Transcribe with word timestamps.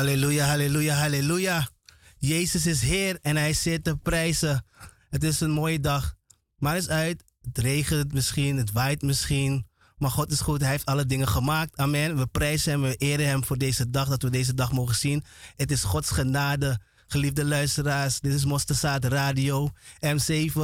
Halleluja, 0.00 0.46
halleluja, 0.46 0.94
halleluja. 0.94 1.68
Jezus 2.18 2.66
is 2.66 2.80
Heer 2.80 3.18
en 3.22 3.36
Hij 3.36 3.52
zit 3.52 3.84
te 3.84 3.96
prijzen. 3.96 4.64
Het 5.10 5.24
is 5.24 5.40
een 5.40 5.50
mooie 5.50 5.80
dag. 5.80 6.14
Maar 6.56 6.76
is 6.76 6.88
uit. 6.88 7.24
Het 7.42 7.58
regent 7.58 8.12
misschien, 8.12 8.56
het 8.56 8.72
waait 8.72 9.02
misschien. 9.02 9.66
Maar 9.96 10.10
God 10.10 10.32
is 10.32 10.40
goed, 10.40 10.60
Hij 10.60 10.70
heeft 10.70 10.86
alle 10.86 11.06
dingen 11.06 11.28
gemaakt. 11.28 11.76
Amen. 11.76 12.16
We 12.16 12.26
prijzen 12.26 12.72
Hem, 12.72 12.82
we 12.82 12.96
eren 12.96 13.26
Hem 13.26 13.44
voor 13.44 13.58
deze 13.58 13.90
dag, 13.90 14.08
dat 14.08 14.22
we 14.22 14.30
deze 14.30 14.54
dag 14.54 14.72
mogen 14.72 14.94
zien. 14.94 15.24
Het 15.56 15.70
is 15.70 15.82
Gods 15.82 16.10
genade, 16.10 16.80
geliefde 17.06 17.44
luisteraars. 17.44 18.20
Dit 18.20 18.32
is 18.32 18.44
Mosterzaad 18.44 19.04
Radio, 19.04 19.70
M7. 20.06 20.60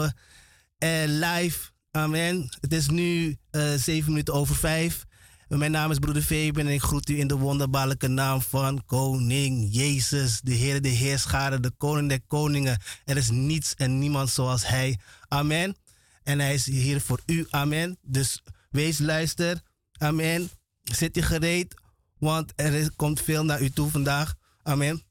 En 0.79 1.19
live, 1.19 1.71
amen. 1.91 2.49
Het 2.61 2.73
is 2.73 2.89
nu 2.89 3.37
eh, 3.51 3.73
7 3.75 4.11
minuten 4.11 4.35
over 4.35 4.57
5. 4.57 5.06
Mijn 5.49 5.71
naam 5.71 5.91
is 5.91 5.99
broeder 5.99 6.23
Fabian 6.23 6.67
en 6.67 6.73
ik 6.73 6.83
groet 6.83 7.09
u 7.09 7.19
in 7.19 7.27
de 7.27 7.37
wonderbaarlijke 7.37 8.09
naam 8.09 8.43
van 8.43 8.83
Koning 8.87 9.69
Jezus, 9.71 10.41
de 10.41 10.53
Heer, 10.53 10.83
de 10.83 10.89
Heerschade, 10.89 11.61
de 11.61 11.71
Koning 11.71 12.09
der 12.09 12.21
Koningen. 12.27 12.81
Er 13.05 13.17
is 13.17 13.31
niets 13.31 13.75
en 13.75 13.99
niemand 13.99 14.31
zoals 14.31 14.67
Hij. 14.67 14.99
Amen. 15.29 15.77
En 16.23 16.39
Hij 16.39 16.55
is 16.55 16.67
hier 16.67 17.01
voor 17.01 17.21
u. 17.27 17.47
Amen. 17.51 17.99
Dus 18.03 18.43
wees 18.71 18.99
luister. 18.99 19.61
Amen. 19.99 20.51
Zit 20.83 21.17
u 21.17 21.23
gereed, 21.23 21.75
want 22.19 22.53
er 22.57 22.91
komt 22.97 23.21
veel 23.21 23.45
naar 23.45 23.63
u 23.63 23.71
toe 23.71 23.91
vandaag. 23.91 24.35
Amen. 24.63 25.03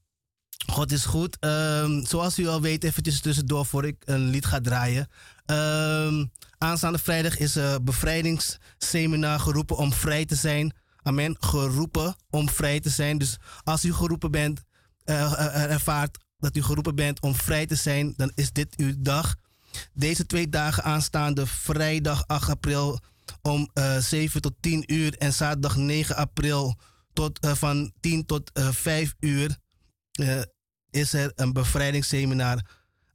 God 0.66 0.92
is 0.92 1.04
goed. 1.04 1.36
Um, 1.40 2.06
zoals 2.06 2.38
u 2.38 2.46
al 2.46 2.60
weet, 2.60 2.84
eventjes 2.84 3.20
tussendoor 3.20 3.66
voor 3.66 3.86
ik 3.86 4.02
een 4.04 4.28
lied 4.28 4.46
ga 4.46 4.60
draaien. 4.60 5.08
Um, 5.46 6.30
Aanstaande 6.58 6.98
vrijdag 6.98 7.38
is 7.38 7.54
een 7.54 7.84
bevrijdingsseminar 7.84 9.40
geroepen 9.40 9.76
om 9.76 9.92
vrij 9.92 10.24
te 10.24 10.34
zijn. 10.34 10.74
Amen. 11.02 11.36
Geroepen 11.40 12.16
om 12.30 12.48
vrij 12.48 12.80
te 12.80 12.90
zijn. 12.90 13.18
Dus 13.18 13.38
als 13.62 13.84
u 13.84 13.92
geroepen 13.92 14.30
bent, 14.30 14.62
uh, 15.04 15.70
ervaart 15.70 16.18
dat 16.38 16.56
u 16.56 16.62
geroepen 16.62 16.94
bent 16.94 17.20
om 17.20 17.34
vrij 17.34 17.66
te 17.66 17.74
zijn, 17.74 18.14
dan 18.16 18.32
is 18.34 18.52
dit 18.52 18.76
uw 18.76 18.92
dag. 18.98 19.34
Deze 19.92 20.26
twee 20.26 20.48
dagen 20.48 20.82
aanstaande 20.82 21.46
vrijdag 21.46 22.26
8 22.26 22.48
april 22.48 23.00
om 23.42 23.70
uh, 23.74 23.96
7 23.96 24.40
tot 24.40 24.54
10 24.60 24.92
uur 24.94 25.16
en 25.16 25.32
zaterdag 25.32 25.76
9 25.76 26.16
april 26.16 26.78
tot, 27.12 27.38
van 27.40 27.92
10 28.00 28.26
tot 28.26 28.50
uh, 28.58 28.68
5 28.68 29.14
uur 29.20 29.56
is 30.90 31.12
er 31.12 31.32
een 31.34 31.52
bevrijdingsseminar 31.52 32.62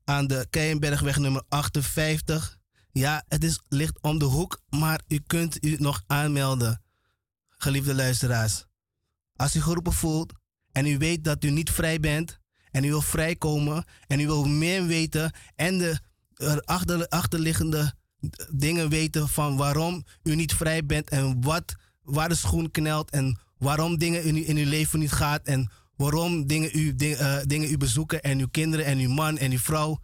aan 0.03 0.27
de 0.27 0.47
Keienbergweg 0.49 1.17
nummer 1.17 1.43
58 1.49 2.59
ja, 2.91 3.23
het 3.27 3.43
is, 3.43 3.61
ligt 3.69 4.01
om 4.01 4.19
de 4.19 4.25
hoek, 4.25 4.61
maar 4.69 5.01
u 5.07 5.19
kunt 5.27 5.65
u 5.65 5.75
nog 5.79 6.03
aanmelden, 6.07 6.81
geliefde 7.49 7.95
luisteraars. 7.95 8.65
Als 9.35 9.55
u 9.55 9.61
geroepen 9.61 9.93
voelt 9.93 10.33
en 10.71 10.85
u 10.85 10.97
weet 10.97 11.23
dat 11.23 11.43
u 11.43 11.49
niet 11.49 11.71
vrij 11.71 11.99
bent 11.99 12.39
en 12.71 12.83
u 12.83 12.88
wil 12.88 13.01
vrijkomen 13.01 13.85
en 14.07 14.19
u 14.19 14.25
wil 14.25 14.45
meer 14.45 14.85
weten 14.85 15.31
en 15.55 15.77
de 15.77 15.99
achter, 16.65 17.07
achterliggende 17.07 17.93
dingen 18.49 18.89
weten 18.89 19.29
van 19.29 19.57
waarom 19.57 20.03
u 20.23 20.35
niet 20.35 20.53
vrij 20.53 20.85
bent 20.85 21.09
en 21.09 21.41
wat, 21.41 21.75
waar 22.01 22.29
de 22.29 22.35
schoen 22.35 22.71
knelt 22.71 23.09
en 23.09 23.39
waarom 23.57 23.97
dingen 23.97 24.23
in, 24.23 24.57
uw 24.57 24.69
leven 24.69 24.99
niet 24.99 25.11
gaat 25.11 25.45
en 25.45 25.71
waarom 25.95 26.47
dingen 26.47 26.69
u, 26.73 26.95
uh, 26.97 27.38
dingen 27.43 27.71
u 27.71 27.77
bezoeken 27.77 28.21
en 28.21 28.39
uw 28.39 28.47
kinderen 28.51 28.85
en 28.85 28.99
uw 28.99 29.09
man 29.09 29.38
en 29.38 29.51
uw 29.51 29.57
vrouw. 29.57 29.99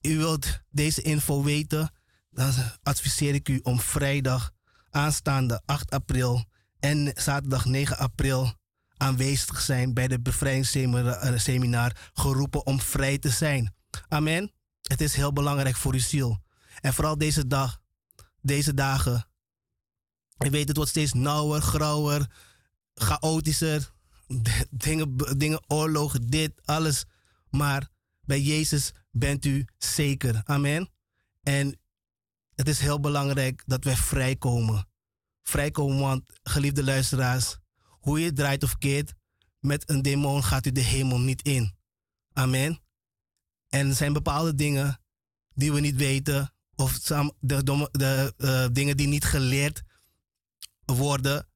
U 0.00 0.16
wilt 0.16 0.60
deze 0.70 1.02
info 1.02 1.42
weten, 1.42 1.90
dan 2.36 2.52
adviseer 2.82 3.34
ik 3.34 3.48
u 3.48 3.60
om 3.62 3.80
vrijdag 3.80 4.52
aanstaande 4.90 5.62
8 5.64 5.90
april 5.90 6.44
en 6.78 7.12
zaterdag 7.14 7.64
9 7.64 7.98
april 7.98 8.54
aanwezig 8.96 9.60
zijn 9.60 9.94
bij 9.94 10.08
de 10.08 10.20
bevrijdingsseminar 10.20 11.90
eh, 11.90 11.96
geroepen 12.12 12.66
om 12.66 12.80
vrij 12.80 13.18
te 13.18 13.30
zijn. 13.30 13.74
Amen. 14.08 14.52
Het 14.82 15.00
is 15.00 15.14
heel 15.14 15.32
belangrijk 15.32 15.76
voor 15.76 15.92
uw 15.92 15.98
ziel. 15.98 16.42
En 16.80 16.94
vooral 16.94 17.18
deze 17.18 17.46
dag, 17.46 17.80
deze 18.40 18.74
dagen. 18.74 19.28
Je 20.38 20.50
weet, 20.50 20.68
het 20.68 20.76
wordt 20.76 20.90
steeds 20.90 21.12
nauwer, 21.12 21.60
grauwer, 21.60 22.30
chaotischer. 22.94 23.94
Dingen, 24.70 25.16
dingen, 25.36 25.62
oorlogen, 25.66 26.26
dit, 26.26 26.52
alles. 26.64 27.04
Maar 27.50 27.88
bij 28.20 28.40
Jezus 28.40 28.92
bent 29.10 29.44
u 29.44 29.64
zeker. 29.78 30.40
Amen. 30.44 30.90
En 31.42 31.78
het 32.56 32.68
is 32.68 32.78
heel 32.78 33.00
belangrijk 33.00 33.62
dat 33.66 33.84
wij 33.84 33.96
vrijkomen. 33.96 34.88
Vrijkomen, 35.42 35.98
want 35.98 36.22
geliefde 36.42 36.84
luisteraars, 36.84 37.56
hoe 38.00 38.20
je 38.20 38.32
draait 38.32 38.62
of 38.62 38.78
keert, 38.78 39.14
met 39.60 39.90
een 39.90 40.02
demon 40.02 40.44
gaat 40.44 40.66
u 40.66 40.72
de 40.72 40.80
hemel 40.80 41.20
niet 41.20 41.42
in. 41.42 41.76
Amen. 42.32 42.80
En 43.68 43.88
er 43.88 43.94
zijn 43.94 44.12
bepaalde 44.12 44.54
dingen 44.54 45.00
die 45.54 45.72
we 45.72 45.80
niet 45.80 45.96
weten, 45.96 46.52
of 46.74 46.98
de, 46.98 47.88
de, 47.90 48.34
uh, 48.36 48.66
dingen 48.72 48.96
die 48.96 49.06
niet 49.06 49.24
geleerd 49.24 49.82
worden. 50.84 51.48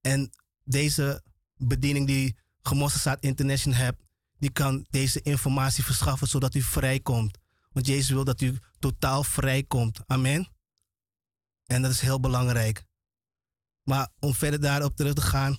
En 0.00 0.30
deze 0.64 1.22
bediening 1.56 2.06
die 2.06 2.36
Gemossenstaat 2.62 3.22
International 3.22 3.78
hebt, 3.78 4.02
die 4.38 4.50
kan 4.50 4.86
deze 4.90 5.20
informatie 5.22 5.84
verschaffen 5.84 6.28
zodat 6.28 6.54
u 6.54 6.62
vrijkomt. 6.62 7.38
Want 7.76 7.88
Jezus 7.88 8.08
wil 8.08 8.24
dat 8.24 8.40
u 8.40 8.58
totaal 8.78 9.24
vrijkomt. 9.24 10.00
Amen. 10.06 10.48
En 11.66 11.82
dat 11.82 11.90
is 11.90 12.00
heel 12.00 12.20
belangrijk. 12.20 12.84
Maar 13.82 14.08
om 14.18 14.34
verder 14.34 14.60
daarop 14.60 14.96
terug 14.96 15.14
te 15.14 15.20
gaan. 15.20 15.58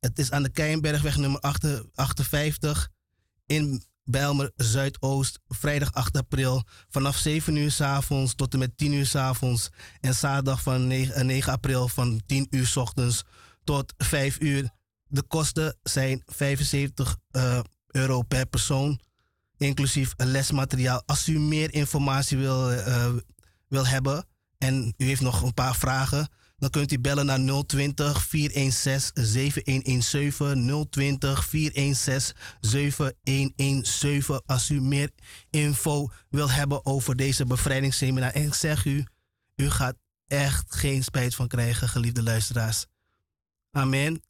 Het 0.00 0.18
is 0.18 0.30
aan 0.30 0.42
de 0.42 0.50
Keienbergweg 0.50 1.16
nummer 1.16 1.40
58 1.94 2.90
in 3.46 3.82
Bijlmer 4.04 4.52
Zuidoost, 4.56 5.40
vrijdag 5.48 5.92
8 5.92 6.16
april, 6.16 6.64
vanaf 6.88 7.16
7 7.16 7.56
uur 7.56 7.70
s 7.70 7.80
avonds 7.80 8.34
tot 8.34 8.52
en 8.52 8.58
met 8.58 8.76
10 8.76 8.92
uur 8.92 9.06
s 9.06 9.14
avonds. 9.14 9.68
En 10.00 10.14
zaterdag 10.14 10.62
van 10.62 10.86
9, 10.86 11.26
9 11.26 11.48
eh, 11.48 11.54
april 11.54 11.88
van 11.88 12.22
10 12.26 12.46
uur 12.50 12.66
s 12.66 12.76
ochtends 12.76 13.24
tot 13.64 13.94
5 13.96 14.40
uur. 14.40 14.70
De 15.06 15.22
kosten 15.22 15.78
zijn 15.82 16.22
75 16.26 17.16
uh, 17.30 17.58
eh, 17.58 17.64
euro 17.86 18.22
per 18.22 18.46
persoon, 18.46 19.00
inclusief 19.58 20.14
lesmateriaal. 20.16 21.02
Als 21.06 21.28
u 21.28 21.38
meer 21.38 21.74
informatie 21.74 22.38
wil, 22.38 22.72
uh, 22.72 23.08
wil 23.68 23.86
hebben 23.86 24.26
en 24.58 24.94
u 24.96 25.04
heeft 25.04 25.20
nog 25.20 25.42
een 25.42 25.54
paar 25.54 25.76
vragen, 25.76 26.28
dan 26.58 26.70
kunt 26.70 26.92
u 26.92 26.98
bellen 27.00 27.26
naar 27.26 27.64
020 27.66 28.22
416 28.22 29.24
7117. 29.24 30.88
020 30.90 31.44
416 31.46 32.36
7117. 32.60 34.42
Als 34.46 34.70
u 34.70 34.80
meer 34.80 35.10
info 35.50 36.08
wil 36.30 36.50
hebben 36.50 36.86
over 36.86 37.16
deze 37.16 37.44
bevrijdingsseminar. 37.44 38.30
En 38.30 38.42
ik 38.42 38.54
zeg 38.54 38.84
u, 38.84 39.04
u 39.56 39.70
gaat 39.70 39.96
echt 40.26 40.74
geen 40.74 41.02
spijt 41.02 41.34
van 41.34 41.48
krijgen, 41.48 41.88
geliefde 41.88 42.22
luisteraars. 42.22 42.86
Amen. 43.70 44.22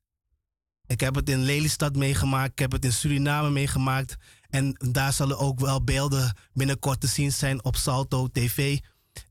Ik 0.86 1.00
heb 1.00 1.14
het 1.14 1.28
in 1.28 1.42
Lelystad 1.42 1.96
meegemaakt. 1.96 2.52
Ik 2.52 2.58
heb 2.58 2.72
het 2.72 2.84
in 2.84 2.92
Suriname 2.92 3.50
meegemaakt. 3.50 4.16
En 4.48 4.76
daar 4.90 5.12
zullen 5.12 5.38
ook 5.38 5.60
wel 5.60 5.84
beelden 5.84 6.36
binnenkort 6.52 7.00
te 7.00 7.06
zien 7.06 7.32
zijn 7.32 7.64
op 7.64 7.76
Salto 7.76 8.28
TV. 8.28 8.78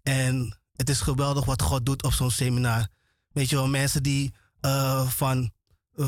En 0.04 0.58
het 0.76 0.90
is 0.90 1.02
geweldig 1.02 1.46
wat 1.46 1.62
God 1.62 1.86
doet 1.86 2.04
op 2.04 2.14
zo'n 2.14 2.32
seminar. 2.32 2.88
Weet 3.32 3.50
je 3.50 3.56
wel, 3.56 3.68
mensen 3.68 4.04
die 4.04 4.34
uh, 4.62 5.08
van, 5.08 5.52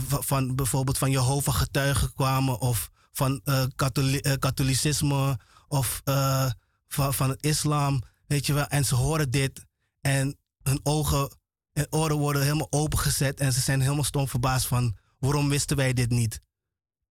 van 0.10 0.56
bijvoorbeeld 0.56 0.98
van 0.98 1.12
Jehovah 1.12 1.56
getuigen 1.56 2.14
kwamen 2.14 2.60
of 2.60 2.90
van 3.12 3.42
uh, 3.46 3.64
katholicisme 4.40 5.40
of 5.68 6.02
van, 6.88 7.14
van 7.14 7.30
het 7.30 7.44
islam. 7.44 8.02
Weet 8.28 8.46
je 8.46 8.54
wel, 8.54 8.68
en 8.68 8.86
ze 8.86 8.96
horen 8.96 9.32
dit 9.32 9.66
en 10.02 10.38
hun 10.64 10.80
ogen 10.84 11.38
en 11.74 11.88
oren 11.90 12.18
worden 12.18 12.42
helemaal 12.42 12.68
opengezet 12.70 13.40
en 13.40 13.54
ze 13.54 13.60
zijn 13.60 13.82
helemaal 13.82 14.04
stom 14.04 14.28
verbaasd 14.28 14.68
van 14.68 14.98
waarom 15.20 15.50
wisten 15.50 15.78
wij 15.78 15.94
dit 15.94 16.10
niet? 16.10 16.42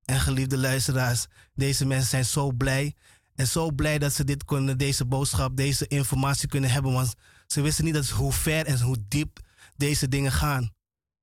En 0.08 0.20
geliefde 0.20 0.58
luisteraars, 0.58 1.26
deze 1.54 1.86
mensen 1.86 2.08
zijn 2.08 2.24
zo 2.24 2.52
blij 2.52 2.94
en 3.34 3.46
zo 3.46 3.70
blij 3.70 3.98
dat 3.98 4.12
ze 4.12 4.24
dit 4.24 4.44
kunnen, 4.44 4.78
deze 4.78 5.04
boodschap, 5.04 5.56
deze 5.56 5.86
informatie 5.86 6.48
kunnen 6.48 6.70
hebben, 6.70 6.92
want 6.92 7.14
ze 7.46 7.60
wisten 7.60 7.84
niet 7.84 7.94
dat 7.94 8.08
hoe 8.08 8.32
ver 8.32 8.66
en 8.66 8.80
hoe 8.80 8.96
diep 9.08 9.40
deze 9.76 10.08
dingen 10.08 10.32
gaan. 10.32 10.70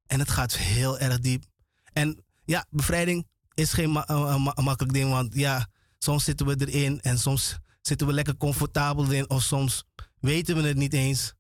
En 0.08 0.20
het 0.20 0.30
gaat 0.30 0.58
heel 0.58 1.00
erg 1.00 1.20
diep. 1.20 1.44
En 1.94 2.24
ja, 2.44 2.66
bevrijding 2.70 3.28
is 3.54 3.74
geen 3.74 3.90
makkelijk 3.90 4.94
ding, 4.94 5.10
want 5.10 5.34
ja, 5.36 5.68
soms 5.98 6.24
zitten 6.24 6.46
we 6.46 6.66
erin 6.66 7.02
en 7.02 7.20
soms 7.20 7.58
zitten 7.82 8.08
we 8.08 8.14
lekker 8.14 8.38
comfortabel 8.38 9.12
in, 9.12 9.30
of 9.30 9.44
soms 9.44 9.84
weten 10.20 10.56
we 10.56 10.68
het 10.68 10.78
niet 10.78 10.94
eens. 10.94 11.34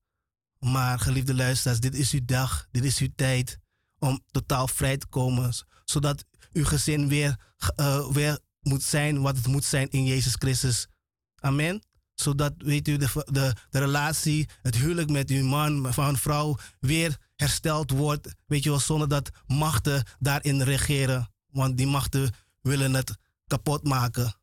Maar 0.60 1.00
geliefde 1.00 1.36
luisteraars, 1.36 1.80
dit 1.80 1.96
is 1.96 2.12
uw 2.12 2.25
dag, 2.25 2.68
dit 2.72 2.84
is 2.84 3.00
uw 3.00 3.10
tijd 3.16 3.60
om 4.00 4.20
totaal 4.32 4.68
vrij 4.68 4.98
te 4.98 5.08
komen, 5.08 5.54
zodat 5.84 6.25
uw 6.55 6.65
gezin 6.65 7.07
weer, 7.07 7.39
uh, 7.79 8.12
weer 8.12 8.39
moet 8.62 8.83
zijn 8.83 9.21
wat 9.21 9.35
het 9.35 9.47
moet 9.47 9.65
zijn 9.65 9.89
in 9.89 10.05
Jezus 10.05 10.35
Christus. 10.35 10.88
Amen 11.35 11.81
zodat, 12.15 12.53
weet 12.57 12.88
u, 12.88 12.97
de, 12.97 13.24
de, 13.25 13.55
de 13.69 13.79
relatie, 13.79 14.50
het 14.62 14.75
huwelijk 14.75 15.09
met 15.09 15.29
uw 15.29 15.45
man, 15.45 15.93
van 15.93 16.17
vrouw 16.17 16.57
weer 16.79 17.17
hersteld 17.35 17.91
wordt. 17.91 18.35
Weet 18.45 18.63
je 18.63 18.69
wel, 18.69 18.79
zonder 18.79 19.07
dat 19.07 19.29
machten 19.47 20.03
daarin 20.19 20.62
regeren. 20.62 21.33
Want 21.51 21.77
die 21.77 21.88
machten 21.88 22.33
willen 22.62 22.93
het 22.93 23.17
kapot 23.47 23.83
maken. 23.83 24.35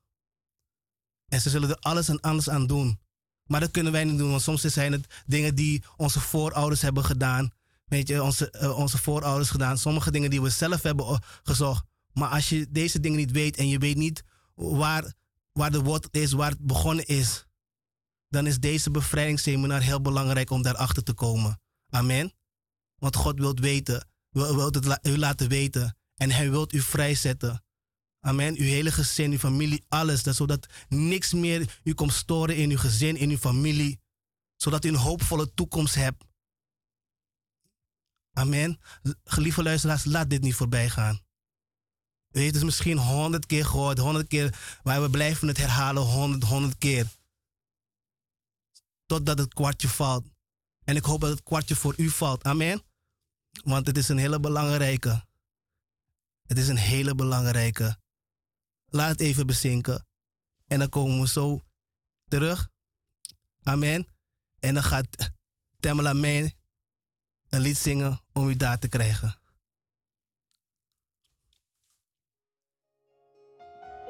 En 1.28 1.40
ze 1.40 1.50
zullen 1.50 1.69
er 1.69 1.76
alles 1.76 2.09
en 2.09 2.21
alles 2.21 2.49
aan 2.49 2.66
doen. 2.66 3.00
Maar 3.47 3.61
dat 3.61 3.71
kunnen 3.71 3.92
wij 3.92 4.04
niet 4.04 4.19
doen, 4.19 4.31
want 4.31 4.42
soms 4.42 4.61
zijn 4.61 4.92
het 4.92 5.23
dingen 5.26 5.54
die 5.54 5.85
onze 5.97 6.21
voorouders 6.21 6.83
hebben 6.83 7.04
gedaan. 7.04 7.50
Weet 7.85 8.09
je, 8.09 8.23
onze, 8.23 8.54
uh, 8.62 8.78
onze 8.78 8.99
voorouders 8.99 9.50
gedaan. 9.50 9.78
Sommige 9.78 10.11
dingen 10.11 10.31
die 10.31 10.42
we 10.42 10.50
zelf 10.50 10.83
hebben 10.83 11.23
gezocht. 11.42 11.85
Maar 12.12 12.28
als 12.28 12.49
je 12.49 12.66
deze 12.71 13.00
dingen 13.00 13.19
niet 13.19 13.31
weet 13.31 13.57
en 13.57 13.69
je 13.69 13.78
weet 13.78 13.97
niet 13.97 14.23
waar, 14.54 15.14
waar 15.52 15.71
de 15.71 15.83
wortel 15.83 16.21
is, 16.21 16.33
waar 16.33 16.50
het 16.50 16.66
begonnen 16.66 17.07
is, 17.07 17.47
dan 18.28 18.47
is 18.47 18.59
deze 18.59 18.90
bevrijdingsseminar 18.90 19.81
heel 19.81 20.00
belangrijk 20.00 20.50
om 20.50 20.62
daarachter 20.62 21.02
te 21.02 21.12
komen. 21.12 21.61
Amen. 21.88 22.33
Want 22.97 23.16
God 23.16 23.38
wilt 23.38 23.61
weten, 23.61 24.09
wil, 24.31 24.73
het 24.73 25.07
u 25.07 25.19
laten 25.19 25.49
weten 25.49 25.97
en 26.14 26.31
Hij 26.31 26.50
wilt 26.50 26.73
u 26.73 26.81
vrijzetten. 26.81 27.64
Amen. 28.21 28.57
Uw 28.57 28.64
hele 28.64 28.92
gezin, 28.92 29.31
uw 29.31 29.38
familie, 29.38 29.85
alles. 29.88 30.23
Dat, 30.23 30.35
zodat 30.35 30.66
niks 30.88 31.33
meer 31.33 31.81
u 31.83 31.95
komt 31.95 32.12
storen 32.12 32.57
in 32.57 32.71
uw 32.71 32.78
gezin, 32.78 33.16
in 33.16 33.31
uw 33.31 33.37
familie. 33.37 34.00
Zodat 34.57 34.85
u 34.85 34.88
een 34.88 34.95
hoopvolle 34.95 35.54
toekomst 35.54 35.95
hebt. 35.95 36.25
Amen. 38.33 38.81
Geliefde 39.25 39.62
luisteraars, 39.62 40.04
laat 40.04 40.31
dit 40.31 40.42
niet 40.42 40.54
voorbij 40.54 40.90
gaan. 40.90 41.21
U 42.33 42.41
heeft 42.41 42.55
het 42.55 42.65
misschien 42.65 42.99
honderd 42.99 43.47
keer 43.47 43.65
gehoord, 43.65 43.99
honderd 43.99 44.29
keer, 44.29 44.79
maar 44.83 45.03
we 45.03 45.11
blijven 45.11 45.49
het 45.49 45.57
herhalen 45.57 46.03
honderd, 46.03 46.43
honderd 46.43 46.79
keer 46.79 47.07
totdat 49.12 49.39
het 49.39 49.55
kwartje 49.55 49.89
valt. 49.89 50.27
En 50.85 50.97
ik 50.97 51.05
hoop 51.05 51.21
dat 51.21 51.31
het 51.31 51.43
kwartje 51.43 51.77
voor 51.77 51.95
u 51.97 52.11
valt. 52.11 52.45
Amen. 52.45 52.83
Want 53.65 53.87
het 53.87 53.97
is 53.97 54.09
een 54.09 54.19
hele 54.19 54.41
belangrijke. 54.41 55.27
Het 56.43 56.59
is 56.59 56.69
een 56.69 56.77
hele 56.77 57.15
belangrijke. 57.15 57.99
Laat 58.87 59.11
het 59.11 59.21
even 59.21 59.47
bezinken. 59.47 60.07
En 60.67 60.79
dan 60.79 60.89
komen 60.89 61.21
we 61.21 61.29
zo 61.29 61.61
terug. 62.29 62.69
Amen. 63.62 64.07
En 64.59 64.75
dan 64.75 64.83
gaat 64.83 65.33
Tamela 65.81 66.11
een 67.49 67.61
lied 67.61 67.79
zingen 67.79 68.21
om 68.33 68.49
u 68.49 68.57
daar 68.57 68.79
te 68.79 68.89
krijgen. 68.89 69.42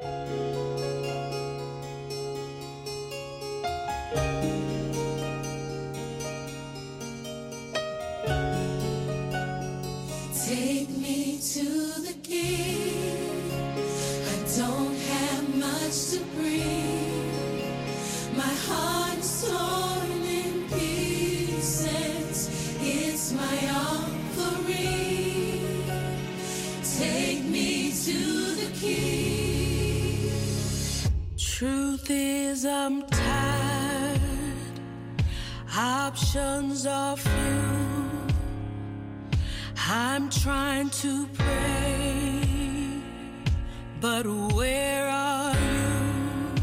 Thank 0.03 0.29
you. 0.31 0.42
Is, 32.63 32.65
I'm 32.65 33.01
tired. 33.03 34.21
Options 35.75 36.85
are 36.85 37.17
few. 37.17 37.31
I'm 39.87 40.29
trying 40.29 40.89
to 40.89 41.27
pray, 41.27 43.01
but 43.99 44.25
where 44.25 45.07
are 45.09 45.53
you? 45.53 46.55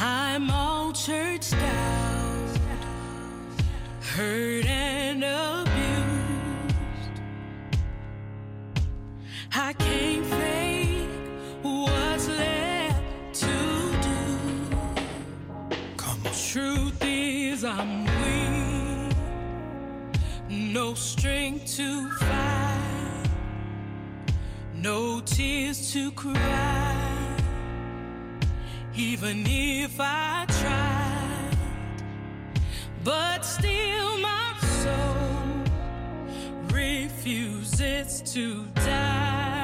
I'm 0.00 0.50
all 0.50 0.92
churched 0.92 1.54
out, 1.54 2.58
hurt 4.00 4.66
and 4.66 5.24
abused. 5.24 5.76
I 9.54 9.72
can't 9.74 10.26
strength 20.98 21.76
to 21.76 22.10
fight, 22.10 23.28
no 24.74 25.20
tears 25.20 25.92
to 25.92 26.10
cry. 26.12 27.36
Even 28.96 29.44
if 29.46 29.96
I 30.00 30.44
tried, 30.60 31.56
but 33.04 33.44
still 33.44 34.18
my 34.18 34.54
soul 34.82 35.64
refuses 36.72 38.22
to 38.32 38.64
die. 38.74 39.57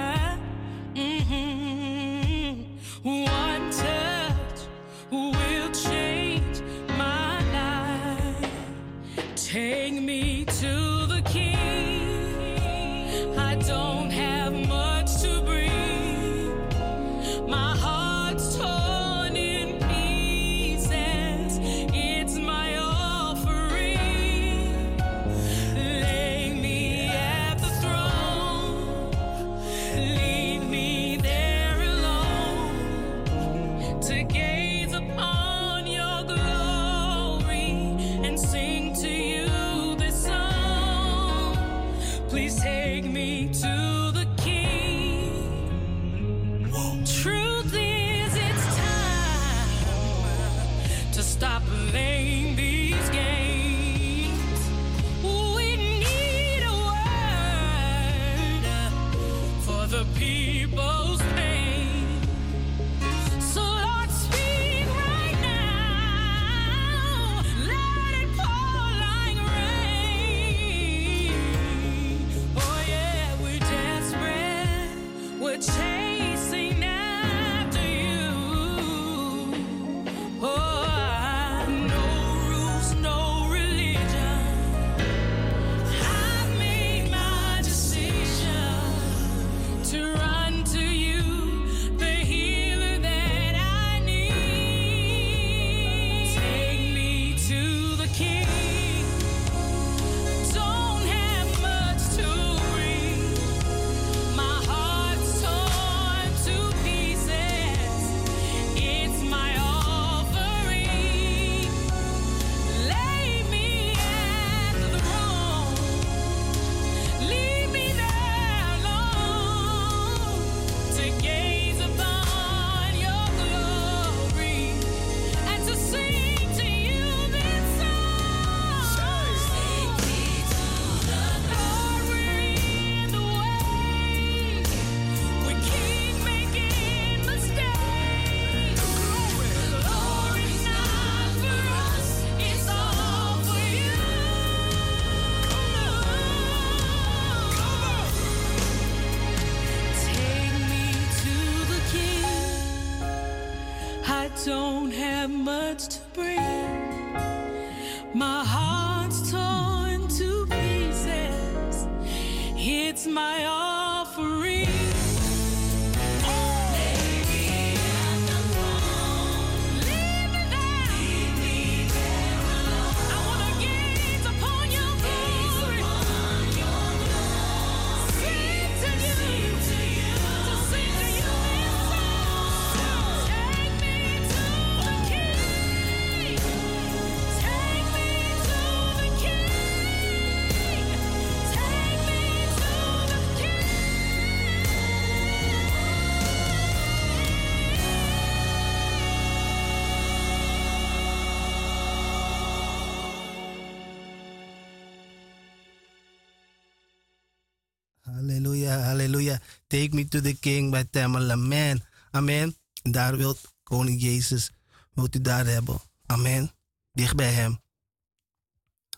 Take 209.66 209.88
me 209.90 210.08
to 210.08 210.20
the 210.20 210.34
king 210.34 210.70
bij 210.70 210.84
Tamala. 210.84 211.32
Amen. 211.32 211.84
Amen. 212.10 212.56
En 212.82 212.92
daar 212.92 213.16
wilt 213.16 213.54
koning 213.62 214.00
Jezus, 214.00 214.50
wilt 214.92 215.14
u 215.14 215.20
daar 215.20 215.46
hebben. 215.46 215.80
Amen. 216.06 216.52
Dicht 216.92 217.16
bij 217.16 217.32
hem. 217.32 217.60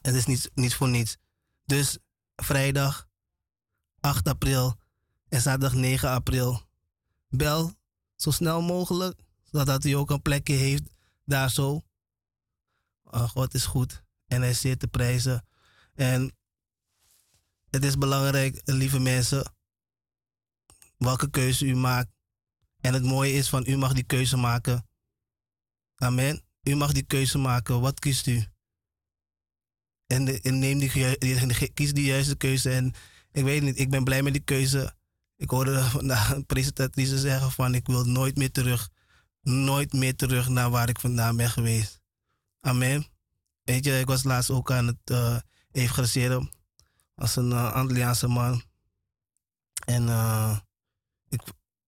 Het 0.03 0.15
is 0.15 0.27
niet, 0.27 0.51
niet 0.55 0.75
voor 0.75 0.89
niets. 0.89 1.17
Dus 1.65 1.99
vrijdag 2.37 3.09
8 4.01 4.29
april 4.29 4.77
en 5.29 5.41
zaterdag 5.41 5.75
9 5.75 6.11
april. 6.11 6.63
Bel 7.29 7.75
zo 8.17 8.31
snel 8.31 8.63
mogelijk, 8.63 9.21
zodat 9.45 9.85
u 9.85 9.93
ook 9.93 10.11
een 10.11 10.23
plekje 10.23 10.55
heeft 10.55 10.83
daar 11.25 11.51
zo. 11.51 11.85
Ah, 13.03 13.29
God 13.29 13.55
is 13.55 13.65
goed 13.65 14.03
en 14.27 14.43
hij 14.43 14.55
zeer 14.55 14.77
te 14.79 14.89
prijzen. 14.89 15.47
En 15.95 16.37
het 17.71 17.85
is 17.85 17.99
belangrijk, 17.99 18.61
lieve 18.65 18.99
mensen, 18.99 19.56
welke 20.97 21.31
keuze 21.31 21.67
u 21.67 21.75
maakt. 21.77 22.11
En 22.81 22.95
het 22.95 23.03
mooie 23.03 23.33
is 23.33 23.49
van 23.49 23.65
u 23.67 23.77
mag 23.77 23.93
die 23.93 24.05
keuze 24.05 24.37
maken. 24.37 24.89
Amen. 25.97 26.43
U 26.63 26.75
mag 26.75 26.93
die 26.93 27.03
keuze 27.03 27.39
maken. 27.39 27.81
Wat 27.81 27.99
kiest 28.01 28.27
u? 28.27 28.45
En, 30.07 30.43
en 30.43 30.59
neem 30.59 30.79
die, 30.79 31.19
die- 31.19 31.73
kies 31.73 31.93
die 31.93 32.05
juiste 32.05 32.37
keuze. 32.37 32.71
En 32.71 32.95
ik 33.33 33.45
weet 33.45 33.63
niet, 33.63 33.79
ik 33.79 33.91
ben 33.91 34.05
blij 34.05 34.23
met 34.23 34.33
die 34.33 34.43
keuze. 34.43 34.97
Ik 35.37 35.51
hoorde 35.51 35.83
vandaag 35.99 36.35
een 36.35 36.47
presentatrice 36.47 37.19
zeggen 37.19 37.51
van 37.53 37.75
ik 37.75 37.87
wil 37.87 38.05
nooit 38.05 38.37
meer 38.37 38.51
terug. 38.53 38.89
Nooit 39.41 39.93
meer 39.93 40.17
terug 40.17 40.49
naar 40.49 40.71
waar 40.71 40.89
ik 40.89 41.01
vandaan 41.01 41.37
ben 41.37 41.51
geweest. 41.51 42.01
Amen. 42.61 43.07
Weet 43.63 43.85
je, 43.85 43.99
ik 43.99 44.07
was 44.07 44.25
laatst 44.25 44.51
ook 44.51 44.71
aan 44.73 44.87
het 44.87 45.11
eh 45.11 45.39
evangeliseren 45.71 46.51
als 47.15 47.37
een 47.37 47.51
uh, 47.51 47.73
Antilliaanse 47.73 48.27
man. 48.29 48.63
En 49.87 50.09
eh, 50.09 50.59
ik, 51.29 51.41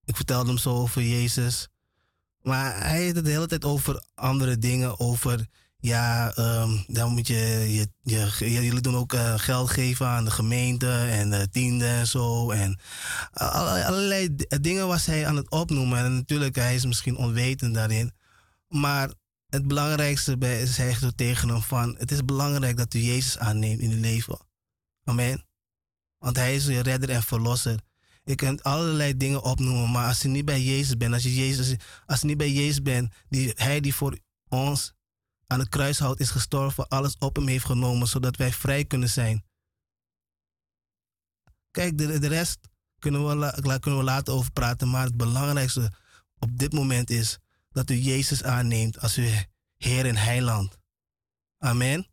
ik 0.05 0.17
vertelde 0.17 0.49
hem 0.49 0.59
zo 0.59 0.75
over 0.75 1.03
Jezus. 1.03 1.69
Maar 2.43 2.81
hij 2.81 3.03
heeft 3.03 3.17
het 3.17 3.25
de 3.25 3.31
hele 3.31 3.47
tijd 3.47 3.65
over 3.65 4.05
andere 4.15 4.59
dingen. 4.59 5.01
Over, 5.01 5.47
ja, 5.79 6.33
ehm, 6.35 6.77
dan 6.87 7.13
moet 7.13 7.27
je, 7.27 7.37
je, 7.69 7.89
je, 8.03 8.53
jullie 8.53 8.81
doen 8.81 8.97
ook 8.97 9.13
eh, 9.13 9.39
geld 9.39 9.71
geven 9.71 10.07
aan 10.07 10.25
de 10.25 10.31
gemeente 10.31 10.91
en 10.91 11.31
de 11.31 11.49
tiende 11.51 11.87
en 11.87 12.07
zo. 12.07 12.51
En 12.51 12.79
allerlei, 13.33 13.85
allerlei 13.85 14.37
dingen 14.61 14.87
was 14.87 15.07
hij 15.07 15.27
aan 15.27 15.37
het 15.37 15.51
opnoemen. 15.51 15.99
En 15.99 16.15
natuurlijk, 16.15 16.55
hij 16.57 16.75
is 16.75 16.87
misschien 16.87 17.17
onwetend 17.17 17.75
daarin. 17.75 18.13
Maar 18.69 19.11
het 19.49 19.67
belangrijkste 19.67 20.39
bij 20.39 20.63
is 20.63 20.77
hij 20.77 20.95
zo 20.95 21.11
tegen 21.11 21.49
hem 21.49 21.63
van, 21.63 21.95
het 21.99 22.11
is 22.11 22.25
belangrijk 22.25 22.77
dat 22.77 22.95
u 22.95 22.99
Jezus 22.99 23.39
aanneemt 23.39 23.81
in 23.81 23.91
uw 23.91 24.01
leven. 24.01 24.39
Amen. 25.05 25.47
Want 26.19 26.37
hij 26.37 26.55
is 26.55 26.67
je 26.67 26.81
redder 26.81 27.11
en 27.11 27.23
verlosser. 27.23 27.81
Je 28.29 28.35
kunt 28.35 28.63
allerlei 28.63 29.17
dingen 29.17 29.43
opnoemen, 29.43 29.91
maar 29.91 30.07
als 30.07 30.23
je 30.23 30.29
niet 30.29 30.45
bij 30.45 30.63
Jezus 30.63 30.97
bent, 30.97 31.13
als 31.15 31.23
je, 31.23 31.35
Jezus, 31.35 31.77
als 32.07 32.21
je 32.21 32.27
niet 32.27 32.37
bij 32.37 32.53
Jezus 32.53 32.83
bent, 32.83 33.13
die, 33.29 33.53
hij 33.55 33.81
die 33.81 33.95
voor 33.95 34.19
ons 34.49 34.95
aan 35.47 35.59
het 35.59 35.69
kruishout 35.69 36.21
is 36.21 36.31
gestorven, 36.31 36.89
alles 36.89 37.17
op 37.19 37.37
hem 37.37 37.47
heeft 37.47 37.65
genomen, 37.65 38.07
zodat 38.07 38.37
wij 38.37 38.53
vrij 38.53 38.85
kunnen 38.85 39.09
zijn. 39.09 39.45
Kijk, 41.71 41.99
de, 41.99 42.19
de 42.19 42.27
rest 42.27 42.59
kunnen 42.99 43.41
we, 43.41 43.79
kunnen 43.81 43.99
we 43.99 44.05
later 44.05 44.35
over 44.35 44.53
praten, 44.53 44.91
maar 44.91 45.05
het 45.05 45.17
belangrijkste 45.17 45.93
op 46.39 46.59
dit 46.59 46.73
moment 46.73 47.11
is 47.11 47.39
dat 47.71 47.91
u 47.91 47.95
Jezus 47.95 48.43
aanneemt 48.43 49.01
als 49.01 49.17
uw 49.17 49.31
Heer 49.77 50.07
en 50.07 50.17
Heiland. 50.17 50.79
Amen. 51.59 52.07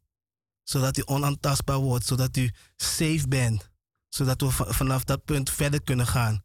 Zodat 0.63 0.97
u 0.97 1.01
onaantastbaar 1.05 1.79
wordt, 1.79 2.05
zodat 2.05 2.37
u 2.37 2.51
safe 2.75 3.27
bent, 3.27 3.73
zodat 4.15 4.41
we 4.41 4.49
vanaf 4.73 5.03
dat 5.03 5.25
punt 5.25 5.49
verder 5.49 5.81
kunnen 5.81 6.07
gaan. 6.07 6.43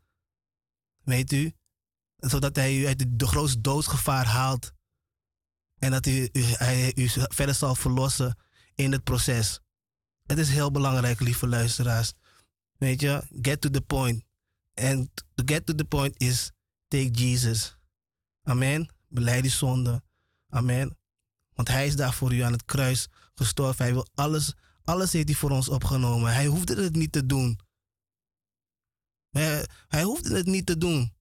Weet 1.02 1.32
u? 1.32 1.52
Zodat 2.16 2.56
hij 2.56 2.76
u 2.76 2.86
uit 2.86 3.18
de 3.18 3.26
grootste 3.26 3.60
doodsgevaar 3.60 4.26
haalt 4.26 4.72
en 5.78 5.90
dat 5.90 6.04
hij, 6.04 6.28
hij 6.32 6.92
u 6.96 7.08
verder 7.08 7.54
zal 7.54 7.74
verlossen 7.74 8.38
in 8.74 8.92
het 8.92 9.04
proces. 9.04 9.60
Het 10.26 10.38
is 10.38 10.48
heel 10.48 10.70
belangrijk, 10.70 11.20
lieve 11.20 11.46
luisteraars. 11.46 12.12
Weet 12.78 13.00
je, 13.00 13.22
get 13.42 13.60
to 13.60 13.70
the 13.70 13.80
point. 13.80 14.24
En 14.74 15.10
to 15.34 15.42
get 15.46 15.66
to 15.66 15.74
the 15.74 15.84
point 15.84 16.20
is 16.20 16.50
take 16.88 17.10
Jesus. 17.10 17.76
Amen. 18.42 18.94
Beleid 19.08 19.42
die 19.42 19.50
zonde. 19.50 20.02
Amen. 20.48 20.98
Want 21.52 21.68
hij 21.68 21.86
is 21.86 21.96
daar 21.96 22.14
voor 22.14 22.34
u 22.34 22.40
aan 22.40 22.52
het 22.52 22.64
kruis 22.64 23.08
gestorven. 23.34 23.84
Hij 23.84 23.92
wil 23.92 24.08
alles, 24.14 24.54
alles 24.84 25.12
heeft 25.12 25.28
hij 25.28 25.36
voor 25.36 25.50
ons 25.50 25.68
opgenomen. 25.68 26.32
Hij 26.32 26.46
hoefde 26.46 26.82
het 26.82 26.94
niet 26.94 27.12
te 27.12 27.26
doen. 27.26 27.60
Hij, 29.30 29.68
hij 29.88 30.02
hoefde 30.02 30.36
het 30.36 30.46
niet 30.46 30.66
te 30.66 30.78
doen. 30.78 31.14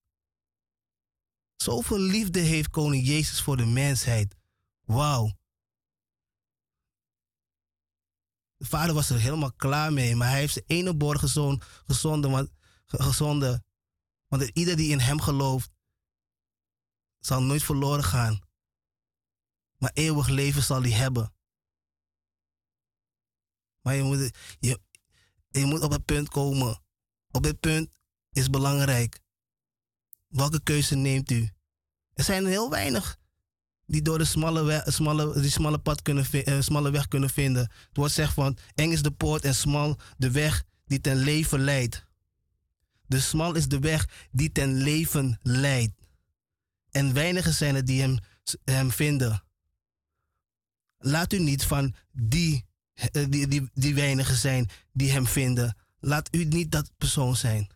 Zoveel 1.56 2.00
liefde 2.00 2.40
heeft 2.40 2.70
koning 2.70 3.06
Jezus 3.06 3.42
voor 3.42 3.58
de 3.58 3.66
mensheid. 3.66 4.36
Wauw. 4.86 5.38
De 8.58 8.66
vader 8.66 8.94
was 8.94 9.10
er 9.10 9.20
helemaal 9.20 9.54
klaar 9.54 9.94
mee, 9.94 10.16
maar 10.16 10.30
hij 10.30 10.40
heeft 10.40 10.54
zijn 10.54 10.66
ene 10.68 10.96
borgen 10.96 11.30
zoon 11.30 11.62
gezonden, 11.86 12.32
want, 12.32 12.50
gezonden. 12.86 13.66
Want 14.28 14.44
ieder 14.44 14.76
die 14.76 14.92
in 14.92 15.00
hem 15.00 15.22
gelooft, 15.22 15.72
zal 17.20 17.42
nooit 17.42 17.64
verloren 17.64 18.04
gaan. 18.04 18.40
Maar 19.78 19.92
eeuwig 19.94 20.28
leven 20.28 20.64
zal 20.64 20.82
hij 20.82 20.92
hebben. 20.92 21.34
Maar 23.82 23.96
je 23.96 24.04
moet, 24.04 24.32
je, 24.60 25.66
moet 25.66 25.82
op 25.82 25.92
het 25.92 26.06
punt 26.06 26.30
komen. 26.30 26.82
Op 27.32 27.44
dit 27.44 27.60
punt 27.60 27.90
is 28.32 28.50
belangrijk. 28.50 29.20
Welke 30.28 30.64
keuze 30.64 30.96
neemt 30.96 31.32
u? 31.32 31.50
Er 32.14 32.24
zijn 32.24 32.46
heel 32.46 32.70
weinig 32.70 33.20
die 33.90 34.02
door 34.02 34.18
de 34.18 34.26
smalle, 34.26 34.64
weg, 34.64 34.84
smalle, 34.86 35.42
die 35.42 35.52
smalle, 35.52 35.78
pad 35.78 36.02
kunnen, 36.02 36.26
uh, 36.32 36.62
smalle 36.62 36.92
weg 36.92 37.08
kunnen 37.08 37.30
vinden. 37.30 37.62
Het 37.62 37.98
wordt 37.98 38.14
zegt 38.14 38.34
van, 38.34 38.58
eng 38.76 38.92
is 38.92 39.02
de 39.02 39.12
poort 39.12 39.44
en 39.44 39.56
smal 39.56 39.98
de 40.18 40.32
weg 40.32 40.64
die 40.86 41.02
ten 41.02 41.18
leven 41.18 41.60
leidt. 41.60 42.06
De 43.06 43.20
smal 43.20 43.56
is 43.56 43.68
de 43.68 43.80
weg 43.80 44.28
die 44.32 44.52
ten 44.52 44.74
leven 44.74 45.40
leidt. 45.42 45.94
En 46.92 47.14
weinigen 47.14 47.54
zijn 47.54 47.76
er 47.76 47.86
die 47.86 48.02
hem, 48.02 48.18
hem 48.64 48.92
vinden. 48.92 49.44
Laat 50.98 51.34
u 51.34 51.40
niet 51.40 51.64
van 51.64 51.96
die, 52.12 52.56
eh, 52.56 52.69
die, 53.30 53.48
die, 53.48 53.70
die 53.74 53.96
weinigen 53.96 54.36
zijn 54.36 54.70
die 54.92 55.12
hem 55.12 55.28
vinden. 55.28 55.78
Laat 56.00 56.36
u 56.36 56.44
niet 56.44 56.72
dat 56.72 56.92
persoon 56.98 57.36
zijn. 57.36 57.70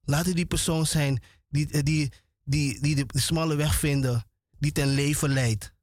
Laat 0.00 0.26
u 0.26 0.32
die 0.32 0.46
persoon 0.46 0.86
zijn 0.86 1.22
die, 1.48 1.70
eh, 1.70 1.82
die, 1.82 2.12
die, 2.44 2.80
die 2.80 2.94
de 2.94 3.20
smalle 3.20 3.54
weg 3.54 3.78
vinden 3.78 4.26
die 4.58 4.72
ten 4.72 4.88
leven 4.88 5.28
leidt. 5.28 5.76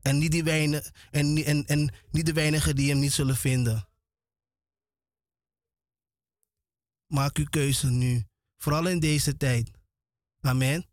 En 0.00 0.18
niet, 0.18 0.30
die 0.30 0.44
weinig, 0.44 0.90
en, 1.10 1.44
en, 1.44 1.66
en 1.66 1.94
niet 2.10 2.26
de 2.26 2.32
weinigen 2.32 2.76
die 2.76 2.90
hem 2.90 2.98
niet 2.98 3.12
zullen 3.12 3.36
vinden. 3.36 3.88
Maak 7.06 7.36
uw 7.36 7.48
keuze 7.50 7.90
nu. 7.90 8.24
Vooral 8.56 8.86
in 8.86 9.00
deze 9.00 9.36
tijd. 9.36 9.70
Amen. 10.40 10.86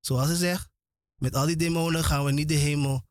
Zoals 0.00 0.28
ze 0.28 0.36
zegt, 0.36 0.70
met 1.14 1.34
al 1.34 1.46
die 1.46 1.56
demonen 1.56 2.04
gaan 2.04 2.24
we 2.24 2.32
niet 2.32 2.48
de 2.48 2.54
hemel. 2.54 3.07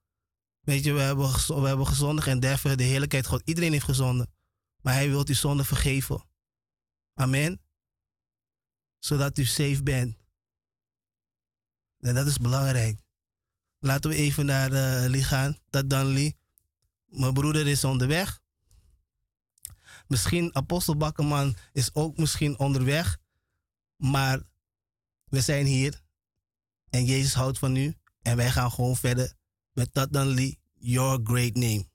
Weet 0.68 0.84
je, 0.84 0.94
we 0.94 1.00
hebben, 1.00 1.32
we 1.48 1.68
hebben 1.68 1.88
gezondigd 1.88 2.28
en 2.28 2.40
derven 2.40 2.78
de 2.78 2.84
heerlijkheid 2.84 3.26
God. 3.26 3.42
Iedereen 3.46 3.72
heeft 3.72 3.86
gezonden. 3.86 4.34
Maar 4.82 4.94
hij 4.94 5.10
wil 5.10 5.28
uw 5.28 5.34
zonde 5.34 5.64
vergeven. 5.64 6.26
Amen. 7.14 7.62
Zodat 9.00 9.38
u 9.38 9.46
safe 9.46 9.84
bent. 9.84 10.18
En 12.00 12.16
dat 12.16 12.28
is 12.28 12.38
belangrijk. 12.38 13.00
Laten 13.80 14.10
we 14.10 14.16
even 14.16 14.46
naar 14.46 14.72
uh, 15.12 15.26
gaan. 15.26 15.58
Dat 15.70 15.90
dan. 15.90 16.34
Mijn 17.06 17.34
broeder 17.34 17.68
is 17.68 17.84
onderweg. 17.84 18.40
Misschien 20.08 20.56
Apostel 20.56 20.98
Bakkerman 20.98 21.56
is 21.72 21.94
ook 21.94 22.18
misschien 22.18 22.60
onderweg. 22.60 23.18
Maar 23.96 24.42
we 25.24 25.42
zijn 25.42 25.66
hier. 25.66 26.02
En 26.90 27.06
Jezus 27.06 27.34
houdt 27.34 27.60
van 27.60 27.76
u. 27.76 27.96
En 28.22 28.38
wij 28.38 28.52
gaan 28.52 28.72
gewoon 28.72 28.96
verder 28.96 29.36
met 29.78 29.90
dat 29.94 30.12
dan 30.12 30.28
Lee. 30.28 30.58
Your 30.80 31.20
great 31.24 31.56
name. 31.56 31.86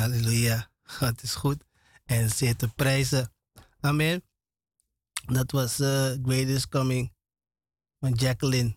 Halleluja. 0.00 0.70
God 0.82 1.22
is 1.22 1.34
goed 1.34 1.64
en 2.04 2.30
zeer 2.30 2.56
te 2.56 2.68
prijzen. 2.68 3.32
Amen. 3.80 4.22
Dat 5.26 5.50
was 5.50 5.80
uh, 5.80 6.12
Greatest 6.22 6.68
Coming 6.68 7.12
van 7.98 8.12
Jacqueline. 8.12 8.76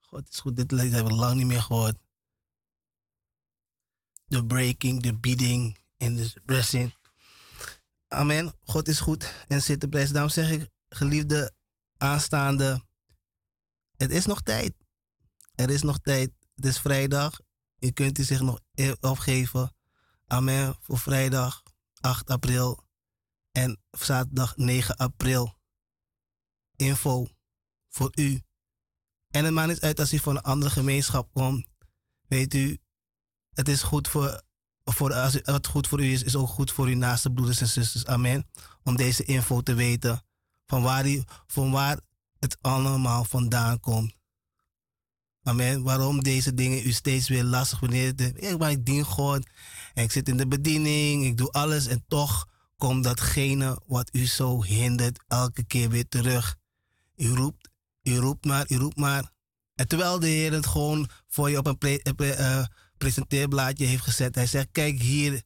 God 0.00 0.28
is 0.28 0.40
goed, 0.40 0.56
dit 0.56 0.70
hebben 0.70 1.04
we 1.04 1.14
lang 1.14 1.36
niet 1.36 1.46
meer 1.46 1.62
gehoord. 1.62 1.96
De 4.24 4.46
breaking, 4.46 5.02
de 5.02 5.18
beating 5.18 5.78
en 5.96 6.16
de 6.16 6.32
dressing. 6.44 6.94
Amen. 8.08 8.52
God 8.64 8.88
is 8.88 9.00
goed 9.00 9.34
en 9.48 9.62
zit 9.62 9.80
te 9.80 9.88
prijzen. 9.88 10.12
Daarom 10.12 10.32
zeg 10.32 10.50
ik, 10.50 10.70
geliefde 10.88 11.54
aanstaande, 11.96 12.84
het 13.96 14.10
is 14.10 14.26
nog 14.26 14.42
tijd. 14.42 14.74
Er 15.54 15.70
is 15.70 15.82
nog 15.82 15.98
tijd. 15.98 16.30
Het 16.54 16.64
is 16.64 16.78
vrijdag. 16.78 17.40
Je 17.78 17.92
kunt 17.92 18.18
u 18.18 18.22
zich 18.22 18.40
nog 18.40 18.60
e- 18.74 18.94
opgeven. 19.00 19.72
Amen. 20.32 20.76
Voor 20.80 20.98
vrijdag 20.98 21.62
8 22.00 22.30
april 22.30 22.84
en 23.50 23.82
zaterdag 23.90 24.56
9 24.56 24.96
april. 24.96 25.58
Info 26.76 27.28
voor 27.88 28.10
u. 28.14 28.42
En 29.30 29.44
het 29.44 29.54
maakt 29.54 29.68
niet 29.68 29.80
uit 29.80 30.00
als 30.00 30.12
u 30.12 30.18
van 30.18 30.36
een 30.36 30.42
andere 30.42 30.70
gemeenschap 30.70 31.32
komt. 31.32 31.66
Weet 32.28 32.54
u, 32.54 32.78
het 33.54 33.68
is 33.68 33.82
goed 33.82 34.08
voor, 34.08 34.42
voor 34.84 35.14
als 35.14 35.32
het 35.32 35.66
goed 35.66 35.88
voor 35.88 36.00
u 36.00 36.12
is, 36.12 36.22
is 36.22 36.36
ook 36.36 36.48
goed 36.48 36.72
voor 36.72 36.86
uw 36.86 36.96
naaste 36.96 37.30
broeders 37.30 37.60
en 37.60 37.68
zusters. 37.68 38.06
Amen. 38.06 38.50
Om 38.82 38.96
deze 38.96 39.24
info 39.24 39.60
te 39.60 39.74
weten. 39.74 40.24
Van 40.66 40.82
waar, 40.82 41.04
van 41.46 41.70
waar 41.70 42.00
het 42.38 42.58
allemaal 42.60 43.24
vandaan 43.24 43.80
komt. 43.80 44.14
Amen. 45.42 45.82
Waarom 45.82 46.22
deze 46.22 46.54
dingen 46.54 46.86
u 46.86 46.92
steeds 46.92 47.28
weer 47.28 47.44
lastig 47.44 47.80
wanneer 47.80 48.42
ja, 48.42 48.56
maar 48.56 48.70
ik 48.70 48.84
dien 48.84 49.04
God 49.04 49.46
en 49.94 50.02
ik 50.02 50.12
zit 50.12 50.28
in 50.28 50.36
de 50.36 50.46
bediening, 50.46 51.24
ik 51.24 51.36
doe 51.36 51.50
alles 51.50 51.86
en 51.86 52.04
toch 52.08 52.48
komt 52.76 53.04
datgene 53.04 53.80
wat 53.86 54.08
u 54.12 54.26
zo 54.26 54.62
hindert 54.62 55.24
elke 55.28 55.64
keer 55.64 55.88
weer 55.88 56.08
terug. 56.08 56.56
U 57.16 57.28
roept, 57.28 57.68
u 58.02 58.16
roept 58.16 58.44
maar, 58.44 58.66
u 58.68 58.76
roept 58.76 58.96
maar. 58.96 59.32
En 59.74 59.88
terwijl 59.88 60.20
de 60.20 60.26
Heer 60.26 60.52
het 60.52 60.66
gewoon 60.66 61.08
voor 61.28 61.50
je 61.50 61.58
op 61.58 61.66
een 61.66 61.78
pre, 61.78 62.00
uh, 62.16 62.64
presenteerblaadje 62.98 63.86
heeft 63.86 64.02
gezet, 64.02 64.34
hij 64.34 64.46
zegt: 64.46 64.68
Kijk, 64.72 65.00
hier, 65.00 65.42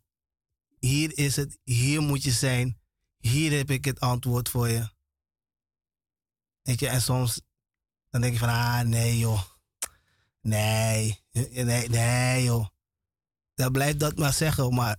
hier 0.78 1.18
is 1.18 1.36
het, 1.36 1.58
hier 1.62 2.00
moet 2.00 2.22
je 2.22 2.30
zijn, 2.30 2.78
hier 3.18 3.56
heb 3.56 3.70
ik 3.70 3.84
het 3.84 4.00
antwoord 4.00 4.48
voor 4.48 4.68
je. 4.68 4.88
Weet 6.62 6.80
je, 6.80 6.88
en 6.88 7.02
soms 7.02 7.40
dan 8.10 8.20
denk 8.20 8.32
je 8.32 8.38
van, 8.38 8.48
ah 8.48 8.80
nee 8.80 9.18
joh, 9.18 9.42
nee, 10.40 11.20
nee, 11.32 11.88
nee 11.88 12.44
joh. 12.44 12.66
Dan 13.56 13.72
blijft 13.72 13.98
dat 13.98 14.18
maar 14.18 14.32
zeggen, 14.32 14.74
maar 14.74 14.98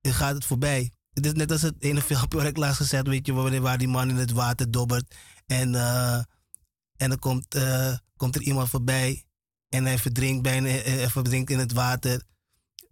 je 0.00 0.12
gaat 0.12 0.34
het 0.34 0.44
voorbij. 0.44 0.92
Het 1.12 1.26
is 1.26 1.32
net 1.32 1.50
als 1.50 1.62
het 1.62 1.74
ene 1.78 2.02
filmpje 2.02 2.38
waar 2.38 2.46
ik 2.46 2.56
laatst 2.56 2.76
gezet, 2.76 3.06
weet 3.06 3.26
je, 3.26 3.60
waar 3.60 3.78
die 3.78 3.88
man 3.88 4.08
in 4.08 4.16
het 4.16 4.30
water 4.30 4.70
dobbert. 4.70 5.14
En, 5.46 5.72
uh, 5.72 6.16
en 6.96 7.08
dan 7.08 7.18
komt, 7.18 7.54
uh, 7.54 7.96
komt 8.16 8.34
er 8.34 8.42
iemand 8.42 8.68
voorbij 8.68 9.24
en 9.68 9.84
hij 9.84 9.98
verdrinkt 9.98 10.42
bijna, 10.42 10.68
hij 10.68 11.08
verdrinkt 11.10 11.50
in 11.50 11.58
het 11.58 11.72
water 11.72 12.22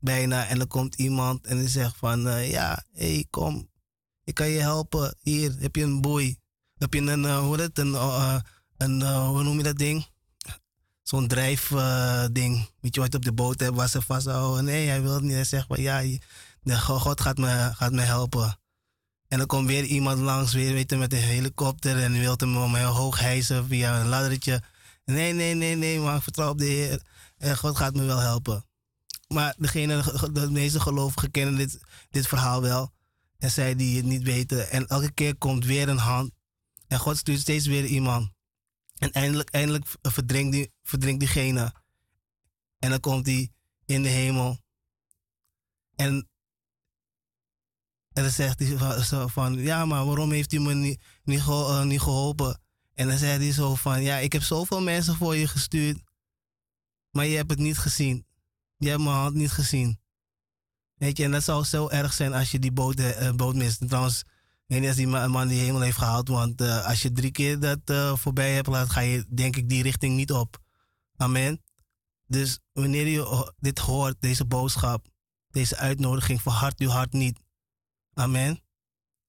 bijna. 0.01 0.47
En 0.47 0.59
dan 0.59 0.67
komt 0.67 0.95
iemand 0.95 1.47
en 1.47 1.59
die 1.59 1.69
zegt 1.69 1.97
van, 1.97 2.21
ja, 2.47 2.85
hé, 2.93 3.15
hey, 3.15 3.27
kom, 3.31 3.71
ik 4.25 4.35
kan 4.35 4.49
je 4.49 4.61
helpen. 4.61 5.17
Hier 5.21 5.55
heb 5.59 5.77
je 5.77 5.83
een 5.83 6.01
boei. 6.01 6.39
Heb 6.75 6.95
je 6.95 7.01
een, 7.01 7.37
hoe 7.37 7.61
het, 7.61 7.79
een, 7.79 7.95
een 8.77 9.03
hoe 9.03 9.43
noem 9.43 9.57
je 9.57 9.63
dat 9.63 9.79
ding? 9.79 10.07
Zo'n 11.05 11.29
drijfding. 11.29 12.69
Weet 12.81 12.95
je 12.95 13.01
wat 13.01 13.13
je 13.13 13.19
op 13.19 13.25
de 13.25 13.33
boot 13.33 13.61
hebt 13.61 13.77
waar 13.77 13.89
ze 13.89 14.03
vasthouden? 14.03 14.65
Nee, 14.65 14.89
hij 14.89 15.03
wil 15.03 15.21
niet. 15.21 15.33
Hij 15.33 15.45
zegt 15.45 15.67
van, 15.67 15.81
ja, 15.81 16.03
God 16.79 17.21
gaat 17.21 17.39
me, 17.39 17.71
gaat 17.75 17.93
me 17.93 18.01
helpen. 18.01 18.59
En 19.29 19.39
dan 19.39 19.47
komt 19.47 19.67
weer 19.67 19.85
iemand 19.85 20.19
langs, 20.19 20.53
weer 20.53 20.99
met 20.99 21.13
een 21.13 21.19
helikopter 21.19 22.03
en 22.03 22.19
wil 22.19 22.35
hem 22.39 22.75
hoog 22.75 23.19
hijsen 23.19 23.67
via 23.67 24.01
een 24.01 24.09
laddertje. 24.09 24.63
Nee, 25.05 25.33
nee, 25.33 25.55
nee, 25.55 25.77
nee, 25.77 25.99
maar 25.99 26.17
ik 26.17 26.23
vertrouw 26.23 26.51
op 26.51 26.59
de 26.59 26.65
Heer. 26.65 27.03
En 27.39 27.57
God 27.57 27.77
gaat 27.77 27.95
me 27.95 28.05
wel 28.05 28.19
helpen. 28.19 28.65
Maar 29.29 29.55
degene, 29.59 30.03
de 30.33 30.51
meeste 30.51 30.81
gelovigen 30.81 31.31
kennen 31.31 31.57
dit, 31.57 31.79
dit 32.11 32.27
verhaal 32.27 32.63
wel. 32.63 32.93
En 33.39 33.51
zij 33.51 33.75
die 33.75 33.97
het 33.97 34.07
niet 34.07 34.23
weten. 34.23 34.71
En 34.71 34.87
elke 34.87 35.11
keer 35.11 35.37
komt 35.37 35.65
weer 35.65 35.89
een 35.89 35.99
hand. 35.99 36.31
En 36.87 36.99
God 36.99 37.17
stuurt 37.17 37.41
steeds 37.41 37.67
weer 37.67 37.85
iemand. 37.85 38.34
En 38.99 39.13
eindelijk, 39.13 39.51
eindelijk 39.51 39.87
verdrinkt, 40.03 40.53
die, 40.53 40.73
verdrinkt 40.83 41.21
diegene. 41.21 41.75
En 42.79 42.91
dan 42.91 43.01
komt 43.01 43.27
hij 43.27 43.51
in 43.85 44.03
de 44.03 44.09
hemel. 44.09 44.59
En 45.97 46.29
en 48.15 48.23
dan 48.23 48.33
zegt 48.33 48.59
hij 48.59 49.03
zo 49.03 49.27
van, 49.27 49.55
ja, 49.55 49.85
maar 49.85 50.07
waarom 50.07 50.33
heeft 50.33 50.53
u 50.53 50.61
me 50.61 50.75
niet, 50.75 51.03
niet, 51.25 51.39
uh, 51.39 51.83
niet 51.83 52.01
geholpen? 52.01 52.61
En 52.95 53.09
dan 53.09 53.19
zegt 53.19 53.39
hij 53.41 53.53
zo 53.53 53.75
van, 53.75 54.03
ja, 54.03 54.17
ik 54.17 54.33
heb 54.33 54.43
zoveel 54.43 54.83
mensen 54.83 55.17
voor 55.17 55.37
je 55.37 55.49
gestuurd, 55.49 55.99
maar 57.11 57.27
je 57.27 57.37
hebt 57.37 57.51
het 57.51 57.59
niet 57.59 57.79
gezien. 57.79 58.27
Je 58.77 58.89
hebt 58.89 59.03
mijn 59.03 59.17
hand 59.17 59.35
niet 59.35 59.51
gezien. 59.51 60.01
Weet 60.95 61.17
je, 61.17 61.25
en 61.25 61.31
dat 61.31 61.43
zou 61.43 61.65
zo 61.65 61.89
erg 61.89 62.13
zijn 62.13 62.33
als 62.33 62.51
je 62.51 62.59
die 62.59 62.73
boot, 62.73 63.01
uh, 63.01 63.33
boot 63.33 63.55
mist. 63.55 63.81
En 63.81 63.87
trouwens, 63.87 64.25
niet 64.67 64.87
als 64.87 64.97
die 64.97 65.07
man 65.07 65.49
die 65.49 65.61
hemel 65.61 65.81
heeft 65.81 65.99
gehaald, 65.99 66.29
want 66.29 66.61
uh, 66.61 66.87
als 66.87 67.03
je 67.03 67.13
drie 67.13 67.31
keer 67.31 67.61
dat 67.61 67.79
uh, 67.91 68.17
voorbij 68.17 68.55
hebt 68.55 68.67
laten, 68.67 68.93
ga 68.93 69.01
je 69.01 69.27
denk 69.29 69.57
ik 69.57 69.69
die 69.69 69.83
richting 69.83 70.17
niet 70.17 70.33
op. 70.33 70.59
Amen. 71.17 71.63
Dus 72.27 72.59
wanneer 72.73 73.07
je 73.07 73.53
dit 73.59 73.79
hoort, 73.79 74.17
deze 74.21 74.45
boodschap, 74.45 75.07
deze 75.51 75.77
uitnodiging, 75.77 76.43
verhard 76.43 76.81
uw 76.81 76.89
hart 76.89 77.13
niet. 77.13 77.41
Amen. 78.15 78.63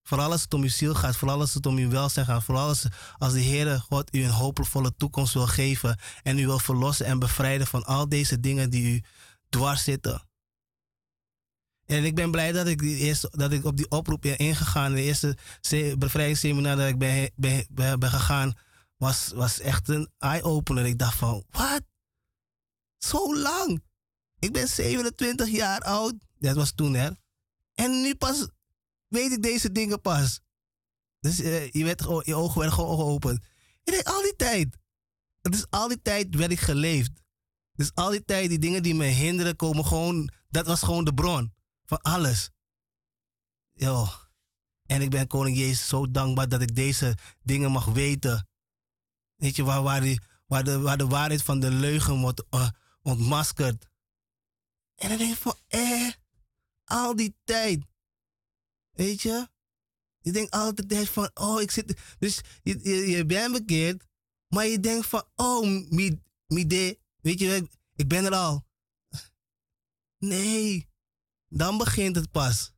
Vooral 0.03 0.31
als 0.31 0.41
het 0.41 0.53
om 0.53 0.61
uw 0.61 0.69
ziel 0.69 0.95
gaat, 0.95 1.15
vooral 1.15 1.39
als 1.39 1.53
het 1.53 1.65
om 1.65 1.77
uw 1.77 1.89
welzijn 1.89 2.25
gaat, 2.25 2.43
vooral 2.43 2.67
als, 2.67 2.85
als 3.17 3.33
de 3.33 3.43
Heere 3.43 3.79
God 3.79 4.15
u 4.15 4.23
een 4.23 4.29
hoopvolle 4.29 4.95
toekomst 4.95 5.33
wil 5.33 5.47
geven 5.47 5.99
en 6.23 6.39
u 6.39 6.45
wil 6.45 6.59
verlossen 6.59 7.05
en 7.05 7.19
bevrijden 7.19 7.67
van 7.67 7.85
al 7.85 8.09
deze 8.09 8.39
dingen 8.39 8.69
die 8.69 8.93
u 8.93 9.03
dwars 9.49 9.83
zitten. 9.83 10.27
En 11.85 12.03
ik 12.03 12.15
ben 12.15 12.31
blij 12.31 12.51
dat 12.51 12.67
ik, 12.67 12.79
die 12.79 12.97
eerste, 12.97 13.29
dat 13.31 13.51
ik 13.51 13.65
op 13.65 13.77
die 13.77 13.89
oproep 13.89 14.21
ben 14.21 14.37
ingegaan. 14.37 14.93
De 14.93 15.01
eerste 15.01 15.37
bevrijdingsseminar 15.97 16.75
dat 16.75 16.87
ik 16.87 16.97
ben, 16.97 17.31
ben, 17.35 17.65
ben, 17.69 17.99
ben 17.99 18.09
gegaan, 18.09 18.53
was, 18.97 19.31
was 19.35 19.59
echt 19.59 19.89
een 19.89 20.09
eye-opener. 20.17 20.85
Ik 20.85 20.97
dacht 20.97 21.17
van, 21.17 21.45
wat? 21.49 21.81
Zo 22.97 23.37
lang? 23.37 23.83
Ik 24.39 24.53
ben 24.53 24.67
27 24.67 25.49
jaar 25.49 25.79
oud. 25.79 26.13
Dat 26.37 26.55
was 26.55 26.71
toen, 26.71 26.93
hè? 26.93 27.09
En 27.73 28.01
nu 28.01 28.15
pas 28.15 28.47
weet 29.07 29.31
ik 29.31 29.41
deze 29.41 29.71
dingen 29.71 30.01
pas. 30.01 30.39
Dus 31.19 31.39
uh, 31.39 31.71
je, 31.71 31.83
werd, 31.83 32.01
je 32.25 32.35
ogen 32.35 32.59
werden 32.59 32.73
gewoon 32.73 32.97
geopend. 32.97 33.43
Je 33.83 33.91
denkt, 33.91 34.07
al 34.07 34.21
die 34.21 34.35
tijd. 34.35 34.77
Is 35.41 35.65
al 35.69 35.87
die 35.87 36.01
tijd 36.01 36.35
werd 36.35 36.51
ik 36.51 36.59
geleefd. 36.59 37.11
Dus 37.73 37.91
al 37.93 38.09
die 38.09 38.25
tijd, 38.25 38.49
die 38.49 38.59
dingen 38.59 38.83
die 38.83 38.95
me 38.95 39.05
hinderen, 39.05 39.55
komen 39.55 39.85
gewoon. 39.85 40.29
Dat 40.49 40.67
was 40.67 40.79
gewoon 40.79 41.03
de 41.03 41.13
bron 41.13 41.54
van 41.85 42.01
alles. 42.01 42.51
Yo. 43.73 44.07
En 44.85 45.01
ik 45.01 45.09
ben 45.09 45.27
Koning 45.27 45.57
Jezus 45.57 45.87
zo 45.87 46.11
dankbaar 46.11 46.49
dat 46.49 46.61
ik 46.61 46.75
deze 46.75 47.17
dingen 47.43 47.71
mag 47.71 47.85
weten. 47.85 48.47
Weet 49.35 49.55
je, 49.55 49.63
waar, 49.63 49.81
waar, 49.81 50.17
waar, 50.47 50.63
de, 50.63 50.79
waar 50.79 50.97
de 50.97 51.07
waarheid 51.07 51.41
van 51.41 51.59
de 51.59 51.71
leugen 51.71 52.19
wordt 52.19 52.43
uh, 52.51 52.69
ontmaskerd. 53.01 53.87
En 54.95 55.09
dan 55.09 55.17
denk 55.17 55.35
van, 55.35 55.55
eh, 55.67 56.11
al 56.83 57.15
die 57.15 57.35
tijd. 57.43 57.85
Weet 58.91 59.21
je? 59.21 59.47
Je 60.19 60.31
denkt 60.31 60.51
altijd 60.51 61.09
van, 61.09 61.29
oh, 61.33 61.61
ik 61.61 61.71
zit. 61.71 62.15
Dus 62.19 62.41
je, 62.63 62.79
je, 62.83 62.95
je 62.95 63.25
bent 63.25 63.51
bekeerd, 63.51 64.07
maar 64.47 64.65
je 64.65 64.79
denkt 64.79 65.07
van, 65.07 65.23
oh, 65.35 65.89
mide, 66.47 66.99
weet 67.21 67.39
je, 67.39 67.69
ik 67.95 68.07
ben 68.07 68.25
er 68.25 68.33
al. 68.33 68.65
Nee, 70.17 70.89
dan 71.49 71.77
begint 71.77 72.15
het 72.15 72.31
pas. 72.31 72.73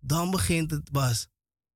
Dan 0.00 0.30
begint 0.30 0.70
het 0.70 0.90
pas. 0.90 1.28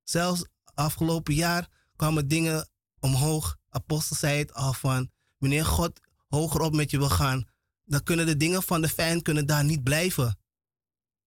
Zelfs 0.03 0.45
afgelopen 0.73 1.33
jaar 1.33 1.69
kwamen 1.95 2.27
dingen 2.27 2.69
omhoog. 2.99 3.57
Apostel 3.69 4.15
zei 4.15 4.37
het 4.37 4.53
al 4.53 4.73
van, 4.73 5.11
wanneer 5.37 5.65
God 5.65 5.99
hoger 6.27 6.61
op 6.61 6.73
met 6.73 6.91
je 6.91 6.97
wil 6.97 7.09
gaan, 7.09 7.47
dan 7.85 8.03
kunnen 8.03 8.25
de 8.25 8.37
dingen 8.37 8.63
van 8.63 8.81
de 8.81 8.89
fijn 8.89 9.21
kunnen 9.21 9.45
daar 9.45 9.63
niet 9.63 9.83
blijven. 9.83 10.37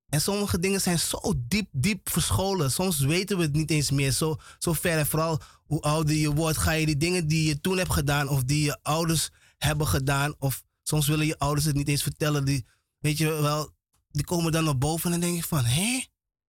En 0.09 0.21
sommige 0.21 0.59
dingen 0.59 0.81
zijn 0.81 0.99
zo 0.99 1.35
diep, 1.37 1.69
diep 1.73 2.11
verscholen. 2.11 2.71
Soms 2.71 2.99
weten 2.99 3.37
we 3.37 3.43
het 3.43 3.53
niet 3.53 3.71
eens 3.71 3.91
meer 3.91 4.13
zo, 4.13 4.37
zo 4.59 4.73
ver. 4.73 4.99
En 4.99 5.07
vooral 5.07 5.41
hoe 5.67 5.81
ouder 5.81 6.15
je 6.15 6.35
wordt, 6.35 6.59
ga 6.59 6.73
je 6.73 6.87
die 6.87 6.97
dingen 6.97 7.29
die 7.29 7.49
je 7.49 7.61
toen 7.61 7.79
hebt 7.79 7.93
gedaan 7.93 8.29
of 8.29 8.45
die 8.45 8.65
je 8.65 8.79
ouders 8.83 9.31
hebben 9.59 9.87
gedaan. 9.87 10.35
Of 10.39 10.63
soms 10.83 11.07
willen 11.07 11.27
je 11.27 11.39
ouders 11.39 11.67
het 11.67 11.77
niet 11.77 11.89
eens 11.89 12.03
vertellen. 12.03 12.45
Die, 12.45 12.67
weet 12.99 13.19
je 13.19 13.27
wel, 13.27 13.75
die 14.11 14.25
komen 14.25 14.53
dan 14.53 14.65
naar 14.65 14.79
boven 14.79 15.13
en 15.13 15.21
dan 15.21 15.29
denk 15.29 15.43
je 15.43 15.49
van, 15.49 15.65
hé? 15.65 16.05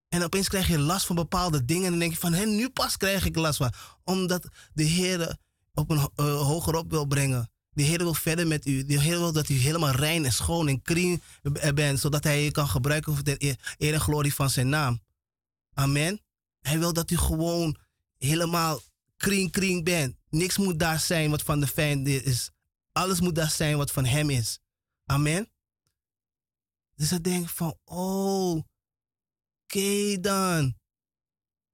En 0.10 0.24
opeens 0.24 0.47
krijg 0.47 0.68
je 0.68 0.80
last 0.80 1.05
van 1.05 1.16
bepaalde 1.16 1.66
dingen. 1.66 1.84
En 1.84 1.89
dan 1.89 1.99
denk 1.99 2.12
je 2.12 2.20
van, 2.20 2.34
hé, 2.34 2.45
nu 2.45 2.70
pas 2.70 2.97
krijg 2.97 3.26
ik 3.26 3.36
last 3.36 3.57
van. 3.57 3.74
Omdat 4.03 4.47
de 4.74 4.84
Heer 4.84 5.38
op 5.74 5.89
een 5.89 5.97
uh, 5.97 6.41
hoger 6.41 6.76
op 6.76 6.89
wil 6.89 7.05
brengen. 7.05 7.49
De 7.70 7.84
Heer 7.84 7.97
wil 7.97 8.14
verder 8.14 8.47
met 8.47 8.66
u. 8.66 8.86
De 8.86 8.99
Heer 8.99 9.18
wil 9.18 9.32
dat 9.32 9.49
u 9.49 9.53
helemaal 9.53 9.91
rein 9.91 10.26
en 10.26 10.34
schoon 10.34 10.68
en 10.68 10.82
clean 10.82 11.22
bent, 11.74 11.99
zodat 11.99 12.24
Hij 12.24 12.43
je 12.43 12.51
kan 12.51 12.68
gebruiken 12.68 13.14
voor 13.14 13.24
de 13.24 13.55
eer 13.78 13.93
en 13.93 13.99
glorie 13.99 14.34
van 14.34 14.49
zijn 14.49 14.70
naam. 14.70 15.01
Amen. 15.74 16.22
Hij 16.62 16.80
wil 16.80 16.93
dat 16.93 17.12
u 17.12 17.18
gewoon 17.18 17.78
helemaal 18.18 18.80
kring 19.18 19.51
kring 19.51 19.84
bent. 19.84 20.16
Niks 20.30 20.57
moet 20.57 20.80
daar 20.80 20.99
zijn 20.99 21.30
wat 21.30 21.41
van 21.41 21.60
de 21.60 21.68
vijand 21.68 22.07
is. 22.07 22.51
Alles 22.91 23.20
moet 23.20 23.36
daar 23.36 23.51
zijn 23.51 23.78
wat 23.78 23.91
van 23.91 24.05
hem 24.05 24.30
is. 24.30 24.60
Amen. 25.05 25.49
Dus 27.00 27.12
ik 27.12 27.24
denk 27.24 27.50
van, 27.50 27.78
oh, 27.86 28.62
oké 29.64 30.20
dan. 30.22 30.76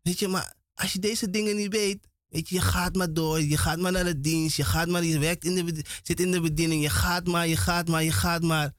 Weet 0.01 0.19
je, 0.19 0.27
maar 0.27 0.53
als 0.73 0.93
je 0.93 0.99
deze 0.99 1.29
dingen 1.29 1.55
niet 1.55 1.71
weet, 1.71 2.07
weet 2.27 2.49
je, 2.49 2.55
je 2.55 2.61
gaat 2.61 2.95
maar 2.95 3.13
door, 3.13 3.41
je 3.41 3.57
gaat 3.57 3.79
maar 3.79 3.91
naar 3.91 4.03
de 4.03 4.19
dienst, 4.19 4.57
je 4.57 4.63
gaat 4.63 4.87
maar, 4.87 5.03
je 5.03 5.19
werkt 5.19 5.43
in 5.43 5.65
de, 5.65 5.85
zit 6.03 6.19
in 6.19 6.31
de 6.31 6.41
bediening, 6.41 6.81
je 6.81 6.89
gaat 6.89 7.27
maar, 7.27 7.47
je 7.47 7.57
gaat 7.57 7.87
maar, 7.87 8.03
je 8.03 8.11
gaat 8.11 8.41
maar. 8.41 8.73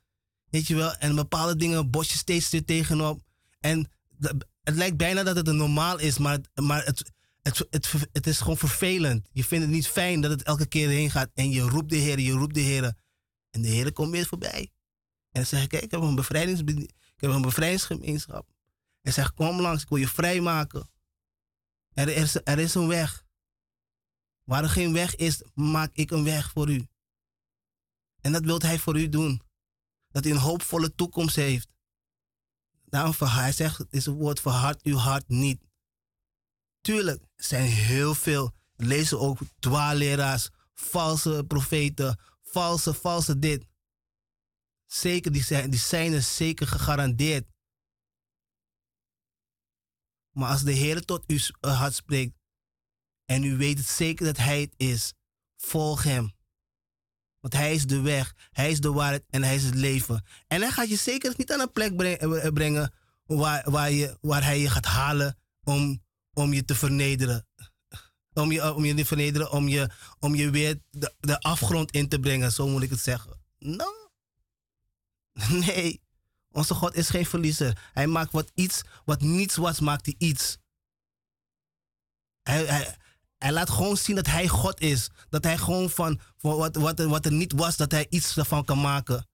Weet 0.50 0.66
je 0.66 0.74
wel, 0.74 0.92
en 0.94 1.14
bepaalde 1.14 1.56
dingen 1.56 1.90
bos 1.90 2.10
je 2.10 2.18
steeds 2.18 2.50
weer 2.50 2.64
tegenop. 2.64 3.22
En 3.60 3.90
het 4.62 4.74
lijkt 4.74 4.96
bijna 4.96 5.22
dat 5.22 5.36
het 5.36 5.46
normaal 5.46 5.98
is, 5.98 6.18
maar, 6.18 6.38
maar 6.54 6.84
het, 6.84 7.12
het, 7.42 7.66
het, 7.70 7.92
het 8.12 8.26
is 8.26 8.38
gewoon 8.38 8.58
vervelend. 8.58 9.28
Je 9.32 9.44
vindt 9.44 9.64
het 9.64 9.74
niet 9.74 9.88
fijn 9.88 10.20
dat 10.20 10.30
het 10.30 10.42
elke 10.42 10.66
keer 10.66 10.88
heen 10.88 11.10
gaat 11.10 11.30
en 11.34 11.50
je 11.50 11.60
roept 11.60 11.90
de 11.90 11.96
Heer, 11.96 12.20
je 12.20 12.32
roept 12.32 12.54
de 12.54 12.60
Heer. 12.60 12.94
En 13.50 13.62
de 13.62 13.68
Heer 13.68 13.92
komt 13.92 14.10
weer 14.10 14.26
voorbij. 14.26 14.70
En 15.36 15.46
zeg 15.46 15.66
kijk, 15.66 15.82
ik 15.82 15.90
heb 15.90 16.00
een, 16.00 16.14
bevrijdings, 16.14 16.60
ik 16.60 16.90
heb 17.16 17.30
een 17.30 17.42
bevrijdingsgemeenschap. 17.42 18.48
En 19.02 19.12
zeg, 19.12 19.34
kom 19.34 19.60
langs, 19.60 19.82
ik 19.82 19.88
wil 19.88 19.98
je 19.98 20.08
vrijmaken. 20.08 20.90
Er 21.92 22.08
is, 22.08 22.34
er 22.44 22.58
is 22.58 22.74
een 22.74 22.88
weg. 22.88 23.24
Waar 24.44 24.62
er 24.62 24.68
geen 24.68 24.92
weg 24.92 25.16
is, 25.16 25.42
maak 25.54 25.90
ik 25.92 26.10
een 26.10 26.24
weg 26.24 26.50
voor 26.50 26.70
u. 26.70 26.86
En 28.20 28.32
dat 28.32 28.44
wil 28.44 28.60
hij 28.60 28.78
voor 28.78 28.98
u 28.98 29.08
doen. 29.08 29.42
Dat 30.08 30.26
u 30.26 30.30
een 30.30 30.36
hoopvolle 30.36 30.94
toekomst 30.94 31.36
heeft. 31.36 31.68
Daarom, 32.84 33.14
hij 33.18 33.52
zegt, 33.52 33.78
het 33.78 33.92
is 33.92 34.06
een 34.06 34.14
woord, 34.14 34.40
verhard 34.40 34.82
uw 34.82 34.96
hart 34.96 35.28
niet. 35.28 35.60
Tuurlijk, 36.80 37.22
er 37.22 37.44
zijn 37.44 37.66
heel 37.66 38.14
veel. 38.14 38.54
Lezen 38.76 39.20
ook 39.20 39.38
dwaalleraars, 39.58 40.48
valse 40.74 41.44
profeten, 41.46 42.20
valse, 42.42 42.94
valse 42.94 43.38
dit. 43.38 43.64
Zeker, 45.00 45.32
die 45.32 45.42
zijn, 45.42 45.70
die 45.70 45.80
zijn 45.80 46.12
er 46.12 46.22
zeker 46.22 46.66
gegarandeerd. 46.66 47.46
Maar 50.30 50.50
als 50.50 50.62
de 50.62 50.72
Heer 50.72 51.04
tot 51.04 51.24
uw 51.26 51.38
hart 51.60 51.94
spreekt 51.94 52.34
en 53.24 53.42
u 53.42 53.56
weet 53.56 53.78
het 53.78 53.86
zeker 53.86 54.24
dat 54.24 54.36
Hij 54.36 54.60
het 54.60 54.74
is, 54.76 55.12
volg 55.56 56.02
Hem. 56.02 56.34
Want 57.40 57.54
Hij 57.54 57.74
is 57.74 57.86
de 57.86 58.00
weg, 58.00 58.34
Hij 58.50 58.70
is 58.70 58.80
de 58.80 58.92
waarheid 58.92 59.24
en 59.30 59.42
Hij 59.42 59.54
is 59.54 59.64
het 59.64 59.74
leven. 59.74 60.24
En 60.46 60.60
Hij 60.60 60.70
gaat 60.70 60.88
je 60.88 60.96
zeker 60.96 61.34
niet 61.36 61.52
aan 61.52 61.60
een 61.60 61.72
plek 61.72 61.96
brengen 62.52 62.92
waar, 63.24 63.70
waar, 63.70 63.90
je, 63.90 64.18
waar 64.20 64.44
Hij 64.44 64.60
je 64.60 64.70
gaat 64.70 64.86
halen 64.86 65.38
om 65.62 66.04
om 66.32 66.52
je 66.52 66.64
te 66.64 66.74
vernederen. 66.74 67.46
Om 68.32 68.52
je, 68.52 68.74
om 68.74 68.84
je 68.84 68.94
te 68.94 69.04
vernederen, 69.04 69.50
om 69.50 69.68
je, 69.68 69.90
om 70.18 70.34
je 70.34 70.50
weer 70.50 70.80
de, 70.90 71.14
de 71.20 71.40
afgrond 71.40 71.90
in 71.90 72.08
te 72.08 72.18
brengen, 72.18 72.52
zo 72.52 72.68
moet 72.68 72.82
ik 72.82 72.90
het 72.90 73.00
zeggen. 73.00 73.40
No. 73.58 74.05
Nee. 75.66 76.04
Onze 76.50 76.74
God 76.74 76.94
is 76.94 77.08
geen 77.08 77.26
verliezer. 77.26 77.90
Hij 77.92 78.06
maakt 78.06 78.32
wat 78.32 78.50
iets, 78.54 78.82
wat 79.04 79.20
niets 79.20 79.56
was, 79.56 79.80
maakt 79.80 80.06
hij 80.06 80.14
iets. 80.18 80.58
Hij, 82.42 82.96
hij, 83.38 83.52
laat 83.52 83.70
gewoon 83.70 83.96
zien 83.96 84.16
dat 84.16 84.26
hij 84.26 84.48
God 84.48 84.80
is. 84.80 85.10
Dat 85.28 85.44
hij 85.44 85.58
gewoon 85.58 85.90
van, 85.90 86.20
van 86.36 86.56
wat, 86.56 86.76
wat, 86.76 86.98
wat 86.98 87.24
er 87.24 87.32
niet 87.32 87.52
was, 87.52 87.76
dat 87.76 87.90
hij 87.90 88.06
iets 88.08 88.36
ervan 88.36 88.64
kan 88.64 88.80
maken. 88.80 89.28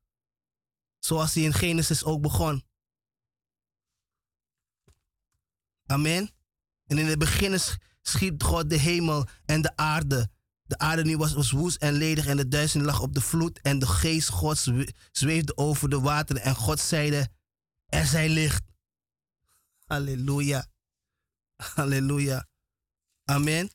Zoals 0.98 1.34
hij 1.34 1.42
in 1.42 1.53
Genesis 1.53 2.05
ook 2.05 2.20
begon. 2.20 2.64
Amen. 5.86 6.30
En 6.86 6.98
in 6.98 7.07
het 7.07 7.18
begin 7.18 7.59
schiep 8.00 8.42
God 8.42 8.70
de 8.70 8.76
hemel 8.78 9.26
en 9.44 9.62
de 9.62 9.76
aarde. 9.76 10.30
De 10.72 10.78
aarde 10.78 11.04
nu 11.04 11.16
was, 11.16 11.32
was 11.32 11.50
woest 11.50 11.76
en 11.76 11.92
ledig 11.92 12.26
en 12.26 12.36
de 12.36 12.48
duizend 12.48 12.84
lag 12.84 13.00
op 13.00 13.14
de 13.14 13.20
vloed. 13.20 13.60
En 13.60 13.78
de 13.78 13.86
geest 13.86 14.28
Gods 14.28 14.70
zweefde 15.10 15.56
over 15.56 15.88
de 15.88 16.00
wateren. 16.00 16.42
En 16.42 16.54
God 16.54 16.80
zeide, 16.80 17.28
er 17.86 18.06
zij 18.06 18.28
licht. 18.28 18.62
Halleluja. 19.84 20.66
Halleluja. 21.56 22.46
Amen. 23.24 23.70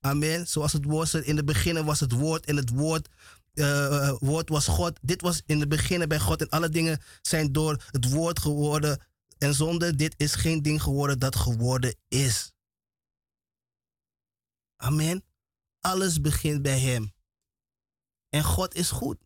Amen. 0.00 0.48
Zoals 0.48 0.72
het 0.72 0.84
woord 0.84 1.14
in 1.14 1.36
het 1.36 1.44
begin 1.44 1.84
was 1.84 2.00
het 2.00 2.12
woord 2.12 2.46
en 2.46 2.56
het 2.56 2.70
woord, 2.70 3.08
uh, 3.54 4.14
woord 4.18 4.48
was 4.48 4.66
God. 4.66 4.98
Dit 5.02 5.20
was 5.20 5.42
in 5.46 5.60
het 5.60 5.68
begin 5.68 6.08
bij 6.08 6.18
God 6.18 6.40
en 6.40 6.48
alle 6.48 6.68
dingen 6.68 7.00
zijn 7.22 7.52
door 7.52 7.84
het 7.90 8.10
woord 8.10 8.38
geworden 8.38 9.06
en 9.38 9.54
zonder 9.54 9.96
dit 9.96 10.14
is 10.16 10.34
geen 10.34 10.62
ding 10.62 10.82
geworden 10.82 11.18
dat 11.18 11.36
geworden 11.36 11.96
is. 12.08 12.52
Amen. 14.76 15.27
Alles 15.88 16.20
begint 16.20 16.62
bij 16.62 16.78
Hem. 16.78 17.12
En 18.28 18.44
God 18.44 18.74
is 18.74 18.90
goed. 18.90 19.18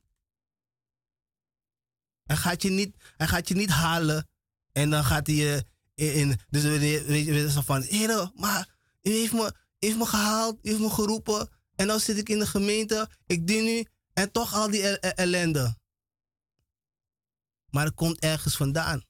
Hij 2.23 2.37
gaat 2.37 2.63
je 2.63 2.71
niet, 2.71 2.97
hij 3.17 3.27
gaat 3.29 3.49
je 3.49 3.55
niet 3.55 3.71
halen 3.71 4.29
en 4.73 4.91
dan 4.91 5.05
gaat 5.05 5.27
hij 5.27 5.37
je 5.37 5.65
in. 5.95 6.41
Dus 6.51 6.63
weet 6.63 7.27
je, 7.27 7.63
van, 7.65 7.83
Heer, 7.83 8.31
maar 8.35 8.75
u 9.03 9.11
heeft 9.11 9.33
me, 9.33 9.55
heeft 9.79 9.97
me 9.97 10.07
gehaald, 10.07 10.59
u 10.63 10.69
heeft 10.69 10.81
me 10.81 10.91
geroepen. 10.91 11.49
En 11.75 11.87
dan 11.87 12.01
zit 12.01 12.19
ik 12.19 12.29
in 12.29 12.39
de 12.39 12.47
gemeente, 12.47 13.11
ik 13.27 13.47
dien 13.47 13.65
nu 13.65 13.87
en 14.13 14.33
toch 14.33 14.55
al 14.55 14.71
die 14.71 14.99
ellende. 14.99 15.79
Maar 17.71 17.85
het 17.85 17.95
komt 17.95 18.19
ergens 18.19 18.57
vandaan. 18.57 19.03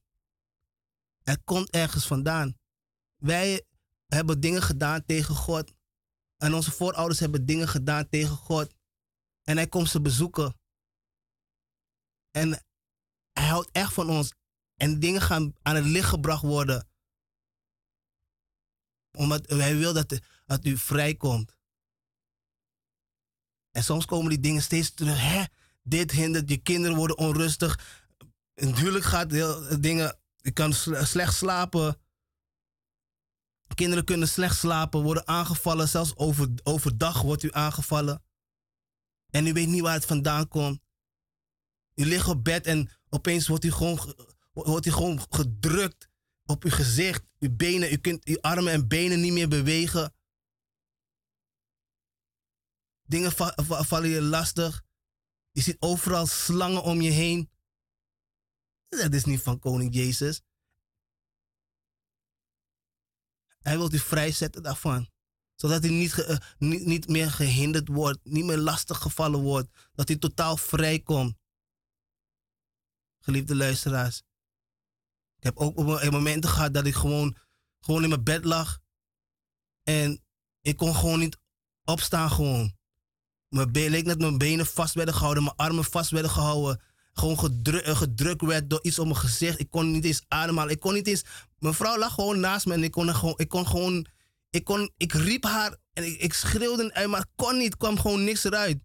Het 1.23 1.41
komt 1.45 1.71
ergens 1.71 2.07
vandaan. 2.07 2.57
Wij 3.17 3.67
hebben 4.07 4.41
dingen 4.41 4.63
gedaan 4.63 5.05
tegen 5.05 5.35
God. 5.35 5.73
En 6.43 6.55
onze 6.55 6.71
voorouders 6.71 7.21
hebben 7.21 7.47
dingen 7.47 7.69
gedaan 7.69 8.09
tegen 8.09 8.37
God. 8.37 8.75
En 9.43 9.57
hij 9.57 9.67
komt 9.67 9.89
ze 9.89 10.01
bezoeken. 10.01 10.59
En 12.31 12.49
hij 13.33 13.47
houdt 13.49 13.71
echt 13.73 13.93
van 13.93 14.11
ons. 14.11 14.35
En 14.77 15.01
dingen 15.01 15.21
gaan 15.21 15.55
aan 15.63 15.75
het 15.75 15.85
licht 15.85 16.09
gebracht 16.09 16.43
worden. 16.43 16.89
Omdat 19.13 19.51
hij 19.51 19.77
wil 19.77 19.93
dat, 19.93 20.19
dat 20.47 20.65
u 20.65 20.79
vrijkomt. 20.79 21.57
En 23.71 23.85
soms 23.85 24.05
komen 24.05 24.31
die 24.31 24.41
dingen 24.41 24.63
steeds 24.63 24.95
terug. 24.95 25.21
Hè? 25.21 25.45
Dit 25.83 26.11
hindert, 26.11 26.49
je 26.49 26.59
kinderen 26.59 26.97
worden 26.97 27.19
onrustig. 27.19 28.03
Natuurlijk 28.55 29.05
gaat 29.05 29.31
dingen 29.83 30.19
je 30.37 30.51
kan 30.53 30.73
slecht 31.05 31.35
slapen. 31.35 32.02
Kinderen 33.75 34.05
kunnen 34.05 34.29
slecht 34.29 34.57
slapen, 34.57 35.03
worden 35.03 35.27
aangevallen. 35.27 35.89
Zelfs 35.89 36.17
over, 36.17 36.49
overdag 36.63 37.23
wordt 37.23 37.43
u 37.43 37.53
aangevallen. 37.53 38.23
En 39.31 39.47
u 39.47 39.53
weet 39.53 39.69
niet 39.69 39.81
waar 39.81 39.95
het 39.95 40.05
vandaan 40.05 40.49
komt. 40.49 40.81
U 41.95 42.05
ligt 42.05 42.29
op 42.29 42.45
bed 42.45 42.67
en 42.67 42.91
opeens 43.09 43.49
wordt 43.49 43.65
u 43.65 43.71
gewoon, 43.71 44.15
wordt 44.53 44.87
u 44.87 44.91
gewoon 44.91 45.21
gedrukt 45.31 46.09
op 46.45 46.65
uw 46.65 46.71
gezicht. 46.71 47.25
Uw 47.39 47.57
benen, 47.57 47.93
u 47.93 47.97
kunt 47.97 48.25
uw 48.25 48.41
armen 48.41 48.73
en 48.73 48.89
benen 48.89 49.21
niet 49.21 49.33
meer 49.33 49.49
bewegen. 49.49 50.15
Dingen 53.03 53.33
vallen 53.67 54.09
je 54.09 54.23
lastig. 54.23 54.83
Je 55.51 55.61
ziet 55.61 55.77
overal 55.79 56.27
slangen 56.27 56.83
om 56.83 57.01
je 57.01 57.11
heen. 57.11 57.51
Dat 58.89 59.15
is 59.15 59.25
niet 59.25 59.43
van 59.43 59.59
koning 59.59 59.95
Jezus. 59.95 60.43
Hij 63.63 63.77
wil 63.77 63.93
u 63.93 63.99
vrijzetten 63.99 64.63
daarvan. 64.63 65.09
Zodat 65.55 65.83
hij 65.83 65.93
niet, 65.93 66.19
uh, 66.19 66.37
niet, 66.59 66.85
niet 66.85 67.09
meer 67.09 67.31
gehinderd 67.31 67.89
wordt, 67.89 68.19
niet 68.25 68.45
meer 68.45 68.59
lastig 68.59 68.99
gevallen 68.99 69.41
wordt. 69.41 69.69
Dat 69.93 70.09
hij 70.09 70.17
totaal 70.17 70.57
vrij 70.57 71.01
komt. 71.01 71.37
Geliefde 73.19 73.57
luisteraars. 73.57 74.23
Ik 75.37 75.43
heb 75.43 75.57
ook 75.57 75.79
op 75.79 76.11
momenten 76.11 76.51
gehad 76.51 76.75
dat 76.75 76.87
ik 76.87 76.95
gewoon, 76.95 77.37
gewoon 77.81 78.03
in 78.03 78.09
mijn 78.09 78.25
bed 78.25 78.45
lag. 78.45 78.81
En 79.83 80.25
ik 80.61 80.77
kon 80.77 80.95
gewoon 80.95 81.19
niet 81.19 81.39
opstaan 81.85 82.31
gewoon. 82.31 82.77
Mijn 83.49 83.73
been, 83.73 83.91
leek 83.91 84.05
net 84.05 84.19
mijn 84.19 84.39
benen 84.39 84.67
vast 84.67 84.95
werden 84.95 85.15
gehouden, 85.15 85.43
mijn 85.43 85.57
armen 85.57 85.85
vast 85.85 86.11
werden 86.11 86.31
gehouden 86.31 86.81
gewoon 87.13 87.39
gedru 87.39 87.95
gedrukt 87.95 88.43
werd 88.43 88.71
door 88.71 88.79
iets 88.83 88.99
op 88.99 89.05
mijn 89.07 89.17
gezicht. 89.17 89.61
Ik 89.61 89.71
kon 89.71 89.91
niet 89.91 90.05
eens 90.05 90.25
ademhalen. 90.29 90.73
Ik 90.73 90.81
kon 90.81 90.95
niet 90.95 91.07
eens. 91.07 91.25
Mijn 91.59 91.75
vrouw 91.75 91.99
lag 91.99 92.15
gewoon 92.15 92.41
naast 92.41 92.67
me 92.67 92.75
en 92.75 92.85
ik 92.85 92.91
kon 92.91 93.15
gewoon. 93.15 93.35
Ik 93.37 93.49
kon 93.49 93.67
gewoon. 93.67 94.07
Ik, 94.51 94.65
kon, 94.65 94.91
ik 94.97 95.13
riep 95.13 95.45
haar 95.45 95.77
en 95.93 96.05
ik, 96.05 96.21
ik 96.21 96.33
schreeuwde 96.33 97.07
maar 97.09 97.27
kon 97.37 97.57
niet. 97.57 97.77
kwam 97.77 97.99
gewoon 98.01 98.25
niks 98.25 98.45
eruit. 98.45 98.79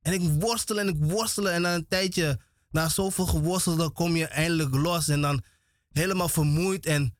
En 0.00 0.12
ik 0.12 0.20
worstelde 0.40 0.80
en 0.80 0.88
ik 0.88 0.96
worstelde. 0.98 1.50
En 1.50 1.62
na 1.62 1.74
een 1.74 1.86
tijdje, 1.88 2.40
na 2.70 2.88
zoveel 2.88 3.26
geworsteld, 3.26 3.92
kom 3.92 4.16
je 4.16 4.26
eindelijk 4.26 4.74
los. 4.74 5.08
En 5.08 5.20
dan 5.20 5.42
helemaal 5.88 6.28
vermoeid 6.28 6.86
en 6.86 7.16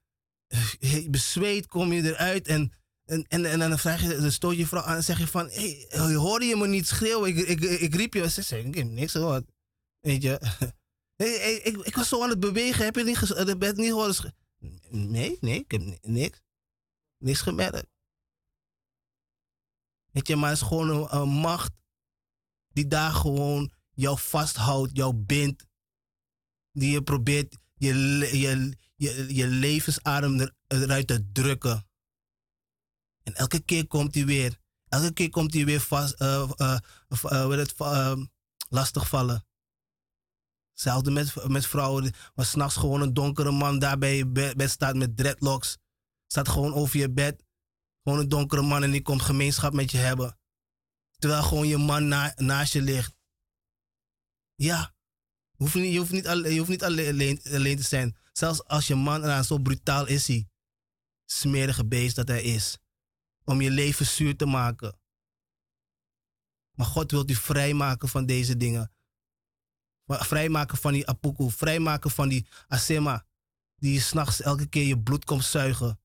bezweet 1.10 1.66
kom 1.66 1.92
je 1.92 2.02
eruit. 2.02 2.46
En 2.46 2.72
En, 3.04 3.24
en, 3.28 3.44
en 3.44 3.58
dan, 3.58 3.78
vraag 3.78 4.02
je, 4.02 4.16
dan 4.16 4.32
stoot 4.32 4.56
je 4.56 4.66
vrouw 4.66 4.82
aan 4.82 4.96
en 4.96 5.04
zeg 5.04 5.18
je 5.18 5.26
van... 5.26 5.48
Hey, 5.50 5.86
hoorde 6.14 6.44
je 6.44 6.56
me 6.56 6.66
niet 6.66 6.86
schreeuwen? 6.86 7.28
Ik, 7.28 7.36
ik, 7.36 7.60
ik, 7.60 7.94
riep 7.94 8.14
je. 8.14 8.30
Ze 8.30 8.42
zei, 8.42 8.64
ik 8.64 8.74
heb 8.74 8.86
niks 8.86 9.12
gehoord. 9.12 9.44
Weet 10.02 10.22
je. 10.22 10.40
Ik, 11.64 11.76
ik 11.76 11.94
was 11.94 12.08
zo 12.08 12.22
aan 12.22 12.28
het 12.28 12.40
bewegen. 12.40 12.84
Heb 12.84 12.96
je 12.96 13.04
niet, 13.04 13.26
de 13.46 13.56
bed 13.58 13.76
niet 13.76 13.88
gehoord? 13.88 14.32
Nee, 14.88 15.38
nee, 15.40 15.58
ik 15.58 15.70
heb 15.70 15.98
niks. 16.02 16.40
Niks 17.18 17.40
gemerkt. 17.40 17.86
Weet 20.10 20.26
je, 20.26 20.36
maar 20.36 20.50
het 20.50 20.60
is 20.60 20.66
gewoon 20.66 20.88
een, 20.88 21.16
een 21.16 21.28
macht 21.28 21.72
die 22.68 22.86
daar 22.86 23.12
gewoon 23.12 23.72
jou 23.92 24.18
vasthoudt, 24.18 24.96
jou 24.96 25.14
bindt. 25.14 25.66
Die 26.72 26.90
je 26.90 27.02
probeert 27.02 27.56
je, 27.74 27.94
je, 28.38 28.76
je, 28.94 29.34
je 29.34 29.46
levensadem 29.46 30.40
er, 30.40 30.54
eruit 30.66 31.06
te 31.06 31.30
drukken. 31.32 31.88
En 33.22 33.34
elke 33.34 33.60
keer 33.60 33.86
komt 33.86 34.14
hij 34.14 34.26
weer. 34.26 34.60
Elke 34.88 35.12
keer 35.12 35.30
komt 35.30 35.54
hij 35.54 35.64
weer 35.64 35.80
vast, 35.80 36.20
uh, 36.20 36.50
uh, 36.58 38.16
lastig 38.68 39.08
vallen. 39.08 39.46
Hetzelfde 40.82 41.10
met, 41.10 41.48
met 41.48 41.66
vrouwen. 41.66 42.12
Maar 42.34 42.46
s'nachts 42.46 42.76
gewoon 42.76 43.00
een 43.00 43.14
donkere 43.14 43.50
man 43.50 43.78
daar 43.78 43.98
bij 43.98 44.16
je 44.16 44.26
bed, 44.26 44.70
staat 44.70 44.96
met 44.96 45.16
dreadlocks. 45.16 45.78
Staat 46.26 46.48
gewoon 46.48 46.74
over 46.74 46.98
je 46.98 47.10
bed. 47.10 47.44
Gewoon 48.02 48.18
een 48.18 48.28
donkere 48.28 48.62
man 48.62 48.82
en 48.82 48.90
die 48.90 49.02
komt 49.02 49.22
gemeenschap 49.22 49.72
met 49.72 49.90
je 49.90 49.98
hebben. 49.98 50.38
Terwijl 51.18 51.42
gewoon 51.42 51.68
je 51.68 51.76
man 51.76 52.08
na, 52.08 52.32
naast 52.36 52.72
je 52.72 52.82
ligt. 52.82 53.14
Ja. 54.54 54.94
Je 55.56 55.64
hoeft 55.64 55.74
niet, 55.74 55.92
je 55.92 55.98
hoeft 55.98 56.12
niet, 56.12 56.26
alleen, 56.26 56.52
je 56.52 56.58
hoeft 56.58 56.70
niet 56.70 56.84
alleen, 56.84 57.40
alleen, 57.52 57.76
te 57.76 57.82
zijn. 57.82 58.16
Zelfs 58.32 58.64
als 58.64 58.86
je 58.86 58.94
man 58.94 59.22
eraan 59.22 59.44
zo 59.44 59.58
brutaal 59.58 60.06
is 60.06 60.26
hij. 60.26 60.48
Smerige 61.24 61.86
beest 61.86 62.16
dat 62.16 62.28
hij 62.28 62.42
is. 62.42 62.78
Om 63.44 63.60
je 63.60 63.70
leven 63.70 64.06
zuur 64.06 64.36
te 64.36 64.46
maken. 64.46 64.98
Maar 66.72 66.86
God 66.86 67.10
wil 67.10 67.30
u 67.30 67.34
vrijmaken 67.34 68.08
van 68.08 68.26
deze 68.26 68.56
dingen. 68.56 68.92
Vrijmaken 70.06 70.78
van 70.78 70.92
die 70.92 71.06
apuku. 71.08 71.50
Vrijmaken 71.50 72.10
van 72.10 72.28
die 72.28 72.46
asema. 72.68 73.26
Die 73.76 74.00
s'nachts 74.00 74.40
elke 74.40 74.66
keer 74.66 74.86
je 74.86 75.00
bloed 75.00 75.24
komt 75.24 75.44
zuigen. 75.44 76.00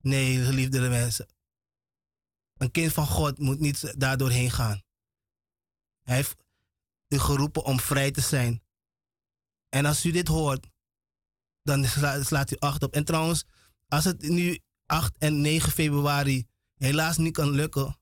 Nee, 0.00 0.44
geliefde 0.44 0.88
mensen. 0.88 1.26
Een 2.56 2.70
kind 2.70 2.92
van 2.92 3.06
God 3.06 3.38
moet 3.38 3.60
niet 3.60 4.00
daardoor 4.00 4.30
heen 4.30 4.50
gaan. 4.50 4.82
Hij 6.02 6.16
heeft 6.16 6.36
u 7.08 7.18
geroepen 7.18 7.64
om 7.64 7.80
vrij 7.80 8.10
te 8.10 8.20
zijn. 8.20 8.62
En 9.68 9.86
als 9.86 10.04
u 10.04 10.10
dit 10.10 10.28
hoort, 10.28 10.66
dan 11.62 11.84
slaat 12.24 12.50
u 12.50 12.56
acht 12.58 12.82
op. 12.82 12.94
En 12.94 13.04
trouwens, 13.04 13.44
als 13.88 14.04
het 14.04 14.22
nu 14.22 14.58
8 14.86 15.12
en 15.18 15.40
9 15.40 15.72
februari 15.72 16.46
helaas 16.74 17.16
niet 17.16 17.32
kan 17.32 17.50
lukken, 17.50 17.98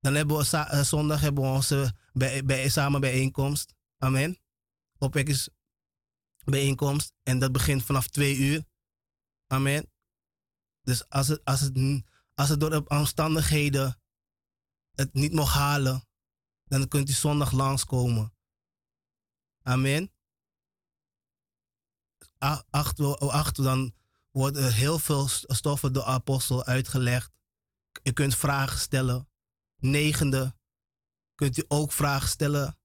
dan 0.00 0.14
hebben 0.14 0.36
we 0.36 0.56
eh, 0.56 0.82
zondag 0.82 1.20
hebben 1.20 1.44
we 1.44 1.50
onze 1.50 1.94
bij, 2.18 2.44
bij, 2.44 2.68
samen 2.68 3.00
bijeenkomst. 3.00 3.74
Amen. 3.98 4.38
Opwekkers 4.98 5.48
bijeenkomst. 6.44 7.12
En 7.22 7.38
dat 7.38 7.52
begint 7.52 7.82
vanaf 7.82 8.08
twee 8.08 8.36
uur. 8.36 8.64
Amen. 9.46 9.90
Dus 10.82 11.08
als 11.08 11.28
het, 11.28 11.44
als 11.44 11.60
het, 11.60 12.04
als 12.34 12.48
het 12.48 12.60
door 12.60 12.70
de 12.70 12.84
omstandigheden 12.88 14.00
het 14.94 15.12
niet 15.12 15.32
mocht 15.32 15.54
halen, 15.54 16.08
dan 16.64 16.88
kunt 16.88 17.08
u 17.08 17.12
zondag 17.12 17.52
langskomen. 17.52 18.34
Amen. 19.62 20.12
Acht, 22.38 23.00
acht, 23.18 23.56
dan 23.56 23.94
wordt 24.30 24.56
er 24.56 24.72
heel 24.72 24.98
veel 24.98 25.28
stoffen 25.28 25.92
door 25.92 26.04
apostel 26.04 26.64
uitgelegd. 26.64 27.30
Je 28.02 28.12
kunt 28.12 28.34
vragen 28.34 28.78
stellen. 28.78 29.28
Negende, 29.76 30.55
kunt 31.36 31.58
u 31.58 31.64
ook 31.68 31.92
vragen 31.92 32.28
stellen. 32.28 32.78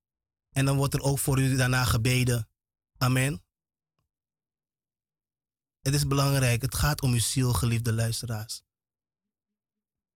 En 0.49 0.65
dan 0.65 0.77
wordt 0.77 0.93
er 0.93 1.01
ook 1.01 1.19
voor 1.19 1.39
u 1.39 1.55
daarna 1.55 1.85
gebeden. 1.85 2.49
Amen. 2.97 3.43
Het 5.81 5.93
is 5.93 6.07
belangrijk. 6.07 6.61
Het 6.61 6.75
gaat 6.75 7.01
om 7.01 7.13
uw 7.13 7.19
ziel, 7.19 7.53
geliefde 7.53 7.93
luisteraars. 7.93 8.63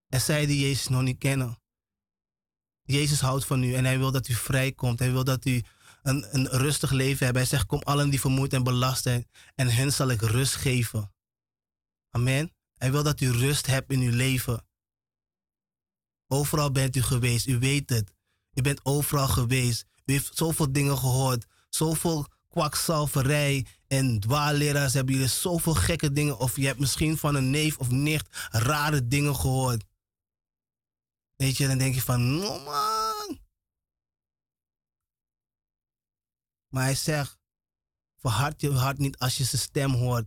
En 0.06 0.20
zij 0.20 0.46
die 0.46 0.60
Jezus 0.60 0.88
nog 0.88 1.02
niet 1.02 1.18
kennen. 1.18 1.60
Jezus 2.82 3.20
houdt 3.20 3.46
van 3.46 3.62
u 3.62 3.74
en 3.74 3.84
hij 3.84 3.98
wil 3.98 4.12
dat 4.12 4.28
u 4.28 4.34
vrijkomt. 4.34 4.98
Hij 4.98 5.12
wil 5.12 5.24
dat 5.24 5.44
u 5.44 5.62
een, 6.02 6.34
een 6.34 6.48
rustig 6.48 6.90
leven 6.90 7.24
hebt. 7.24 7.38
Hij 7.38 7.46
zegt, 7.46 7.66
kom 7.66 7.82
allen 7.82 8.10
die 8.10 8.20
vermoeid 8.20 8.52
en 8.52 8.62
belast 8.62 9.02
zijn. 9.02 9.28
En 9.54 9.68
hen 9.68 9.92
zal 9.92 10.08
ik 10.08 10.20
rust 10.20 10.54
geven. 10.54 11.14
Amen. 12.10 12.54
Hij 12.74 12.90
wil 12.90 13.02
dat 13.02 13.20
u 13.20 13.30
rust 13.30 13.66
hebt 13.66 13.90
in 13.90 14.00
uw 14.00 14.14
leven. 14.14 14.66
Overal 16.26 16.72
bent 16.72 16.96
u 16.96 17.02
geweest. 17.02 17.46
U 17.46 17.58
weet 17.58 17.90
het. 17.90 18.15
U 18.58 18.62
bent 18.62 18.84
overal 18.84 19.28
geweest. 19.28 19.86
U 20.04 20.12
heeft 20.12 20.36
zoveel 20.36 20.72
dingen 20.72 20.98
gehoord. 20.98 21.46
Zoveel 21.68 22.26
kwakzalverij 22.48 23.66
en 23.86 24.20
dwaalleraars 24.20 24.94
hebben 24.94 25.14
jullie 25.14 25.28
zoveel 25.28 25.74
gekke 25.74 26.12
dingen. 26.12 26.38
Of 26.38 26.56
je 26.56 26.66
hebt 26.66 26.78
misschien 26.78 27.18
van 27.18 27.34
een 27.34 27.50
neef 27.50 27.78
of 27.78 27.90
nicht 27.90 28.48
rare 28.50 29.06
dingen 29.06 29.36
gehoord. 29.36 29.84
Weet 31.36 31.56
je, 31.56 31.66
dan 31.66 31.78
denk 31.78 31.94
je 31.94 32.02
van, 32.02 32.36
no 32.36 32.58
man. 32.58 33.38
Maar 36.68 36.84
hij 36.84 36.94
zegt, 36.94 37.38
verhard 38.16 38.60
je 38.60 38.72
hart 38.72 38.98
niet 38.98 39.18
als 39.18 39.36
je 39.36 39.44
zijn 39.44 39.62
stem 39.62 39.90
hoort. 39.90 40.26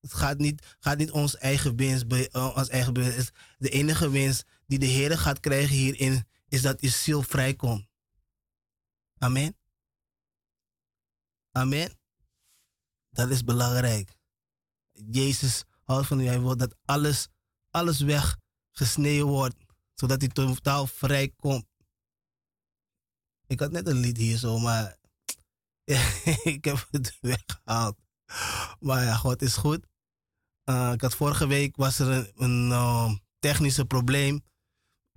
Het 0.00 0.12
gaat 0.12 0.38
niet, 0.38 0.76
gaat 0.78 0.98
niet 0.98 1.10
ons 1.10 1.36
eigen 1.36 1.76
winst, 1.76 2.32
ons 2.32 2.68
eigen 2.68 2.94
winst. 2.94 3.30
De 3.58 3.68
enige 3.68 4.10
winst 4.10 4.44
die 4.70 4.78
de 4.78 4.86
Heer 4.86 5.18
gaat 5.18 5.40
krijgen 5.40 5.76
hierin, 5.76 6.26
is 6.48 6.62
dat 6.62 6.80
je 6.80 6.88
ziel 6.88 7.22
vrijkomt. 7.22 7.86
Amen. 9.18 9.56
Amen. 11.52 11.98
Dat 13.10 13.30
is 13.30 13.44
belangrijk. 13.44 14.16
Jezus 14.92 15.64
houdt 15.84 16.06
van 16.06 16.20
u. 16.20 16.26
Hij 16.26 16.40
wil 16.40 16.56
dat 16.56 16.76
alles, 16.84 17.28
alles 17.70 18.00
weggesneden 18.00 19.26
wordt, 19.26 19.56
zodat 19.94 20.20
hij 20.20 20.30
totaal 20.30 20.86
vrij 20.86 21.28
komt. 21.36 21.66
Ik 23.46 23.60
had 23.60 23.70
net 23.70 23.86
een 23.86 24.00
lied 24.00 24.16
hier 24.16 24.36
zo, 24.36 24.58
maar 24.58 24.96
ik 26.54 26.64
heb 26.64 26.88
het 26.90 27.18
weggehaald. 27.20 27.96
Maar 28.80 29.04
ja, 29.04 29.14
God 29.14 29.42
is 29.42 29.56
goed. 29.56 29.86
Uh, 30.64 30.92
ik 30.92 31.00
had 31.00 31.14
vorige 31.14 31.46
week 31.46 31.76
was 31.76 31.98
er 31.98 32.08
een, 32.08 32.32
een 32.36 32.68
uh, 32.68 33.12
technische 33.38 33.84
probleem. 33.84 34.48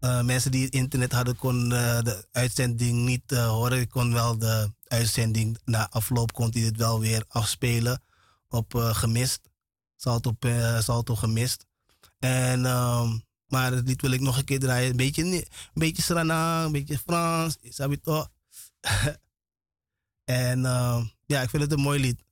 Uh, 0.03 0.21
mensen 0.21 0.51
die 0.51 0.65
het 0.65 0.73
internet 0.73 1.11
hadden, 1.11 1.35
kon 1.35 1.69
de 1.69 2.27
uitzending 2.31 3.05
niet 3.05 3.31
horen. 3.31 3.79
Ik 3.79 3.89
kon 3.89 4.13
wel 4.13 4.37
de 4.37 4.71
uitzending 4.87 5.57
na 5.65 5.89
afloop 5.89 6.31
kon 6.31 6.49
hij 6.51 6.61
dit 6.61 6.77
wel 6.77 6.99
weer 6.99 7.25
afspelen 7.27 8.01
op 8.49 8.73
gemist. 8.73 9.49
Salto, 9.95 10.35
salto 10.79 11.15
gemist. 11.15 11.65
En, 12.19 12.65
ehm, 12.65 13.17
maar 13.47 13.71
het 13.71 13.87
lied 13.87 14.01
wil 14.01 14.11
ik 14.11 14.21
nog 14.21 14.37
een 14.37 14.45
keer 14.45 14.59
draaien. 14.59 14.89
Een 14.89 14.97
beetje, 14.97 15.23
een 15.23 15.45
beetje 15.73 16.01
Srana, 16.01 16.63
een 16.63 16.71
beetje 16.71 16.97
Frans. 16.97 17.57
En 20.23 20.65
ehm, 20.65 21.05
ja, 21.25 21.41
ik 21.41 21.49
vind 21.49 21.63
het 21.63 21.71
een 21.71 21.79
mooi 21.79 21.99
lied. 21.99 22.23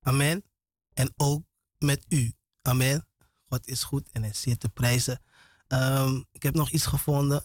Amen. 0.00 0.44
En 0.92 1.12
ook 1.16 1.44
met 1.78 2.04
u. 2.08 2.32
Amen. 2.62 3.06
God 3.48 3.66
is 3.66 3.82
goed 3.82 4.08
en 4.12 4.20
hij 4.22 4.30
is 4.30 4.40
zeer 4.40 4.58
te 4.58 4.68
prijzen. 4.68 5.20
Um, 5.68 6.26
ik 6.32 6.42
heb 6.42 6.54
nog 6.54 6.70
iets 6.70 6.86
gevonden. 6.86 7.42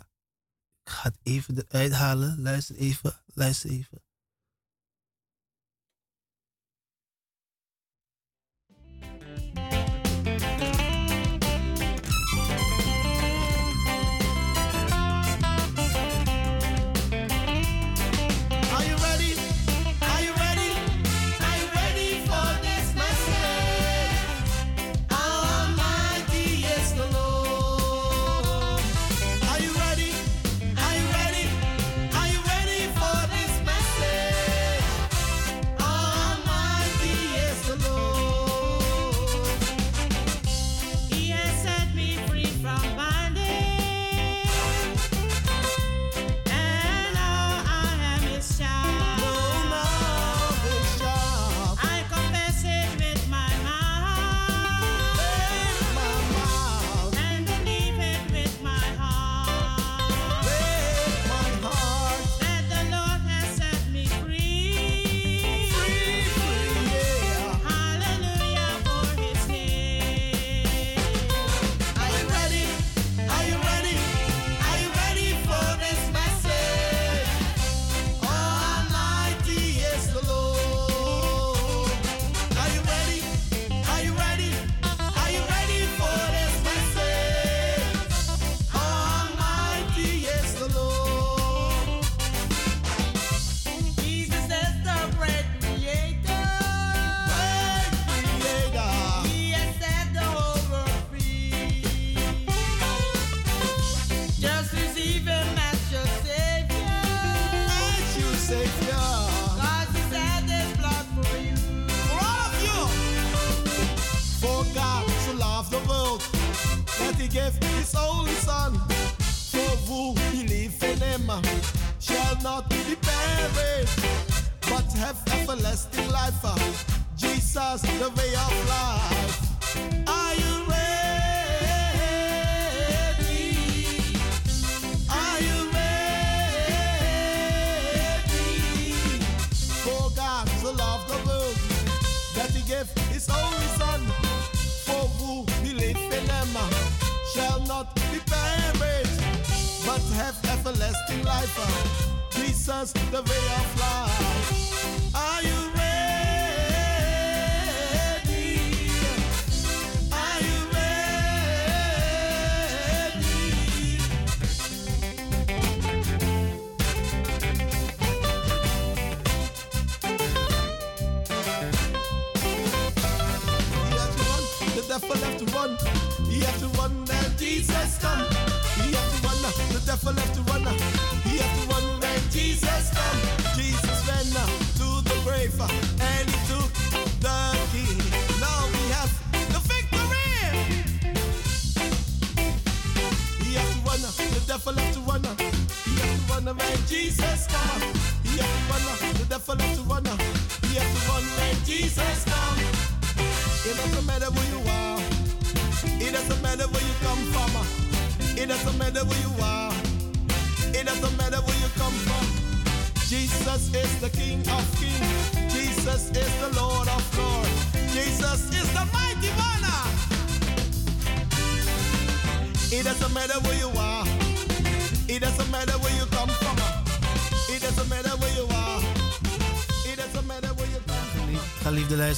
Ik 0.83 0.91
ga 0.91 1.09
het 1.09 1.17
even 1.23 1.57
eruit 1.57 1.91
halen. 1.91 2.41
Luister 2.41 2.75
even. 2.75 3.23
Luister 3.25 3.69
even. 3.69 4.03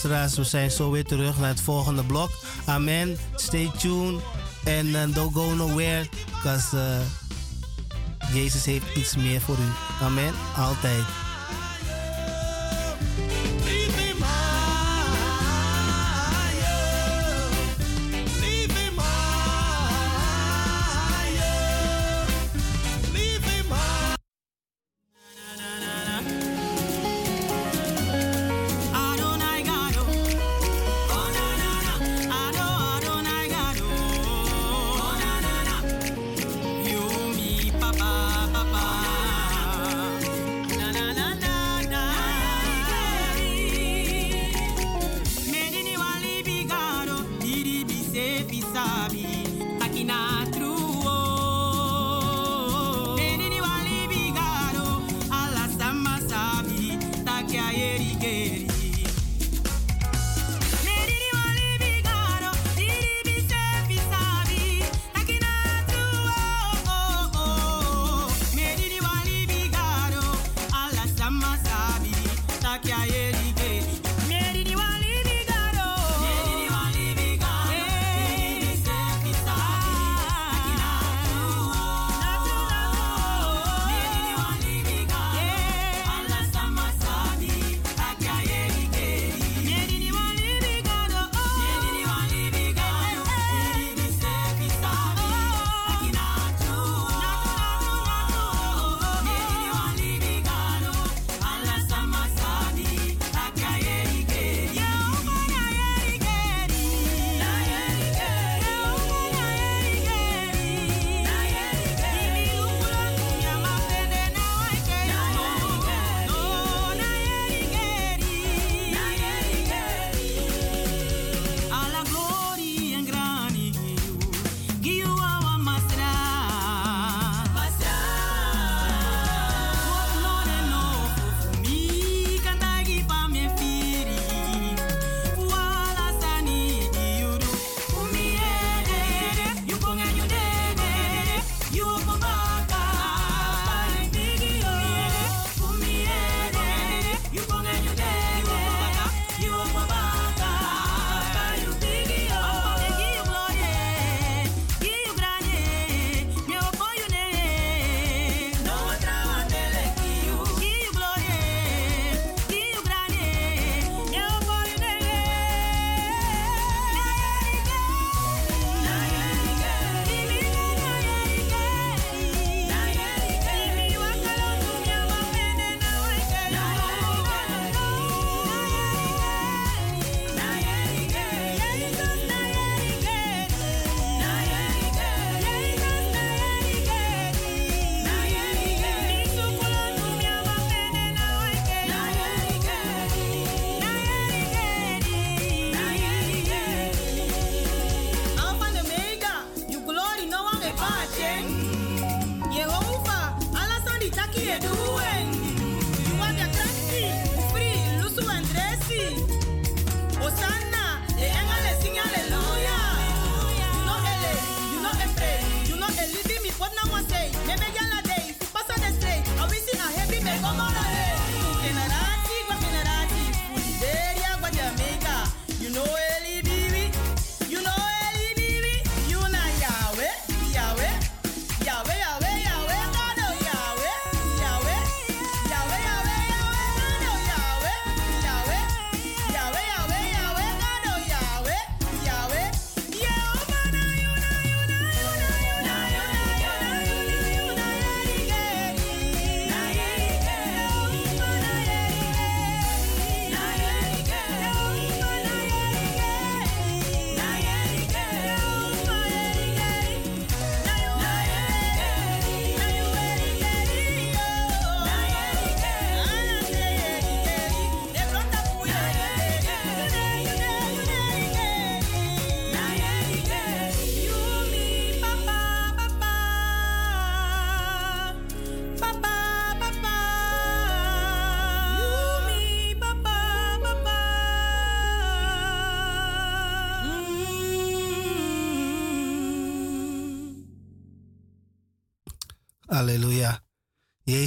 luisteraars, 0.04 0.36
we 0.36 0.44
zijn 0.44 0.72
zo 0.72 0.92
weer 0.92 1.06
terug 1.06 1.40
naar 1.40 1.50
het 1.50 1.62
volgende 1.62 2.04
blok. 2.04 2.30
Amen. 2.66 3.18
Stay 3.36 3.72
tuned. 3.78 4.22
En 4.64 4.96
eh, 4.96 5.14
don't 5.14 5.34
go 5.34 5.56
nowhere. 5.56 6.10
Because 6.26 6.76
uh, 6.76 6.96
eh, 6.96 7.02
Jezus 8.34 8.66
heeft 8.66 8.96
iets 8.96 9.16
meer 9.16 9.42
voor 9.42 9.56
u. 9.56 10.04
Amen. 10.06 10.34
Altijd. 10.58 11.17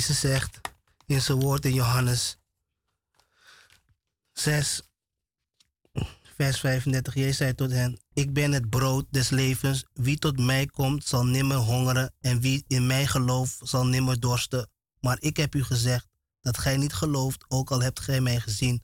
Jezus 0.00 0.20
zegt 0.20 0.60
in 1.06 1.20
zijn 1.20 1.40
woord 1.40 1.64
in 1.64 1.74
Johannes 1.74 2.38
6, 4.32 4.82
vers 6.36 6.60
35. 6.60 7.14
Jezus 7.14 7.36
zei 7.36 7.54
tot 7.54 7.70
hen: 7.70 8.00
Ik 8.12 8.32
ben 8.32 8.52
het 8.52 8.70
brood 8.70 9.06
des 9.10 9.28
levens. 9.28 9.84
Wie 9.92 10.18
tot 10.18 10.38
mij 10.38 10.66
komt, 10.66 11.04
zal 11.04 11.26
nimmer 11.26 11.56
hongeren. 11.56 12.14
En 12.20 12.40
wie 12.40 12.64
in 12.66 12.86
mij 12.86 13.06
gelooft, 13.06 13.58
zal 13.62 13.86
nimmer 13.86 14.20
dorsten. 14.20 14.70
Maar 15.00 15.16
ik 15.20 15.36
heb 15.36 15.54
u 15.54 15.64
gezegd 15.64 16.06
dat 16.40 16.58
gij 16.58 16.76
niet 16.76 16.92
gelooft, 16.92 17.44
ook 17.48 17.70
al 17.70 17.82
hebt 17.82 18.00
gij 18.00 18.20
mij 18.20 18.40
gezien. 18.40 18.82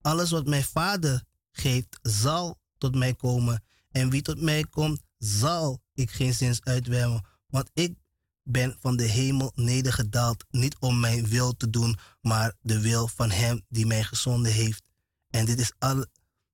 Alles 0.00 0.30
wat 0.30 0.46
mijn 0.46 0.64
vader 0.64 1.24
geeft, 1.52 1.98
zal 2.02 2.60
tot 2.78 2.94
mij 2.94 3.14
komen. 3.14 3.64
En 3.90 4.10
wie 4.10 4.22
tot 4.22 4.40
mij 4.40 4.64
komt, 4.64 5.02
zal 5.18 5.82
ik 5.94 6.10
geen 6.10 6.34
zins 6.34 6.62
uitwermen. 6.62 7.26
Want 7.46 7.70
ik 7.74 7.94
ben 8.48 8.76
van 8.80 8.96
de 8.96 9.04
hemel 9.04 9.52
nedergedaald, 9.54 10.44
niet 10.50 10.76
om 10.78 11.00
mijn 11.00 11.26
wil 11.26 11.56
te 11.56 11.70
doen, 11.70 11.98
maar 12.20 12.56
de 12.60 12.80
wil 12.80 13.08
van 13.08 13.30
hem 13.30 13.64
die 13.68 13.86
mij 13.86 14.04
gezonden 14.04 14.52
heeft. 14.52 14.88
En 15.30 15.44
dit 15.44 15.58
is, 15.58 15.72
al, 15.78 16.06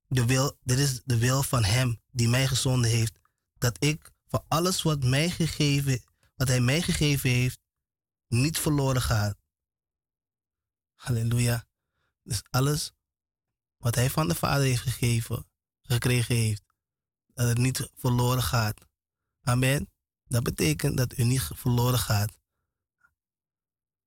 de 0.06 0.26
wil, 0.26 0.58
dit 0.62 0.78
is 0.78 1.00
de 1.04 1.18
wil 1.18 1.42
van 1.42 1.64
hem 1.64 2.00
die 2.10 2.28
mij 2.28 2.46
gezonden 2.46 2.90
heeft, 2.90 3.18
dat 3.58 3.84
ik 3.84 4.12
van 4.26 4.44
alles 4.48 4.82
wat, 4.82 5.04
mij 5.04 5.30
gegeven, 5.30 6.02
wat 6.36 6.48
hij 6.48 6.60
mij 6.60 6.82
gegeven 6.82 7.30
heeft, 7.30 7.60
niet 8.28 8.58
verloren 8.58 9.02
ga. 9.02 9.34
Halleluja. 10.94 11.66
Dus 12.22 12.42
alles 12.50 12.92
wat 13.76 13.94
hij 13.94 14.10
van 14.10 14.28
de 14.28 14.34
Vader 14.34 14.64
heeft 14.64 14.82
gegeven, 14.82 15.46
gekregen 15.82 16.34
heeft, 16.34 16.62
dat 17.26 17.48
het 17.48 17.58
niet 17.58 17.90
verloren 17.94 18.42
gaat. 18.42 18.86
Amen. 19.40 19.91
Dat 20.32 20.42
betekent 20.42 20.96
dat 20.96 21.18
u 21.18 21.24
niet 21.24 21.42
verloren 21.42 21.98
gaat. 21.98 22.40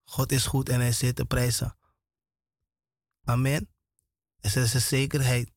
God 0.04 0.32
is 0.32 0.46
goed 0.46 0.70
en 0.70 0.80
hij 0.80 0.92
zit 0.92 1.16
te 1.16 1.26
prijzen. 1.26 1.78
Amen. 3.24 3.74
Er 4.40 4.58
is 4.58 4.74
een 4.74 4.82
zekerheid. 4.82 5.54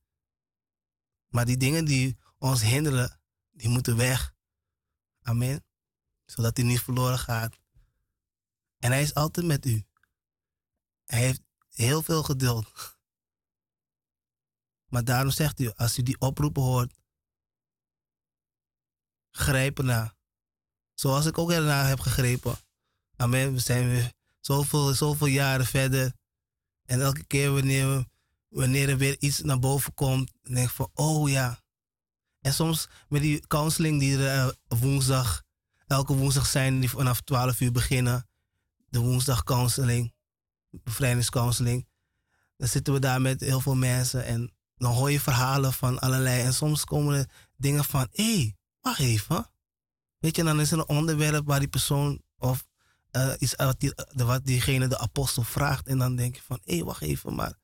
Maar 1.29 1.45
die 1.45 1.57
dingen 1.57 1.85
die 1.85 2.19
ons 2.39 2.62
hinderen, 2.62 3.21
die 3.51 3.69
moeten 3.69 3.97
weg. 3.97 4.35
Amen. 5.23 5.64
Zodat 6.25 6.59
u 6.59 6.62
niet 6.62 6.81
verloren 6.81 7.19
gaat. 7.19 7.59
En 8.79 8.91
hij 8.91 9.03
is 9.03 9.14
altijd 9.14 9.47
met 9.47 9.66
u. 9.66 9.87
Hij 11.05 11.21
heeft 11.21 11.43
heel 11.69 12.03
veel 12.03 12.23
geduld. 12.23 12.99
Maar 14.87 15.05
daarom 15.05 15.31
zegt 15.31 15.61
u, 15.61 15.71
als 15.71 15.99
u 15.99 16.03
die 16.03 16.21
oproepen 16.21 16.62
hoort, 16.62 16.95
grijp 19.31 19.79
ernaar. 19.79 20.18
Zoals 21.01 21.26
ik 21.26 21.38
ook 21.38 21.51
ernaar 21.51 21.88
heb 21.88 22.01
gegrepen. 22.01 22.57
Amen. 23.16 23.53
We 23.53 23.59
zijn 23.59 23.88
weer 23.88 24.12
zoveel, 24.40 24.94
zoveel 24.94 25.26
jaren 25.26 25.66
verder. 25.66 26.12
En 26.84 27.01
elke 27.01 27.24
keer 27.24 27.53
wanneer, 27.53 28.05
wanneer 28.49 28.88
er 28.88 28.96
weer 28.96 29.16
iets 29.18 29.40
naar 29.40 29.59
boven 29.59 29.94
komt, 29.94 30.32
denk 30.42 30.66
ik 30.68 30.74
van, 30.74 30.90
oh 30.94 31.30
ja. 31.30 31.62
En 32.40 32.53
soms 32.53 32.88
met 33.09 33.20
die 33.20 33.46
counseling 33.46 34.01
die 34.01 34.18
er 34.18 34.46
uh, 34.46 34.80
woensdag, 34.80 35.42
elke 35.86 36.14
woensdag 36.14 36.46
zijn, 36.46 36.80
die 36.80 36.90
vanaf 36.90 37.20
12 37.20 37.61
uur 37.61 37.72
beginnen. 37.72 38.28
De 38.88 38.99
woensdag 38.99 39.44
counseling, 39.44 40.14
bevrijdingscounseling. 40.70 41.88
Dan 42.57 42.68
zitten 42.68 42.92
we 42.92 43.01
daar 43.01 43.20
met 43.20 43.40
heel 43.40 43.61
veel 43.61 43.76
mensen 43.76 44.24
en 44.24 44.53
dan 44.76 44.92
hoor 44.92 45.11
je 45.11 45.20
verhalen 45.20 45.72
van 45.72 45.99
allerlei. 45.99 46.42
En 46.42 46.55
soms 46.55 46.84
komen 46.84 47.18
er 47.18 47.28
dingen 47.57 47.84
van, 47.84 48.09
hé, 48.11 48.34
hey, 48.34 48.57
wacht 48.80 48.99
even. 48.99 49.51
Weet 50.19 50.37
je, 50.37 50.45
dan 50.45 50.61
is 50.61 50.73
er 50.73 50.79
een 50.79 50.89
onderwerp 50.89 51.47
waar 51.47 51.59
die 51.59 51.69
persoon 51.69 52.23
of 52.37 52.66
uh, 53.12 53.35
iets 53.39 53.55
wat, 53.55 53.81
die, 53.81 53.93
wat 54.14 54.45
diegene 54.45 54.89
de 54.89 54.99
apostel 54.99 55.43
vraagt. 55.43 55.87
En 55.87 55.99
dan 55.99 56.16
denk 56.16 56.35
je 56.35 56.43
van, 56.43 56.61
hé, 56.64 56.75
hey, 56.75 56.85
wacht 56.85 57.03
even, 57.03 57.35
maar 57.35 57.59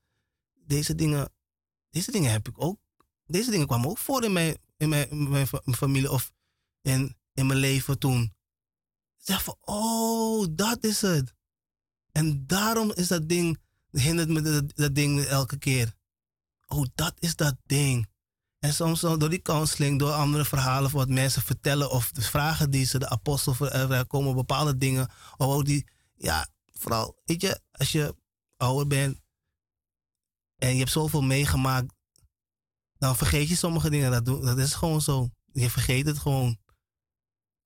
deze 0.66 0.94
dingen, 0.94 1.32
deze 1.90 2.10
dingen 2.10 2.30
heb 2.30 2.48
ik 2.48 2.62
ook. 2.62 2.80
Deze 3.26 3.50
dingen 3.50 3.66
kwamen 3.66 3.88
ook 3.88 3.98
voor 3.98 4.24
in 4.24 4.32
mijn, 4.32 4.56
in 4.76 4.88
mijn, 4.88 5.28
mijn, 5.30 5.46
familie 5.76 6.10
of 6.10 6.32
in, 6.82 7.16
in 7.32 7.46
mijn 7.46 7.58
leven 7.58 7.98
toen. 7.98 8.34
Zeg 9.16 9.44
van, 9.44 9.56
oh, 9.60 10.46
dat 10.50 10.84
is 10.84 11.00
het. 11.00 11.34
En 12.12 12.46
daarom 12.46 12.92
is 12.92 13.08
dat 13.08 13.28
ding, 13.28 13.58
hindert 13.90 14.28
me 14.28 14.66
dat 14.74 14.94
ding 14.94 15.24
elke 15.24 15.58
keer. 15.58 15.94
Oh, 16.66 16.86
dat 16.94 17.14
is 17.18 17.36
dat 17.36 17.56
ding. 17.66 18.08
En 18.64 18.72
soms 18.72 19.00
door 19.00 19.30
die 19.30 19.42
counseling, 19.42 19.98
door 19.98 20.12
andere 20.12 20.44
verhalen 20.44 20.90
wat 20.90 21.08
mensen 21.08 21.42
vertellen 21.42 21.90
of 21.90 22.10
de 22.10 22.22
vragen 22.22 22.70
die 22.70 22.84
ze 22.84 22.98
de 22.98 23.08
apostel 23.08 23.54
komen, 24.06 24.34
bepaalde 24.34 24.76
dingen. 24.76 25.10
Of 25.36 25.46
ook 25.46 25.64
die, 25.64 25.88
ja, 26.14 26.46
vooral, 26.72 27.20
weet 27.24 27.40
je, 27.40 27.60
als 27.72 27.92
je 27.92 28.16
ouder 28.56 28.86
bent 28.86 29.20
en 30.56 30.72
je 30.72 30.78
hebt 30.78 30.90
zoveel 30.90 31.22
meegemaakt, 31.22 31.94
dan 32.98 33.16
vergeet 33.16 33.48
je 33.48 33.56
sommige 33.56 33.90
dingen. 33.90 34.10
Dat, 34.10 34.42
dat 34.42 34.58
is 34.58 34.74
gewoon 34.74 35.00
zo. 35.00 35.28
Je 35.52 35.70
vergeet 35.70 36.06
het 36.06 36.18
gewoon. 36.18 36.58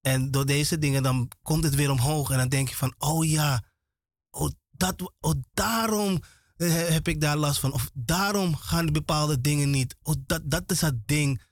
En 0.01 0.31
door 0.31 0.47
deze 0.47 0.79
dingen, 0.79 1.03
dan 1.03 1.31
komt 1.43 1.65
het 1.65 1.75
weer 1.75 1.91
omhoog. 1.91 2.31
En 2.31 2.39
dan 2.39 2.49
denk 2.49 2.69
je 2.69 2.77
van, 2.77 2.95
oh 2.99 3.25
ja, 3.25 3.65
oh, 4.31 4.51
dat, 4.71 5.13
oh 5.21 5.35
daarom 5.53 6.23
heb 6.67 7.09
ik 7.09 7.21
daar 7.21 7.37
last 7.37 7.61
van. 7.61 7.73
Of 7.73 7.91
daarom 7.95 8.57
gaan 8.57 8.93
bepaalde 8.93 9.41
dingen 9.41 9.71
niet. 9.71 9.97
Dat, 10.27 10.41
dat 10.45 10.71
is 10.71 10.79
dat 10.79 10.95
ding. 11.07 11.43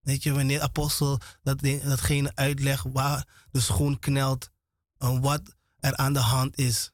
Weet 0.00 0.22
je, 0.22 0.32
wanneer 0.32 0.60
apostel 0.60 1.20
dat 1.42 1.60
datgene 1.60 2.32
uitlegt 2.34 2.84
waar 2.92 3.46
de 3.50 3.60
schoen 3.60 3.98
knelt 3.98 4.50
en 4.98 5.20
wat 5.20 5.42
er 5.78 5.96
aan 5.96 6.12
de 6.12 6.18
hand 6.18 6.58
is. 6.58 6.92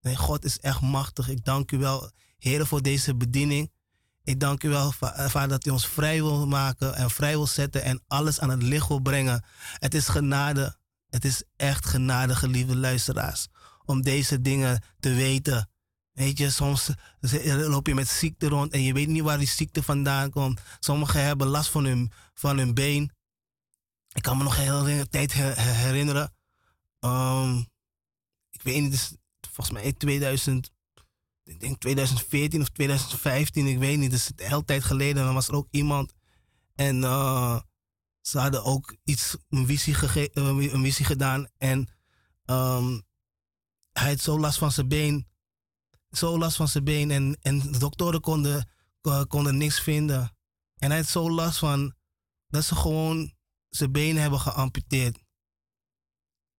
Nee, 0.00 0.16
God 0.16 0.44
is 0.44 0.58
echt 0.58 0.80
machtig. 0.80 1.28
Ik 1.28 1.44
dank 1.44 1.72
u 1.72 1.78
wel, 1.78 2.10
Heer, 2.38 2.66
voor 2.66 2.82
deze 2.82 3.14
bediening. 3.14 3.72
Ik 4.22 4.40
dank 4.40 4.62
u 4.62 4.68
wel, 4.68 4.92
Vader, 4.92 5.48
dat 5.48 5.66
u 5.66 5.70
ons 5.70 5.86
vrij 5.86 6.22
wil 6.22 6.46
maken 6.46 6.94
en 6.94 7.10
vrij 7.10 7.32
wil 7.32 7.46
zetten 7.46 7.82
en 7.82 8.02
alles 8.06 8.40
aan 8.40 8.50
het 8.50 8.62
licht 8.62 8.88
wil 8.88 9.00
brengen. 9.00 9.44
Het 9.72 9.94
is 9.94 10.08
genade. 10.08 10.76
Het 11.08 11.24
is 11.24 11.42
echt 11.56 11.86
genade, 11.86 12.34
geliefde 12.34 12.76
luisteraars. 12.76 13.48
Om 13.84 14.02
deze 14.02 14.40
dingen 14.40 14.82
te 15.00 15.14
weten. 15.14 15.68
Weet 16.18 16.38
je, 16.38 16.50
soms 16.50 16.90
loop 17.44 17.86
je 17.86 17.94
met 17.94 18.08
ziekte 18.08 18.48
rond 18.48 18.72
en 18.72 18.82
je 18.82 18.92
weet 18.92 19.08
niet 19.08 19.22
waar 19.22 19.38
die 19.38 19.46
ziekte 19.46 19.82
vandaan 19.82 20.30
komt. 20.30 20.60
Sommigen 20.80 21.24
hebben 21.24 21.46
last 21.46 21.70
van 21.70 21.84
hun, 21.84 22.12
van 22.34 22.58
hun 22.58 22.74
been. 22.74 23.10
Ik 24.12 24.22
kan 24.22 24.36
me 24.36 24.42
nog 24.42 24.56
een 24.56 24.62
hele 24.62 25.08
tijd 25.08 25.32
herinneren. 25.32 26.34
Um, 27.00 27.58
ik 28.50 28.62
weet 28.62 28.80
niet, 28.80 28.90
dus 28.90 29.12
volgens 29.40 29.70
mij 29.70 29.82
in 29.82 29.96
2000, 29.96 30.70
ik 31.44 31.60
denk 31.60 31.80
2014 31.80 32.60
of 32.60 32.68
2015, 32.68 33.66
ik 33.66 33.78
weet 33.78 33.98
niet. 33.98 34.10
Dus 34.10 34.28
een 34.36 34.46
hele 34.46 34.64
tijd 34.64 34.84
geleden 34.84 35.24
dan 35.24 35.34
was 35.34 35.48
er 35.48 35.54
ook 35.54 35.68
iemand. 35.70 36.12
En 36.74 36.96
uh, 36.96 37.60
ze 38.20 38.38
hadden 38.38 38.64
ook 38.64 38.96
iets, 39.04 39.36
een 39.48 39.66
visie, 39.66 39.94
visie 39.94 41.04
gedaan. 41.04 41.48
En 41.58 41.78
um, 42.46 43.02
hij 43.92 44.08
had 44.08 44.20
zo 44.20 44.38
last 44.38 44.58
van 44.58 44.72
zijn 44.72 44.88
been 44.88 45.27
zo 46.10 46.38
last 46.38 46.56
van 46.56 46.68
zijn 46.68 46.84
been 46.84 47.10
en, 47.10 47.38
en 47.40 47.58
de 47.58 47.78
doktoren 47.78 48.20
konden, 48.20 48.70
konden 49.28 49.56
niks 49.56 49.80
vinden. 49.80 50.36
En 50.76 50.88
hij 50.88 50.98
had 50.98 51.08
zo 51.08 51.30
last 51.30 51.58
van 51.58 51.94
dat 52.46 52.64
ze 52.64 52.74
gewoon 52.74 53.34
zijn 53.68 53.92
benen 53.92 54.22
hebben 54.22 54.40
geamputeerd. 54.40 55.18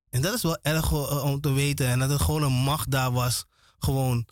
En 0.09 0.21
dat 0.21 0.33
is 0.33 0.41
wel 0.41 0.61
erg 0.61 0.91
om 1.23 1.41
te 1.41 1.51
weten. 1.51 1.87
En 1.87 1.99
dat 1.99 2.11
er 2.11 2.19
gewoon 2.19 2.43
een 2.43 2.51
macht 2.51 2.91
daar 2.91 3.11
was. 3.11 3.45
Gewoon, 3.77 4.27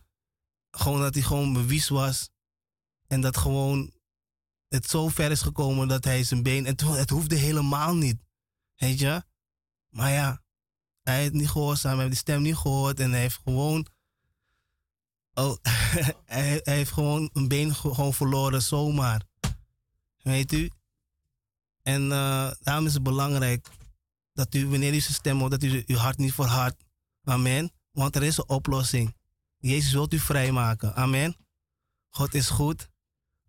gewoon 0.72 1.02
dat 1.02 1.14
hij 1.14 1.24
gewoon 1.24 1.54
bewies 1.54 1.88
was. 1.88 2.30
En 3.08 3.22
dat 3.22 3.38
gewoon 3.38 3.94
het 4.68 4.90
zo 4.90 5.08
ver 5.08 5.32
is 5.32 5.42
gekomen 5.42 5.88
dat 5.88 6.04
hij 6.04 6.24
zijn 6.24 6.44
been. 6.44 6.66
En 6.66 6.76
het 6.86 7.10
hoefde 7.10 7.36
helemaal 7.36 7.96
niet. 7.96 8.18
Weet 8.76 9.00
je? 9.00 9.24
Maar 9.90 10.12
ja, 10.12 10.44
hij 11.02 11.22
heeft 11.22 11.34
niet 11.34 11.50
gehoord, 11.50 11.84
hij 11.84 11.96
heeft 11.96 12.08
die 12.08 12.18
stem 12.18 12.42
niet 12.42 12.56
gehoord. 12.56 13.00
En 13.00 13.12
hij 13.12 13.20
heeft 13.20 13.40
gewoon 13.44 13.88
Oh, 15.38 15.58
hij, 16.26 16.60
heeft 16.64 16.92
gewoon 16.92 17.30
een 17.34 17.48
been 17.48 17.76
gewoon 17.76 18.14
verloren 18.14 18.62
zomaar. 18.62 19.22
Weet 20.22 20.52
u? 20.52 20.72
En 21.84 22.02
uh, 22.04 22.52
daarom 22.60 22.86
is 22.86 22.94
het 22.94 23.04
belangrijk 23.04 23.68
dat 24.34 24.56
u, 24.56 24.68
wanneer 24.68 24.94
u 24.94 25.00
zijn 25.00 25.14
stem 25.14 25.40
hoort, 25.40 25.52
dat 25.52 25.64
u 25.64 25.84
uw 25.88 25.96
hart 25.96 26.18
niet 26.18 26.34
verhardt. 26.34 26.84
Amen. 27.24 27.72
Want 27.92 28.16
er 28.16 28.24
is 28.24 28.38
een 28.38 28.50
oplossing. 28.50 29.16
Jezus 29.58 29.92
wilt 29.92 30.14
u 30.14 30.20
vrijmaken. 30.20 30.96
Amen. 30.96 31.36
God 32.10 32.34
is 32.34 32.50
goed. 32.50 32.90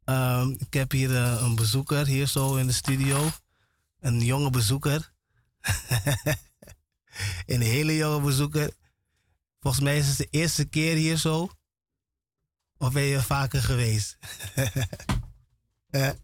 Um, 0.05 0.57
ik 0.59 0.73
heb 0.73 0.91
hier 0.91 1.11
uh, 1.11 1.41
een 1.41 1.55
bezoeker, 1.55 2.07
hier 2.07 2.27
zo 2.27 2.57
in 2.57 2.67
de 2.67 2.73
studio. 2.73 3.31
Een 4.01 4.21
jonge 4.21 4.51
bezoeker. 4.51 5.13
een 7.47 7.61
hele 7.61 7.97
jonge 7.97 8.21
bezoeker. 8.21 8.71
Volgens 9.61 9.83
mij 9.83 9.99
is 9.99 10.09
het 10.09 10.17
de 10.17 10.29
eerste 10.31 10.65
keer 10.65 10.97
hier 10.97 11.17
zo. 11.17 11.49
Of 12.79 12.93
ben 12.93 13.03
je 13.03 13.23
vaker 13.23 13.63
geweest? 13.63 14.19
nee, 15.91 16.15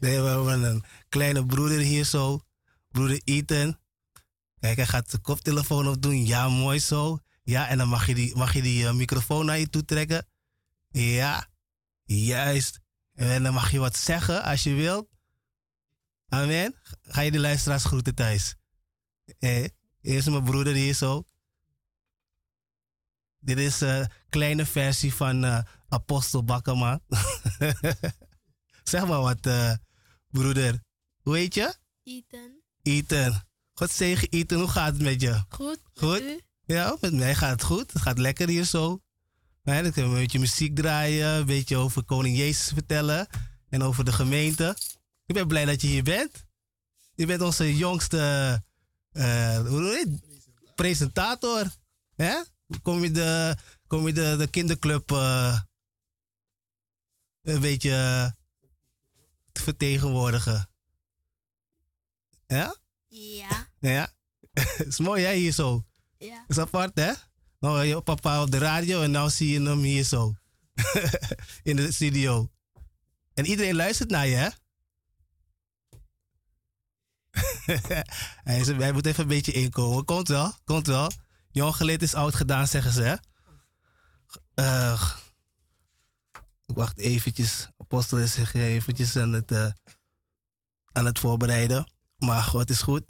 we 0.00 0.08
hebben 0.08 0.62
een 0.62 0.84
kleine 1.08 1.46
broeder 1.46 1.78
hier 1.78 2.04
zo. 2.04 2.40
Broeder 2.90 3.20
Ethan. 3.24 3.78
Kijk, 4.60 4.76
hij 4.76 4.86
gaat 4.86 5.10
de 5.10 5.18
koptelefoon 5.18 5.88
opdoen. 5.88 6.26
Ja, 6.26 6.48
mooi 6.48 6.78
zo. 6.78 7.18
Ja, 7.42 7.68
en 7.68 7.78
dan 7.78 7.88
mag 7.88 8.06
je 8.06 8.14
die, 8.14 8.36
mag 8.36 8.54
je 8.54 8.62
die 8.62 8.86
eh, 8.86 8.94
microfoon 8.94 9.46
naar 9.46 9.58
je 9.58 9.70
toe 9.70 9.84
trekken. 9.84 10.26
Ja, 10.90 11.46
juist. 12.04 12.80
En 13.14 13.42
dan 13.42 13.54
mag 13.54 13.70
je 13.70 13.78
wat 13.78 13.96
zeggen 13.96 14.42
als 14.42 14.62
je 14.62 14.74
wilt. 14.74 15.08
Amen. 16.28 16.74
Ga 17.02 17.20
je 17.20 17.30
de 17.30 17.40
luisteraars 17.40 17.84
groeten 17.84 18.14
thuis. 18.14 18.54
Eh, 19.38 19.66
eerst 20.00 20.30
mijn 20.30 20.44
broeder 20.44 20.74
hier 20.74 20.94
zo. 20.94 21.26
Dit 23.38 23.58
is 23.58 23.80
een 23.80 24.10
kleine 24.32 24.66
versie 24.66 25.14
van 25.14 25.44
eh, 25.44 25.58
Apostel 25.88 26.44
Bakkema. 26.44 27.00
zeg 28.92 29.06
maar 29.06 29.20
wat, 29.20 29.46
eh, 29.46 29.72
broeder. 30.30 30.82
Hoe 31.22 31.36
heet 31.36 31.54
je? 31.54 31.74
Ethan. 32.02 32.50
Ethan. 32.82 33.42
God 33.74 33.90
zegen 33.90 34.28
Ethan, 34.28 34.58
hoe 34.58 34.68
gaat 34.68 34.92
het 34.92 35.02
met 35.02 35.20
je? 35.20 35.44
Goed. 35.48 35.78
Goed? 35.94 36.22
Ja, 36.64 36.96
met 37.00 37.12
mij 37.12 37.34
gaat 37.34 37.50
het 37.50 37.62
goed. 37.62 37.92
Het 37.92 38.02
gaat 38.02 38.18
lekker 38.18 38.48
hier 38.48 38.64
zo. 38.64 39.00
Nee, 39.62 39.82
dan 39.82 39.92
kunnen 39.92 40.10
we 40.10 40.16
een 40.16 40.22
beetje 40.22 40.38
muziek 40.38 40.76
draaien, 40.76 41.28
een 41.28 41.46
beetje 41.46 41.76
over 41.76 42.02
Koning 42.02 42.36
Jezus 42.36 42.68
vertellen 42.68 43.26
en 43.68 43.82
over 43.82 44.04
de 44.04 44.12
gemeente. 44.12 44.76
Ik 45.26 45.34
ben 45.34 45.46
blij 45.46 45.64
dat 45.64 45.80
je 45.80 45.86
hier 45.88 46.02
bent. 46.02 46.44
Je 47.14 47.26
bent 47.26 47.42
onze 47.42 47.76
jongste 47.76 48.62
eh, 49.12 49.66
hoe 49.66 50.20
presentator. 50.74 51.70
Hè? 52.14 52.34
Kom 52.82 53.02
je 53.02 53.10
de, 53.10 53.56
kom 53.92 54.06
je 54.06 54.12
de, 54.12 54.36
de 54.38 54.46
kinderclub 54.46 55.10
eh, 55.10 55.60
een 57.42 57.60
beetje 57.60 57.90
eh, 57.90 58.30
te 59.52 59.62
vertegenwoordigen? 59.62 60.70
Ja? 62.46 62.76
Ja. 63.08 63.68
Ja. 63.78 64.12
is 64.88 64.98
mooi 64.98 65.24
hè, 65.24 65.32
hier 65.32 65.52
zo. 65.52 65.86
Ja. 66.18 66.44
is 66.48 66.58
apart, 66.58 66.98
hè? 66.98 67.12
Nou, 67.58 67.84
je 67.84 68.00
papa 68.00 68.42
op 68.42 68.50
de 68.50 68.58
radio 68.58 69.02
en 69.02 69.10
nu 69.10 69.30
zie 69.30 69.50
je 69.50 69.60
hem 69.60 69.78
hier 69.78 70.04
zo. 70.04 70.34
In 71.62 71.76
de 71.76 71.92
studio. 71.92 72.50
En 73.34 73.46
iedereen 73.46 73.76
luistert 73.76 74.10
naar 74.10 74.26
je, 74.26 74.36
hè? 74.36 74.48
hij, 78.52 78.92
moet 78.92 79.06
even 79.06 79.22
een 79.22 79.28
beetje 79.28 79.52
inkomen. 79.52 80.04
Komt 80.04 80.28
wel, 80.28 80.52
komt 80.64 80.86
wel. 80.86 81.10
Jong 81.50 81.76
geleerd 81.76 82.02
is 82.02 82.14
oud 82.14 82.34
gedaan, 82.34 82.68
zeggen 82.68 82.92
ze, 82.92 83.02
hè? 83.02 83.16
Eh, 84.54 85.12
wacht 86.66 86.98
eventjes. 86.98 87.68
Apostel 87.76 88.18
is 88.18 88.32
zich 88.32 88.54
eventjes 88.54 89.16
aan 89.16 89.32
het, 89.32 89.50
eh, 89.50 89.70
aan 90.92 91.04
het 91.04 91.18
voorbereiden. 91.18 91.92
Maar 92.16 92.42
God 92.42 92.70
is 92.70 92.82
goed. 92.82 93.04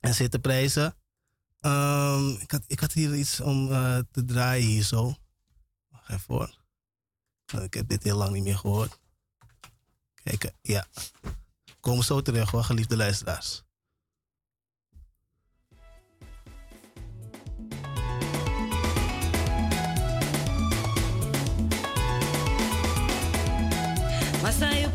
En 0.00 0.14
zit 0.14 0.30
te 0.30 0.38
prijzen. 0.38 0.94
Ehm, 1.60 2.28
ik, 2.28 2.50
had, 2.50 2.64
ik 2.66 2.80
had 2.80 2.92
hier 2.92 3.14
iets 3.14 3.40
om 3.40 3.72
eh, 3.72 3.98
te 4.10 4.24
draaien 4.24 4.66
hier 4.66 4.82
zo. 4.82 5.14
Wacht 5.88 6.08
even 6.08 6.34
hoor. 6.34 6.58
Oh, 7.54 7.62
Ik 7.62 7.74
heb 7.74 7.88
dit 7.88 8.02
heel 8.02 8.16
lang 8.16 8.32
niet 8.32 8.44
meer 8.44 8.58
gehoord. 8.58 8.98
Kijk, 10.22 10.52
ja. 10.62 10.86
Komen 11.80 12.04
zo 12.04 12.20
terug 12.20 12.50
hoor, 12.50 12.64
geliefde 12.64 12.96
luisteraars. 12.96 13.62
Спасаю. 24.50 24.89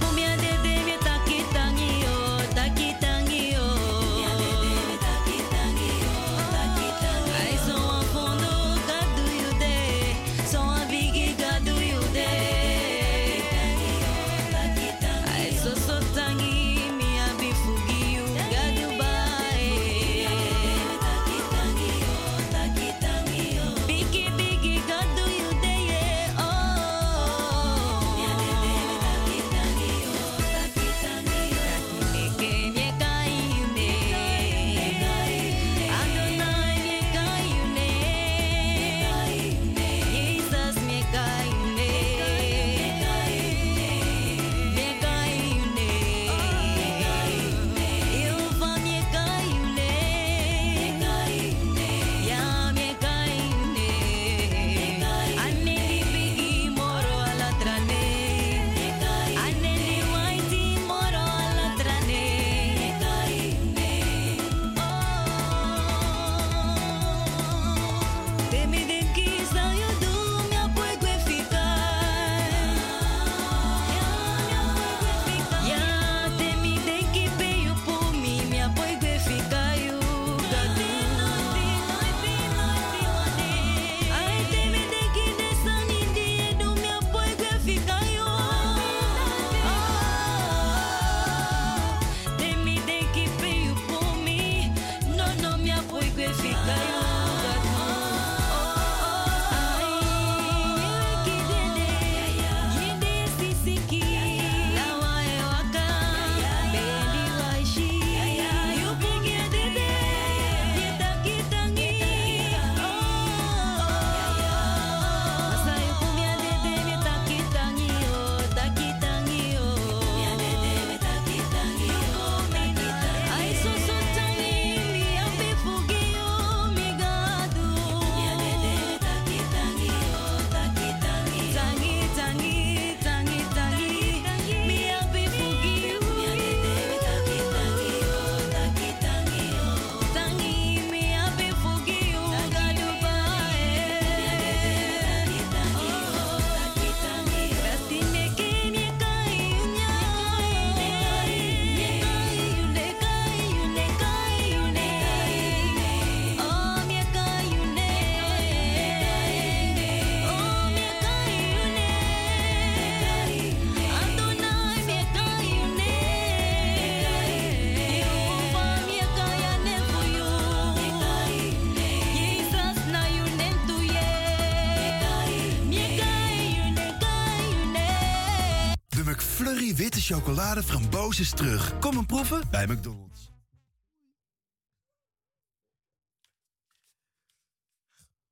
witte 179.76 180.02
chocolade 180.02 180.64
frambozen 180.64 181.36
terug. 181.36 181.80
Kom 181.80 181.98
een 181.98 182.06
proeven 182.06 182.50
bij 182.52 182.68
McDonald's. 182.68 183.32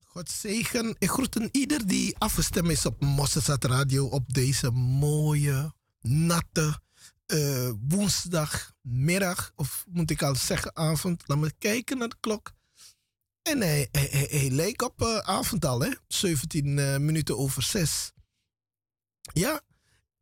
God 0.05 0.29
zegen. 0.29 0.95
Ik 0.97 1.09
groeten 1.09 1.49
ieder 1.51 1.87
die 1.87 2.17
afgestemd 2.17 2.69
is 2.69 2.85
op 2.85 3.01
Mossesat 3.01 3.63
Radio 3.63 4.05
op 4.05 4.33
deze 4.33 4.71
mooie, 4.71 5.73
natte 6.01 6.79
eh, 7.25 7.71
woensdagmiddag. 7.87 9.51
Of 9.55 9.85
moet 9.89 10.11
ik 10.11 10.21
al 10.21 10.35
zeggen 10.35 10.75
avond. 10.75 11.23
Laat 11.25 11.37
me 11.37 11.53
kijken 11.57 11.97
naar 11.97 12.09
de 12.09 12.15
klok. 12.19 12.51
En 13.41 13.61
hij, 13.61 13.87
hij, 13.91 14.49
leek 14.51 14.81
op 14.81 15.01
uh, 15.01 15.17
avond 15.17 15.65
al, 15.65 15.79
hè? 15.79 15.91
17 16.07 16.79
eh, 16.79 16.97
minuten 16.97 17.37
over 17.37 17.63
6. 17.63 18.11
Ja, 19.33 19.61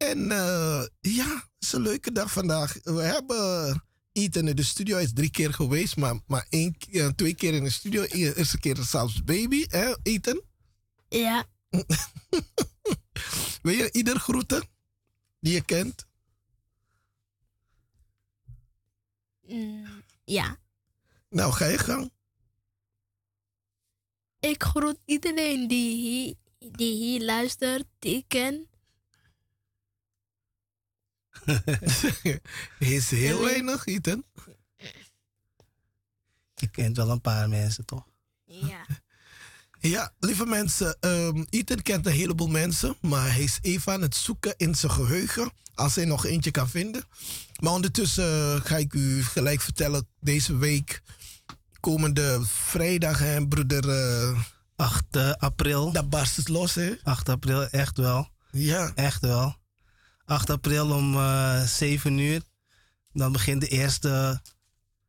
en 0.10 0.32
eh, 0.32 0.84
ja, 1.02 1.26
het 1.36 1.49
is 1.60 1.72
een 1.73 1.82
leuke 1.82 2.11
dag 2.11 2.32
vandaag. 2.32 2.78
We 2.84 3.02
hebben 3.02 3.84
Ethan 4.11 4.48
in 4.48 4.56
de 4.56 4.64
studio. 4.64 4.95
Hij 4.95 5.03
is 5.03 5.14
drie 5.14 5.32
keer 5.32 5.53
geweest, 5.53 5.95
maar, 5.98 6.19
maar 6.28 6.45
één, 6.49 6.78
keer- 6.78 7.06
eh, 7.06 7.10
twee 7.11 7.34
keer 7.36 7.53
in 7.53 7.64
de 7.64 7.69
studio. 7.69 8.03
Eerste 8.03 8.60
keer 8.60 8.78
zelfs 8.78 9.23
baby, 9.23 9.65
hè, 9.68 9.95
Ethan? 10.03 10.41
Ja, 11.10 11.45
Wil 13.61 13.73
je 13.73 13.91
ieder 13.91 14.19
groeten 14.19 14.69
die 15.40 15.53
je 15.53 15.61
kent? 15.65 16.06
mm, 19.48 20.03
ja. 20.23 20.57
Nou, 21.30 21.53
ga 21.53 21.65
je 21.65 21.78
gang. 21.78 22.11
Ik 24.40 24.64
groet 24.64 24.98
iedereen 25.06 25.68
die 25.68 25.95
hier, 25.95 26.36
die 26.72 26.94
hier 26.95 27.22
luistert, 27.26 27.86
die 27.99 28.15
ik 28.15 28.26
ken. 28.28 28.69
is 32.80 33.09
heel 33.09 33.41
weinig, 33.41 33.85
Ethan. 33.85 34.23
Je 36.55 36.68
kent 36.68 36.97
wel 36.97 37.09
een 37.09 37.22
paar 37.22 37.49
mensen, 37.49 37.85
toch? 37.85 38.05
Ja. 38.43 38.85
Ja, 39.80 40.13
lieve 40.19 40.45
mensen, 40.45 40.97
ehm 40.99 41.43
Ethan 41.49 41.81
kent 41.81 42.05
een 42.05 42.11
heleboel 42.11 42.47
mensen, 42.47 42.97
maar 43.01 43.31
hij 43.31 43.43
is 43.43 43.59
even 43.61 43.93
aan 43.93 44.01
het 44.01 44.15
zoeken 44.15 44.53
in 44.57 44.76
zijn 44.76 44.91
geheugen 44.91 45.51
als 45.73 45.95
hij 45.95 46.05
nog 46.05 46.26
eentje 46.26 46.51
kan 46.51 46.69
vinden. 46.69 47.03
Maar 47.61 47.73
ondertussen 47.73 48.55
eh, 48.55 48.65
ga 48.65 48.77
ik 48.77 48.93
u 48.93 49.23
gelijk 49.23 49.61
vertellen, 49.61 50.07
deze 50.19 50.57
week, 50.57 51.01
komende 51.80 52.41
vrijdag, 52.45 53.19
hè, 53.19 53.47
broeder, 53.47 53.89
eh 53.89 54.39
8 54.76 55.03
eh, 55.11 55.31
april. 55.31 55.91
dat 55.91 56.09
barst 56.09 56.35
het 56.35 56.47
los, 56.47 56.76
hè? 56.76 56.93
8 57.03 57.30
april, 57.30 57.68
echt 57.68 57.97
wel. 57.97 58.30
Ja, 58.51 58.91
Echt 58.95 59.22
wel. 59.22 59.55
8 60.31 60.49
april 60.49 60.91
om 60.91 61.15
eh 61.15 61.61
7 61.61 62.17
uur. 62.17 62.41
Dan 63.13 63.31
begint 63.31 63.61
de 63.61 63.67
eerste 63.67 64.41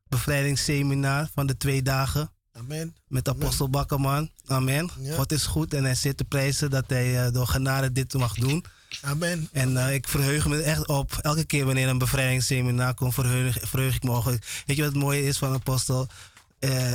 bevrijdingsseminar 0.08 1.30
van 1.34 1.46
de 1.46 1.56
twee 1.56 1.82
dagen. 1.82 2.30
amen. 2.52 2.96
Met 3.06 3.28
apostel 3.28 3.70
Bakkerman. 3.70 4.30
Amen. 4.46 4.90
Ja. 5.00 5.14
God 5.14 5.32
is 5.32 5.46
goed 5.46 5.74
en 5.74 5.84
hij 5.84 5.94
zit 5.94 6.16
te 6.16 6.24
prijzen 6.24 6.70
dat 6.70 6.84
hij 6.86 7.26
eh, 7.26 7.32
door 7.32 7.46
genade 7.46 7.92
dit 7.92 8.14
mag 8.14 8.34
doen. 8.34 8.64
Amen. 9.02 9.48
En 9.52 9.76
eh, 9.76 9.94
ik 9.94 10.08
verheug 10.08 10.46
me 10.46 10.62
echt 10.62 10.88
op. 10.88 11.18
Elke 11.20 11.44
keer 11.44 11.64
wanneer 11.64 11.88
een 11.88 11.98
bevrijdingsseminar 11.98 12.94
komt, 12.94 13.14
verheug, 13.14 13.58
verheug 13.60 13.94
ik 13.94 14.02
me 14.02 14.10
ook. 14.10 14.24
Weet 14.24 14.40
je 14.66 14.82
wat 14.82 14.92
het 14.92 15.02
mooie 15.02 15.24
is 15.24 15.38
van 15.38 15.52
apostel? 15.52 16.06
Eh, 16.58 16.94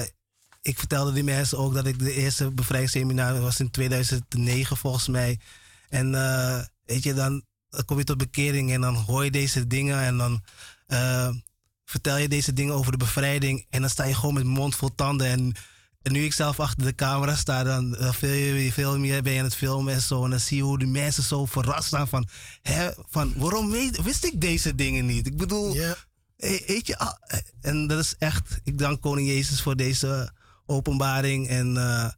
ik 0.61 0.79
vertelde 0.79 1.13
die 1.13 1.23
mensen 1.23 1.57
ook 1.57 1.73
dat 1.73 1.85
ik 1.85 1.99
de 1.99 2.13
eerste 2.13 2.51
bevrijdingsseminar 2.51 3.41
was 3.41 3.59
in 3.59 3.71
2009 3.71 4.77
volgens 4.77 5.07
mij. 5.07 5.39
En 5.89 6.15
eh, 6.15 6.59
weet 6.85 7.03
je, 7.03 7.13
dan, 7.13 7.43
dan 7.69 7.85
kom 7.85 7.97
je 7.97 8.03
tot 8.03 8.17
bekering 8.17 8.71
en 8.71 8.81
dan 8.81 8.95
hoor 8.95 9.23
je 9.23 9.31
deze 9.31 9.67
dingen 9.67 9.99
en 9.99 10.17
dan 10.17 10.43
eh, 10.87 11.29
vertel 11.85 12.17
je 12.17 12.27
deze 12.27 12.53
dingen 12.53 12.73
over 12.73 12.91
de 12.91 12.97
bevrijding. 12.97 13.65
En 13.69 13.81
dan 13.81 13.89
sta 13.89 14.03
je 14.03 14.15
gewoon 14.15 14.33
met 14.33 14.43
mond 14.43 14.75
vol 14.75 14.95
tanden. 14.95 15.27
En, 15.27 15.53
en 16.01 16.11
nu 16.11 16.23
ik 16.23 16.33
zelf 16.33 16.59
achter 16.59 16.85
de 16.85 16.95
camera 16.95 17.35
sta, 17.35 17.63
dan 17.63 17.91
dan 17.91 18.13
veel, 18.13 18.71
veel 18.71 18.99
meer 18.99 19.23
ben 19.23 19.33
je 19.33 19.39
aan 19.39 19.45
het 19.45 19.55
filmen 19.55 19.93
en 19.93 20.01
zo. 20.01 20.23
En 20.23 20.29
dan 20.29 20.39
zie 20.39 20.57
je 20.57 20.63
hoe 20.63 20.79
de 20.79 20.85
mensen 20.85 21.23
zo 21.23 21.45
verrast 21.45 21.87
staan 21.87 22.07
van, 22.07 22.27
hè, 22.61 22.89
van 23.09 23.33
waarom 23.35 23.71
weet, 23.71 24.01
wist 24.01 24.25
ik 24.25 24.41
deze 24.41 24.75
dingen 24.75 25.05
niet? 25.05 25.27
Ik 25.27 25.37
bedoel, 25.37 25.75
Hey, 26.37 26.63
weet 26.67 26.87
je, 26.87 26.97
ah, 26.97 27.13
en 27.61 27.87
dat 27.87 27.99
is 27.99 28.15
echt, 28.17 28.59
ik 28.63 28.77
dank 28.77 29.01
Koning 29.01 29.27
Jezus 29.27 29.61
voor 29.61 29.75
deze 29.75 30.31
openbaring 30.65 31.47
en 31.47 31.77
eh, 31.77 32.09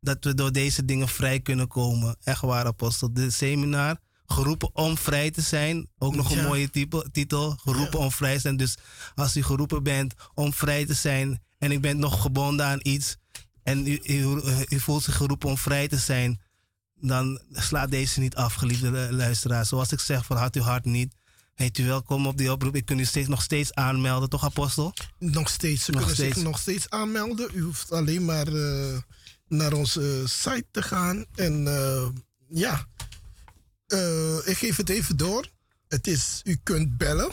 dat 0.00 0.24
we 0.24 0.34
door 0.34 0.52
deze 0.52 0.84
dingen 0.84 1.08
vrij 1.08 1.40
kunnen 1.40 1.68
komen. 1.68 2.16
Echt 2.22 2.40
waar, 2.40 2.66
apostel. 2.66 3.12
Dit 3.12 3.32
seminar, 3.32 3.96
geroepen 4.32 4.74
om 4.74 4.98
vrij 4.98 5.30
te 5.30 5.40
zijn, 5.40 5.88
ook 5.98 6.14
nog 6.14 6.30
een 6.30 6.36
Ja. 6.36 6.42
mooie 6.42 6.70
type, 6.70 7.08
titel, 7.12 7.50
geroepen 7.56 7.98
om 7.98 8.12
vrij 8.12 8.34
te 8.34 8.40
zijn. 8.40 8.56
Dus 8.56 8.76
als 9.14 9.36
u 9.36 9.42
geroepen 9.42 9.82
bent 9.82 10.14
om 10.34 10.52
vrij 10.52 10.86
te 10.86 10.94
zijn 10.94 11.42
en 11.58 11.72
u 11.72 11.80
bent 11.80 11.98
nog 11.98 12.20
gebonden 12.22 12.66
aan 12.66 12.78
iets 12.82 13.16
en 13.62 13.86
u, 13.86 14.00
u, 14.04 14.40
u 14.68 14.80
voelt 14.80 15.02
zich 15.02 15.16
geroepen 15.16 15.48
om 15.48 15.58
vrij 15.58 15.88
te 15.88 15.96
zijn, 15.96 16.40
dan 17.00 17.40
slaat 17.52 17.90
deze 17.90 18.20
niet 18.20 18.34
af, 18.36 18.54
geliefde 18.54 18.90
lu- 18.90 19.12
luisteraar. 19.12 19.66
Zoals 19.66 19.92
ik 19.92 20.00
zeg, 20.00 20.24
verhard 20.26 20.54
uw 20.56 20.62
hart 20.62 20.84
niet. 20.84 21.14
Heet 21.54 21.78
u 21.78 21.86
welkom 21.86 22.26
op 22.26 22.36
die 22.36 22.52
oproep. 22.52 22.76
Ik 22.76 22.84
kan 22.84 22.98
u 22.98 23.04
steeds, 23.04 23.28
nog 23.28 23.42
steeds 23.42 23.74
aanmelden, 23.74 24.28
toch, 24.28 24.44
Apostel? 24.44 24.92
nog 25.18 25.48
steeds. 25.48 25.84
Ze 25.84 25.90
Nog 25.90 26.00
kunnen 26.00 26.16
zich 26.16 26.36
nog 26.42 26.58
steeds 26.58 26.90
aanmelden. 26.90 27.50
U 27.54 27.60
hoeft 27.62 27.92
alleen 27.92 28.24
maar 28.24 28.46
eh, 28.46 28.98
naar 29.48 29.72
onze 29.72 30.22
site 30.26 30.66
te 30.70 30.82
gaan. 30.82 31.24
En 31.34 31.66
eh, 31.66 32.08
ja, 32.48 32.86
Eh, 33.88 34.36
ik 34.44 34.56
geef 34.56 34.76
het 34.76 34.88
even 34.88 35.16
door. 35.16 35.50
Het 35.88 36.06
is, 36.06 36.40
u 36.44 36.58
kunt 36.62 36.96
bellen. 36.96 37.30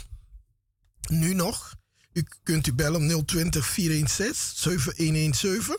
Nu 1.10 1.34
nog. 1.34 1.76
U 2.14 2.26
kunt 2.44 2.68
u 2.68 2.74
bellen 2.74 3.16
op 3.16 3.28
020 3.28 3.66
416 3.66 4.62
7117. 4.62 5.78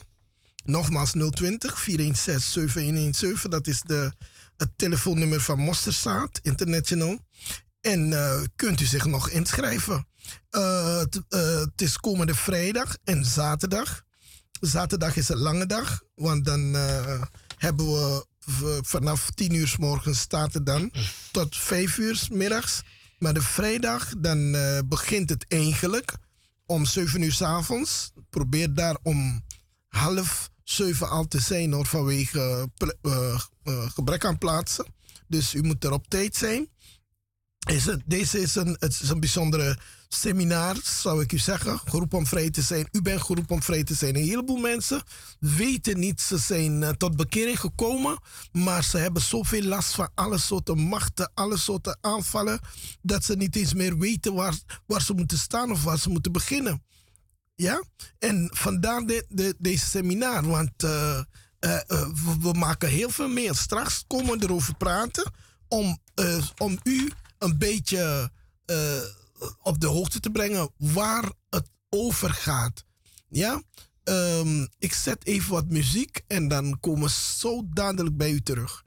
Nogmaals 0.65 1.11
020 1.31 1.81
416 1.81 2.69
7117. 2.69 3.51
Dat 3.51 3.67
is 3.67 3.81
de, 3.83 4.13
het 4.57 4.71
telefoonnummer 4.77 5.41
van 5.41 5.59
Mosterzaad 5.59 6.39
International. 6.43 7.19
En 7.81 8.13
eh, 8.13 8.43
kunt 8.57 8.81
u 8.81 8.85
zich 8.85 9.05
nog 9.05 9.31
inschrijven. 9.31 10.07
Eh, 10.51 10.99
het, 11.29 11.81
is 11.81 11.97
komende 11.97 12.35
vrijdag 12.35 12.97
en 13.05 13.25
zaterdag. 13.25 14.05
Zaterdag 14.61 15.17
is 15.17 15.29
een 15.29 15.39
lange 15.39 15.67
dag, 15.67 16.03
want 16.15 16.45
dan 16.45 16.75
hebben 17.57 17.87
we 17.87 18.27
vanaf 18.81 19.31
10 19.31 19.55
uur 19.55 19.69
s 19.69 19.77
morgens 19.77 20.21
starten 20.21 20.65
dan 20.65 20.91
tot 21.31 21.57
5 21.57 21.99
uur 21.99 22.17
's 22.17 22.29
middags. 22.29 22.83
Maar 23.19 23.35
de 23.35 23.43
vrijdag 23.43 24.13
dan 24.19 24.55
eh, 24.55 24.79
begint 24.87 25.31
het 25.31 25.45
eigenlijk 25.49 26.17
om 26.67 26.85
7 26.85 27.23
uur 27.23 27.33
s 27.33 27.43
avonds. 27.43 28.13
Probeer 28.31 28.75
daar 28.75 28.97
om 29.03 29.45
half 29.89 30.51
7 30.65 31.09
al 31.09 31.27
te 31.29 31.41
zijn 31.41 31.87
vanwege 31.87 32.71
eh, 33.03 33.41
eh, 33.63 33.91
gebrek 33.91 34.25
aan 34.25 34.39
plaatsen. 34.39 34.87
Dus 35.29 35.55
u 35.55 35.63
moet 35.63 35.85
er 35.85 35.93
op 35.93 36.09
tijd 36.09 36.37
zijn. 36.37 36.69
Is 37.69 37.85
het, 37.85 38.03
deze 38.05 38.41
is 38.41 38.55
een, 38.55 38.77
het 38.79 39.01
is 39.03 39.09
een 39.09 39.21
bijzondere 39.21 39.79
seminar, 40.09 40.77
zou 40.83 41.23
ik 41.23 41.33
u 41.33 41.39
zeggen. 41.39 41.79
Geroepen 41.85 42.19
om 42.19 42.27
vrij 42.27 42.51
te 42.51 42.63
zijn. 42.63 42.89
U 42.93 43.03
bent 43.03 43.23
geroepen 43.23 43.55
om 43.55 43.63
vrij 43.63 43.85
te 43.85 43.95
zijn. 43.95 44.17
Een 44.17 44.25
heleboel 44.25 44.57
mensen 44.57 45.03
weten 45.41 45.99
niet, 45.99 46.21
ze 46.21 46.39
zijn 46.39 46.83
eh, 46.83 46.89
tot 46.89 47.17
bekering 47.17 47.61
gekomen, 47.61 48.19
maar 48.53 48.85
ze 48.85 48.99
hebben 48.99 49.23
zoveel 49.23 49.63
last 49.63 49.95
van 49.95 50.09
alle 50.15 50.39
soorten 50.39 50.79
machten, 50.79 51.31
alle 51.35 51.59
soorten 51.59 51.99
aanvallen, 52.01 52.61
dat 53.03 53.25
ze 53.25 53.37
niet 53.37 53.57
eens 53.57 53.75
meer 53.75 53.99
weten 53.99 54.35
waar, 54.35 54.59
waar 54.87 55.03
ze 55.03 55.13
moeten 55.13 55.39
staan 55.39 55.71
of 55.71 55.85
waar 55.85 55.99
ze 55.99 56.09
moeten 56.09 56.33
beginnen. 56.33 56.83
Ja? 57.55 57.83
En 58.19 58.51
vandaar 58.55 59.07
de, 59.07 59.25
de, 59.29 59.55
deze 59.59 59.87
seminar, 59.87 60.47
want 60.47 60.83
eh, 60.83 61.19
eh, 61.59 61.81
we, 62.41 62.53
maken 62.53 62.89
heel 62.89 63.11
veel 63.11 63.29
meer. 63.29 63.55
Straks 63.55 64.05
komen 64.07 64.39
we 64.39 64.45
erover 64.45 64.75
praten 64.75 65.33
om, 65.69 65.99
om 66.59 66.79
u 66.83 67.11
een 67.39 67.59
beetje 67.59 68.31
op 69.63 69.81
de 69.81 69.87
hoogte 69.87 70.21
te 70.21 70.31
brengen 70.31 70.71
waar 70.77 71.33
het 71.51 71.71
over 71.89 72.31
gaat. 72.31 72.85
Ja? 73.29 73.63
Ehm, 74.05 74.67
ik 74.79 74.93
zet 74.93 75.27
even 75.27 75.53
wat 75.53 75.69
muziek 75.69 76.21
en 76.27 76.49
dan 76.49 76.81
komen 76.81 77.03
we 77.03 77.11
zo 77.11 77.63
dadelijk 77.69 78.17
bij 78.17 78.31
u 78.31 78.41
terug. 78.41 78.85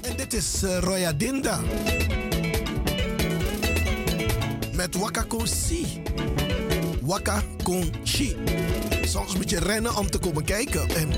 En 0.00 0.16
dit 0.16 0.32
is 0.32 0.62
eh, 0.62 0.78
Roya 0.78 1.12
Dinda. 1.12 1.60
Met 4.74 4.94
Waka 4.94 5.22
Kon 5.22 5.46
Si. 5.46 6.02
Waka 7.00 7.42
Kon. 7.62 7.92
Soms 9.12 9.36
moet 9.36 9.50
je 9.50 9.58
rennen 9.58 9.96
om 9.96 10.10
te 10.10 10.18
komen 10.18 10.44
kijken. 10.44 10.88
En 10.88 11.10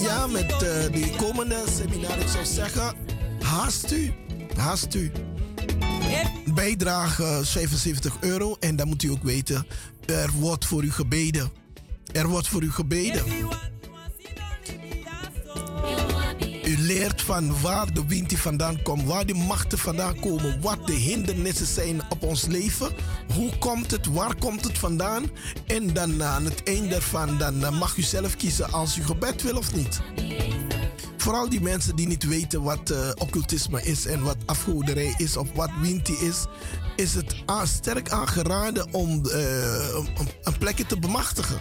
ja, 0.00 0.26
met 0.26 0.62
eh, 0.62 0.92
die 0.92 1.16
komende 1.16 1.64
seminar, 1.76 2.18
ik 2.18 2.28
zou 2.28 2.44
zeggen, 2.44 2.94
haast 3.40 3.92
u. 3.92 4.12
Haast 4.56 4.94
u. 4.94 5.10
Bijdrage 6.54 7.40
75 7.44 8.16
euro. 8.20 8.56
En 8.60 8.76
dan 8.76 8.88
moet 8.88 9.02
u 9.02 9.10
ook 9.10 9.22
weten, 9.22 9.66
er 10.06 10.30
wordt 10.32 10.64
voor 10.64 10.84
u 10.84 10.92
gebeden. 10.92 11.50
Er 12.12 12.28
wordt 12.28 12.48
voor 12.48 12.62
u 12.62 12.72
gebeden. 12.72 13.24
U 16.66 16.78
leert 16.78 17.22
van 17.22 17.60
waar 17.60 17.92
de 17.92 18.06
wind 18.06 18.28
die 18.28 18.38
vandaan 18.38 18.82
komt, 18.82 19.04
waar 19.04 19.26
die 19.26 19.34
machten 19.34 19.78
vandaan 19.78 20.20
komen, 20.20 20.60
wat 20.60 20.86
de 20.86 20.92
hindernissen 20.92 21.66
zijn 21.66 22.00
op 22.08 22.22
ons 22.22 22.46
leven, 22.46 22.92
hoe 23.34 23.58
komt 23.58 23.90
het, 23.90 24.06
waar 24.06 24.34
komt 24.34 24.64
het 24.64 24.78
vandaan 24.78 25.24
en 25.66 25.92
dan 25.92 26.22
aan 26.22 26.44
het 26.44 26.62
eind 26.62 26.90
daarvan 26.90 27.38
dan 27.38 27.64
eh, 27.64 27.78
mag 27.78 27.96
u 27.96 28.02
zelf 28.02 28.36
kiezen 28.36 28.72
als 28.72 28.96
u 28.96 29.04
gebed 29.04 29.42
wil 29.42 29.56
of 29.56 29.74
niet. 29.74 30.00
Vooral 31.16 31.48
die 31.48 31.60
mensen 31.60 31.96
die 31.96 32.06
niet 32.06 32.24
weten 32.24 32.62
wat 32.62 32.90
eh, 32.90 33.10
occultisme 33.18 33.82
is 33.82 34.06
en 34.06 34.22
wat 34.22 34.36
afgoderij 34.46 35.14
is 35.16 35.36
of 35.36 35.48
wat 35.54 35.70
winti 35.80 36.12
is, 36.12 36.44
is 36.96 37.14
het 37.14 37.34
sterk 37.64 38.10
aangeraden 38.10 38.94
om 38.94 39.26
eh, 39.26 39.88
een, 39.94 40.28
een 40.42 40.58
plekje 40.58 40.86
te 40.86 40.98
bemachtigen. 40.98 41.58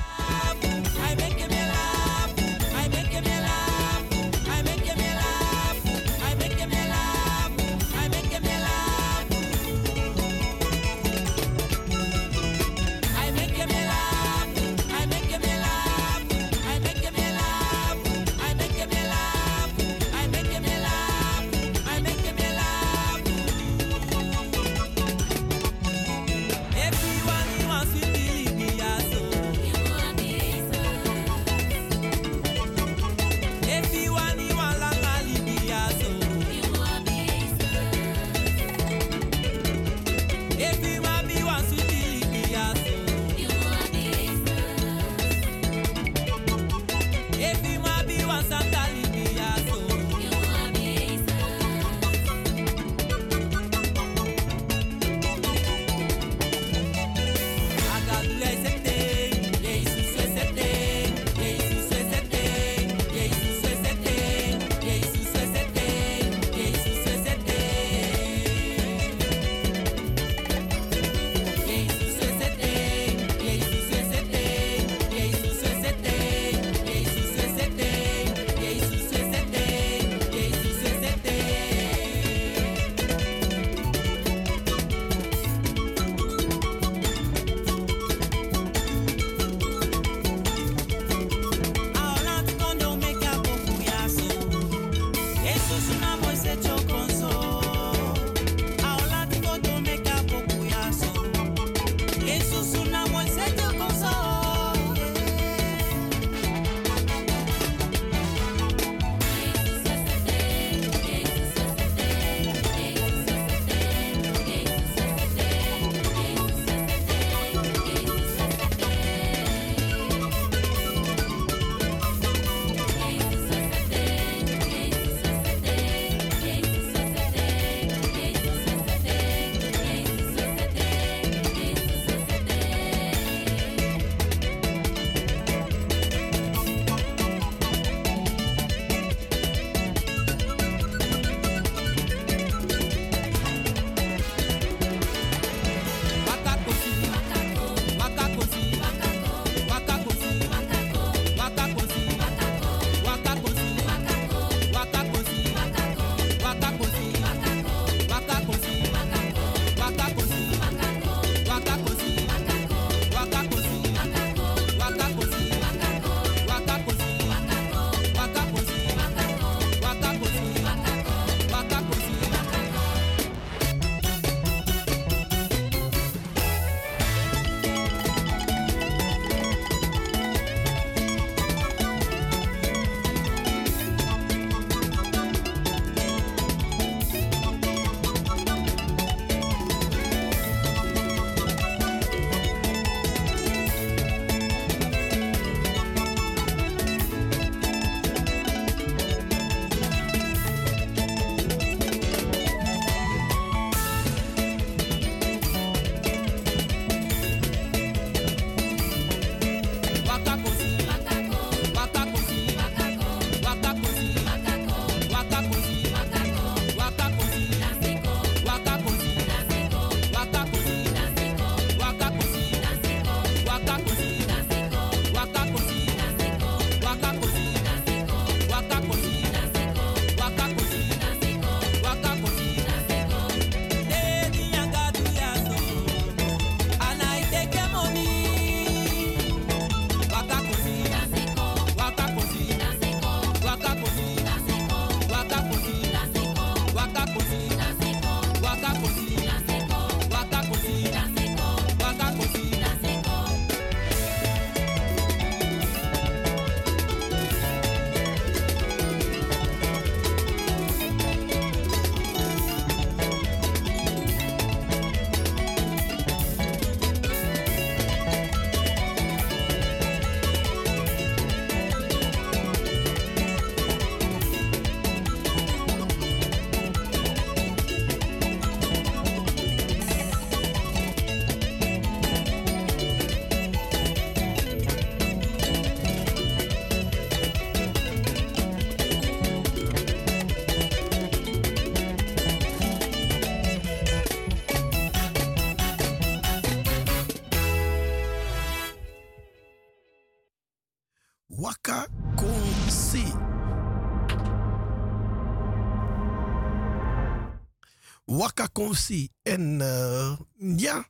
Waka 308.06 308.48
Konsi. 308.48 309.10
En 309.22 309.61
eh, 309.61 310.19
ja, 310.57 310.90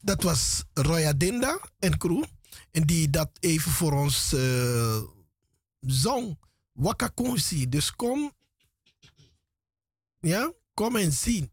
dat 0.00 0.22
was 0.22 0.64
Roya 0.72 1.12
Dinda 1.12 1.60
en 1.78 1.98
crew. 1.98 2.24
En 2.70 2.82
die 2.82 3.10
dat 3.10 3.30
even 3.40 3.72
voor 3.72 3.92
ons 3.92 4.32
eh, 4.32 5.02
zong. 5.80 6.38
Waka 6.72 7.08
Konsi. 7.08 7.68
Dus 7.68 7.92
kom. 7.92 8.32
Ja, 10.20 10.52
kom 10.74 10.96
en 10.96 11.12
zien. 11.12 11.52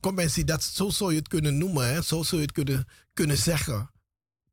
Kom 0.00 0.18
en 0.18 0.30
zien. 0.30 0.46
Dat, 0.46 0.62
zo 0.64 0.90
zou 0.90 1.10
je 1.12 1.18
het 1.18 1.28
kunnen 1.28 1.58
noemen. 1.58 1.88
Hè? 1.88 2.02
Zo 2.02 2.22
zou 2.22 2.40
je 2.40 2.46
het 2.46 2.52
kunnen, 2.52 2.88
kunnen 3.12 3.38
zeggen. 3.38 3.90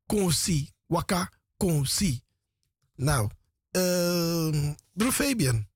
Konsi. 0.05 0.71
Waka 0.85 1.31
Konsi. 1.57 2.21
Nou, 2.95 3.29
uh, 3.71 4.73
broer 4.93 5.11
Fabian. 5.11 5.67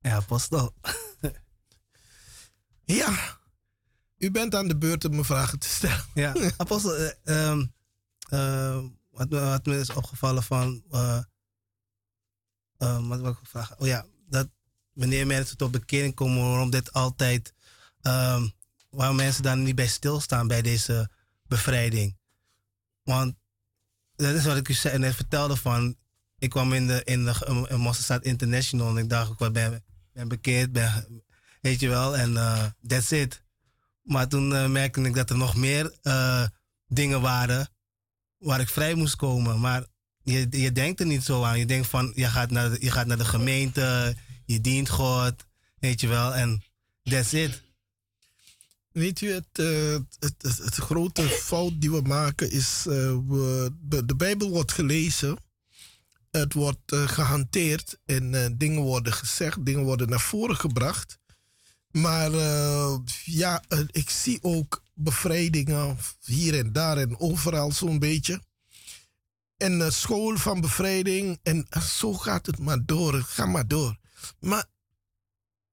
Ja, 0.00 0.14
apostel. 0.16 0.74
Ja, 2.84 3.38
u 4.18 4.30
bent 4.30 4.54
aan 4.54 4.68
de 4.68 4.76
beurt 4.76 5.04
om 5.04 5.14
me 5.14 5.24
vragen 5.24 5.58
te 5.58 5.68
stellen. 5.68 6.04
Ja, 6.14 6.34
apostel, 6.56 6.96
eh, 7.24 8.78
wat, 9.10 9.30
me, 9.64 9.78
is 9.78 9.90
opgevallen 9.90 10.42
van, 10.42 10.82
eh, 10.90 11.22
wat 12.76 13.20
wil 13.20 13.30
ik 13.30 13.38
vragen? 13.42 13.78
Oh 13.78 13.86
ja, 13.86 14.06
dat 14.28 14.48
wanneer 14.92 15.26
mensen 15.26 15.56
tot 15.56 15.70
bekering 15.70 16.14
komen, 16.14 16.48
waarom 16.48 16.70
dit 16.70 16.92
altijd, 16.92 17.54
ehm, 18.00 18.48
waarom 18.90 19.16
mensen 19.16 19.42
daar 19.42 19.56
niet 19.56 19.74
bij 19.74 19.86
stilstaan 19.86 20.46
bij 20.46 20.62
deze 20.62 21.10
bevrijding. 21.46 22.16
Want 23.02 23.34
dat 24.16 24.34
is 24.34 24.44
wat 24.44 24.56
ik 24.56 24.68
u 24.68 24.98
net 24.98 25.14
vertelde 25.14 25.56
van, 25.56 25.96
ik 26.38 26.50
kwam 26.50 26.72
in 26.72 26.86
de, 26.86 27.04
in 27.04 27.24
de 27.24 27.66
in 27.68 28.20
International 28.22 28.88
en 28.88 28.96
ik 28.96 29.08
dacht, 29.08 29.40
ik 29.40 29.52
ben, 29.52 29.84
ben 30.12 30.28
bekeerd, 30.28 30.72
ben, 30.72 31.22
weet 31.64 31.80
je 31.80 31.88
wel, 31.88 32.16
en 32.16 32.32
uh, 32.32 32.64
that's 32.86 33.10
it. 33.10 33.42
Maar 34.02 34.28
toen 34.28 34.50
uh, 34.50 34.66
merkte 34.66 35.00
ik 35.00 35.14
dat 35.14 35.30
er 35.30 35.36
nog 35.36 35.56
meer 35.56 35.92
uh, 36.02 36.46
dingen 36.86 37.20
waren 37.20 37.68
waar 38.38 38.60
ik 38.60 38.68
vrij 38.68 38.94
moest 38.94 39.16
komen. 39.16 39.60
Maar 39.60 39.84
je, 40.22 40.46
je 40.50 40.72
denkt 40.72 41.00
er 41.00 41.06
niet 41.06 41.24
zo 41.24 41.42
aan. 41.42 41.58
Je 41.58 41.66
denkt 41.66 41.86
van, 41.86 42.12
je 42.14 42.26
gaat 42.26 42.50
naar 42.50 42.76
je 42.80 42.90
gaat 42.90 43.06
naar 43.06 43.18
de 43.18 43.24
gemeente, 43.24 44.16
je 44.46 44.60
dient 44.60 44.88
God, 44.88 45.34
weet 45.78 46.00
je 46.00 46.08
wel, 46.08 46.34
en 46.34 46.62
that's 47.02 47.32
it. 47.32 47.62
Weet 48.92 49.20
u, 49.20 49.32
het, 49.32 49.46
het, 50.18 50.34
het, 50.38 50.58
het, 50.58 50.74
grote 50.74 51.22
fout 51.22 51.80
die 51.80 51.90
we 51.90 52.00
maken 52.00 52.50
is, 52.50 52.82
we, 52.84 53.72
de, 53.80 54.04
de 54.04 54.16
Bijbel 54.16 54.50
wordt 54.50 54.72
gelezen 54.72 55.38
het 56.30 56.52
wordt 56.52 56.96
gehanteerd 56.96 57.98
en 58.04 58.54
dingen 58.58 58.82
worden 58.82 59.12
gezegd, 59.12 59.66
dingen 59.66 59.84
worden 59.84 60.08
naar 60.08 60.20
voren 60.20 60.56
gebracht. 60.56 61.18
Maar 61.94 62.32
uh, 62.32 62.98
ja, 63.24 63.62
uh, 63.68 63.80
ik 63.90 64.10
zie 64.10 64.38
ook 64.42 64.82
bevrijdingen 64.94 65.98
hier 66.24 66.58
en 66.58 66.72
daar 66.72 66.96
en 66.96 67.18
overal 67.18 67.72
zo'n 67.72 67.98
beetje. 67.98 68.42
En 69.56 69.72
uh, 69.72 69.90
school 69.90 70.36
van 70.36 70.60
bevrijding. 70.60 71.38
En 71.42 71.66
zo 71.80 72.12
gaat 72.12 72.46
het 72.46 72.58
maar 72.58 72.84
door. 72.84 73.22
Ga 73.22 73.46
maar 73.46 73.68
door. 73.68 73.98
Maar 74.40 74.66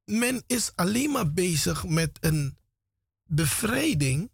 men 0.03 0.43
is 0.47 0.71
alleen 0.75 1.11
maar 1.11 1.31
bezig 1.31 1.87
met 1.87 2.17
een 2.19 2.57
bevrijding. 3.23 4.31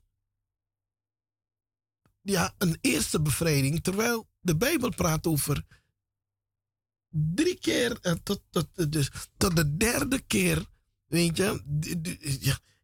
Ja, 2.22 2.54
een 2.58 2.78
eerste 2.82 3.22
bevrijding. 3.22 3.84
Terwijl 3.84 4.30
de 4.40 4.58
Bijbel 4.58 4.90
praat 4.90 5.28
over 5.28 5.66
drie 7.10 7.60
keer 7.60 8.00
tot, 8.24 8.42
tot, 8.50 8.92
dus, 8.92 9.12
tot 9.38 9.56
de 9.56 9.78
derde 9.78 10.20
keer 10.20 10.66
Weet 11.08 11.38
je, 11.38 11.62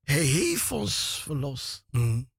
hij 0.03 0.23
heeft 0.23 0.71
ons 0.71 1.21
verlost. 1.23 1.85
Mm. 1.89 2.31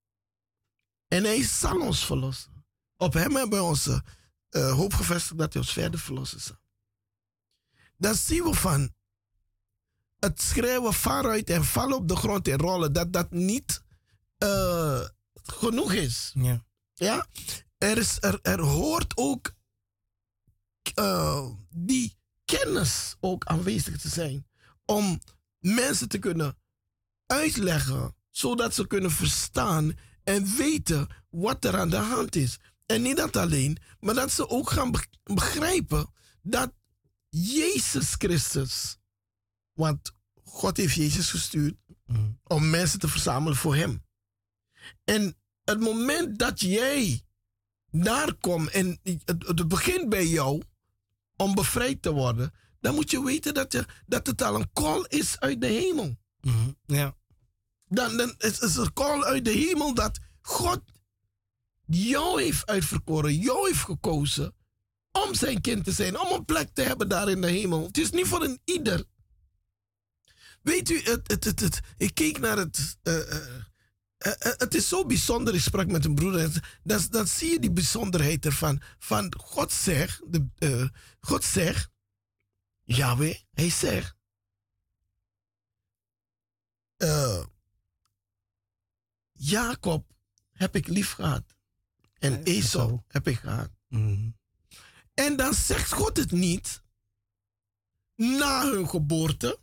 En 1.09 1.25
hij 1.25 1.43
zal 1.43 1.81
ons 1.81 2.07
verlossen. 2.07 2.65
Op 2.97 3.13
hem 3.13 3.37
hebben 3.37 3.59
we 3.59 3.65
onze 3.65 4.05
uh, 4.51 4.73
hoop 4.73 4.95
gevestigd 4.95 5.39
dat 5.39 5.53
hij 5.53 5.63
ons 5.63 5.73
verder 5.73 6.01
verlossen 6.01 6.41
zal. 6.41 6.57
Dan 7.97 8.15
zien 8.15 8.43
we 8.43 8.55
van 8.55 8.95
het 10.19 10.43
schreeuwen 10.43 10.93
vanuit 10.93 11.51
en 11.51 11.65
vallen 11.65 11.97
op 11.97 12.09
de 12.09 12.17
grond 12.17 12.49
en 12.49 12.59
rollen, 12.59 12.93
dat 12.93 13.13
dat 13.13 13.31
niet 13.31 13.83
uh, 14.39 15.07
genoeg 15.33 15.93
is. 15.93 16.31
Ja. 16.35 16.65
ja? 16.95 17.27
Er, 17.79 17.99
is, 17.99 18.17
er, 18.21 18.39
er 18.43 18.61
hoort 18.61 19.17
ook 19.17 19.53
uh, 20.99 21.47
die 21.69 22.17
kennis 22.45 23.17
ook 23.21 23.45
aanwezig 23.45 23.99
te 23.99 24.09
zijn 24.09 24.47
om 24.85 25.21
mensen 25.65 26.09
te 26.09 26.19
kunnen 26.19 26.59
uitleggen, 27.27 28.17
zodat 28.31 28.75
ze 28.75 28.87
kunnen 28.87 29.11
verstaan 29.11 29.93
en 30.25 30.57
weten 30.57 31.09
wat 31.31 31.65
er 31.65 31.79
aan 31.79 31.91
de 31.91 31.97
hand 31.97 32.37
is. 32.37 32.59
En 32.87 33.03
niet 33.03 33.17
dat 33.17 33.37
alleen, 33.37 33.79
maar 34.01 34.15
dat 34.15 34.33
ze 34.33 34.49
ook 34.49 34.71
gaan 34.71 34.93
begrijpen 35.23 36.13
dat 36.43 36.73
Jezus 37.29 38.15
Christus, 38.19 38.99
want 39.73 40.13
God 40.43 40.77
heeft 40.77 40.95
Jezus 40.95 41.31
gestuurd 41.31 41.77
mm. 42.07 42.41
om 42.43 42.71
mensen 42.71 42.99
te 42.99 43.09
verzamelen 43.09 43.57
voor 43.57 43.77
Hem. 43.77 44.05
En 45.05 45.37
het 45.65 45.81
moment 45.81 46.39
dat 46.39 46.61
jij 46.61 47.25
daar 47.91 48.35
komt 48.35 48.71
en 48.71 48.99
het, 49.03 49.47
het 49.47 49.69
begint 49.69 50.09
bij 50.09 50.27
jou 50.27 50.63
om 51.37 51.55
bevrijd 51.55 52.03
te 52.03 52.13
worden, 52.13 52.53
dan 52.85 52.95
moet 52.95 53.11
je 53.11 53.25
weten 53.25 53.55
dat, 53.55 53.73
je, 53.73 53.85
dat 54.07 54.27
het 54.27 54.43
al 54.43 54.55
een 54.55 54.73
call 54.73 55.05
is 55.09 55.41
uit 55.41 55.61
de 55.61 55.67
hemel. 55.67 56.17
Mm 56.41 56.53
-hmm. 56.53 56.77
Ja. 56.87 57.17
Dan, 57.87 58.17
dan 58.17 58.35
is 58.39 58.61
het 58.61 58.77
een 58.77 58.93
call 58.93 59.23
uit 59.23 59.45
de 59.45 59.51
hemel 59.51 59.95
dat 59.95 60.19
God 60.41 60.81
jou 61.87 62.43
heeft 62.43 62.67
uitverkoren, 62.67 63.35
jou 63.35 63.67
heeft 63.69 63.85
gekozen 63.85 64.55
om 65.13 65.35
zijn 65.35 65.61
kind 65.61 65.85
te 65.85 65.93
zijn, 65.93 66.21
om 66.21 66.33
een 66.33 66.45
plek 66.45 66.69
te 66.73 66.83
hebben 66.83 67.09
daar 67.09 67.29
in 67.29 67.41
de 67.41 67.51
hemel. 67.51 67.87
Het 67.87 67.99
is 67.99 68.11
niet 68.11 68.27
voor 68.27 68.43
een 68.45 68.61
ieder. 68.65 69.05
Weet 70.63 70.91
u, 70.91 71.01
het, 71.03 71.31
het, 71.31 71.45
het, 71.45 71.61
het 71.61 71.81
ik 71.97 72.15
keek 72.15 72.39
naar 72.39 72.57
het. 72.57 72.99
Uh, 73.03 73.15
uh, 73.15 73.37
uh, 74.27 74.33
het 74.39 74.75
is 74.75 74.89
zo 74.89 75.07
bijzonder. 75.07 75.55
Ik 75.55 75.61
sprak 75.61 75.87
met 75.87 76.05
een 76.05 76.15
broeder. 76.15 76.79
Dan, 76.83 77.01
dan 77.11 77.27
zie 77.27 77.51
je 77.51 77.59
die 77.59 77.73
bijzonderheid 77.73 78.45
ervan. 78.45 78.83
Van 78.99 79.35
God 79.37 79.73
zegt, 79.73 80.21
de, 80.27 80.91
God 81.21 81.45
zegt 81.45 81.93
Yahweh, 82.85 83.37
hij 83.53 83.71
zegt. 83.71 84.17
Uh, 86.99 87.45
Jacob 89.33 90.11
heb 90.53 90.77
ik 90.77 90.87
lief 90.89 91.13
gehad. 91.13 91.43
En 92.19 92.43
Esau 92.43 93.01
heb 93.09 93.29
ik 93.29 93.39
gehad. 93.39 93.71
Mhm. 93.89 94.31
En 95.15 95.37
dan 95.37 95.55
zegt 95.55 95.93
God 95.93 96.17
het 96.17 96.31
niet 96.31 96.83
na 98.17 98.71
hun 98.71 98.89
geboorte, 98.89 99.59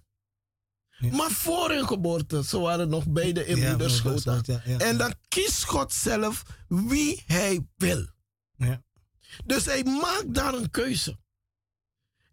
Ja. 0.98 1.15
maar 1.15 1.31
voor 1.31 1.69
hun 1.69 1.88
geboorte. 1.88 2.43
Ze 2.43 2.60
waren 2.60 2.89
nog 2.89 3.07
beide 3.07 3.45
in 3.45 3.57
Ja, 3.57 3.77
was 3.77 3.95
schoot. 3.95 4.23
het, 4.23 4.45
ja, 4.45 4.61
ja. 4.65 4.77
En 4.77 4.98
dan 4.98 5.14
kiest 5.27 5.64
God 5.64 5.93
zelf 5.93 6.43
wie 6.68 7.23
hij 7.26 7.68
wil. 7.76 8.07
Dus 9.45 9.65
hij 9.65 9.84
maakt 9.84 10.34
daar 10.34 10.53
een 10.53 10.69
keuze. 10.72 11.19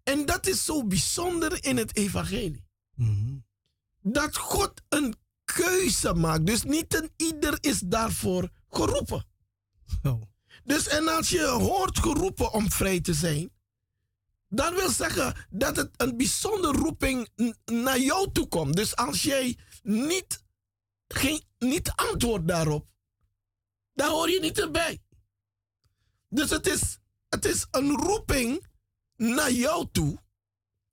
En 0.09 0.27
dat 0.27 0.47
is 0.47 0.65
zo 0.65 0.87
bijzonder 0.87 1.65
in 1.65 1.77
het 1.77 1.97
evangelie. 1.97 2.65
Mhm. 2.95 3.37
Dat 4.01 4.37
God 4.37 4.83
een 4.89 5.15
keuze 5.45 6.15
maakt. 6.15 6.47
Dus 6.47 6.63
niet 6.63 6.95
een 6.95 7.11
ieder 7.17 7.59
is 7.61 7.81
daarvoor 7.81 8.51
geroepen. 8.69 9.27
Zo. 10.03 10.29
Dus 10.65 10.89
en 10.89 11.09
als 11.09 11.29
je 11.29 11.47
hoort 11.47 11.99
geroepen 11.99 12.53
om 12.53 12.71
vrij 12.71 13.01
te 13.01 13.15
zijn, 13.15 13.51
dan 14.49 14.75
wil 14.75 14.91
zeggen 14.91 15.47
dat 15.51 15.77
het 15.77 15.91
een 15.97 16.17
bijzondere 16.17 16.79
roeping 16.79 17.29
naar 17.65 18.01
jou 18.01 18.33
toe 18.33 18.49
komt. 18.49 18.77
Dus 18.77 18.97
als 18.97 19.23
jij 19.23 19.59
niet, 19.83 20.45
geen, 21.09 21.43
niet 21.59 21.91
antwoordt 21.91 22.49
daarop, 22.49 22.87
dan 23.93 24.11
hoor 24.11 24.31
je 24.31 24.41
niet 24.41 24.59
erbij. 24.59 25.03
Dus 26.29 26.51
het 26.51 26.67
is, 26.67 26.99
het 27.29 27.45
is 27.45 27.67
een 27.71 27.91
roeping 27.91 28.68
naar 29.19 29.53
jou 29.53 29.87
toe. 29.93 30.19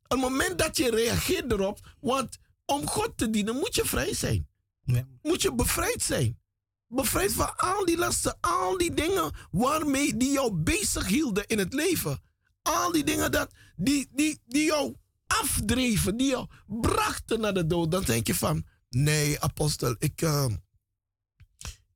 Een 0.07 0.19
moment 0.19 0.57
dat 0.57 0.77
je 0.77 0.89
reageert 0.89 1.51
erop, 1.51 1.95
want 1.99 2.37
om 2.65 2.87
God 2.87 3.17
te 3.17 3.29
dienen 3.29 3.55
moet 3.55 3.75
je 3.75 3.85
vrij 3.85 4.13
zijn 4.13 4.47
Ja. 4.83 5.07
moet 5.21 5.41
je 5.41 5.53
bevrijd 5.53 6.01
zijn. 6.01 6.39
Bevrijd 6.87 7.33
van 7.33 7.55
al 7.55 7.85
die 7.85 7.97
lasten, 7.97 8.37
al 8.41 8.77
die 8.77 8.93
dingen 8.93 9.31
waarmee 9.51 10.17
die 10.17 10.31
jou 10.31 10.53
bezig 10.53 11.07
hielden 11.07 11.47
in 11.47 11.57
het 11.57 11.73
leven. 11.73 12.21
Al 12.61 12.91
die 12.91 13.03
dingen 13.03 13.31
dat, 13.31 13.51
die, 13.75 14.07
die, 14.11 14.39
die 14.45 14.63
jou 14.65 14.95
afdreven, 15.27 16.17
die 16.17 16.27
jou 16.27 16.47
brachten 16.67 17.39
naar 17.39 17.53
de 17.53 17.65
dood. 17.67 17.91
Dan 17.91 18.03
denk 18.03 18.27
je 18.27 18.35
van, 18.35 18.65
nee 18.89 19.41
apostel, 19.41 19.95
ik, 19.99 20.21
uh, 20.21 20.45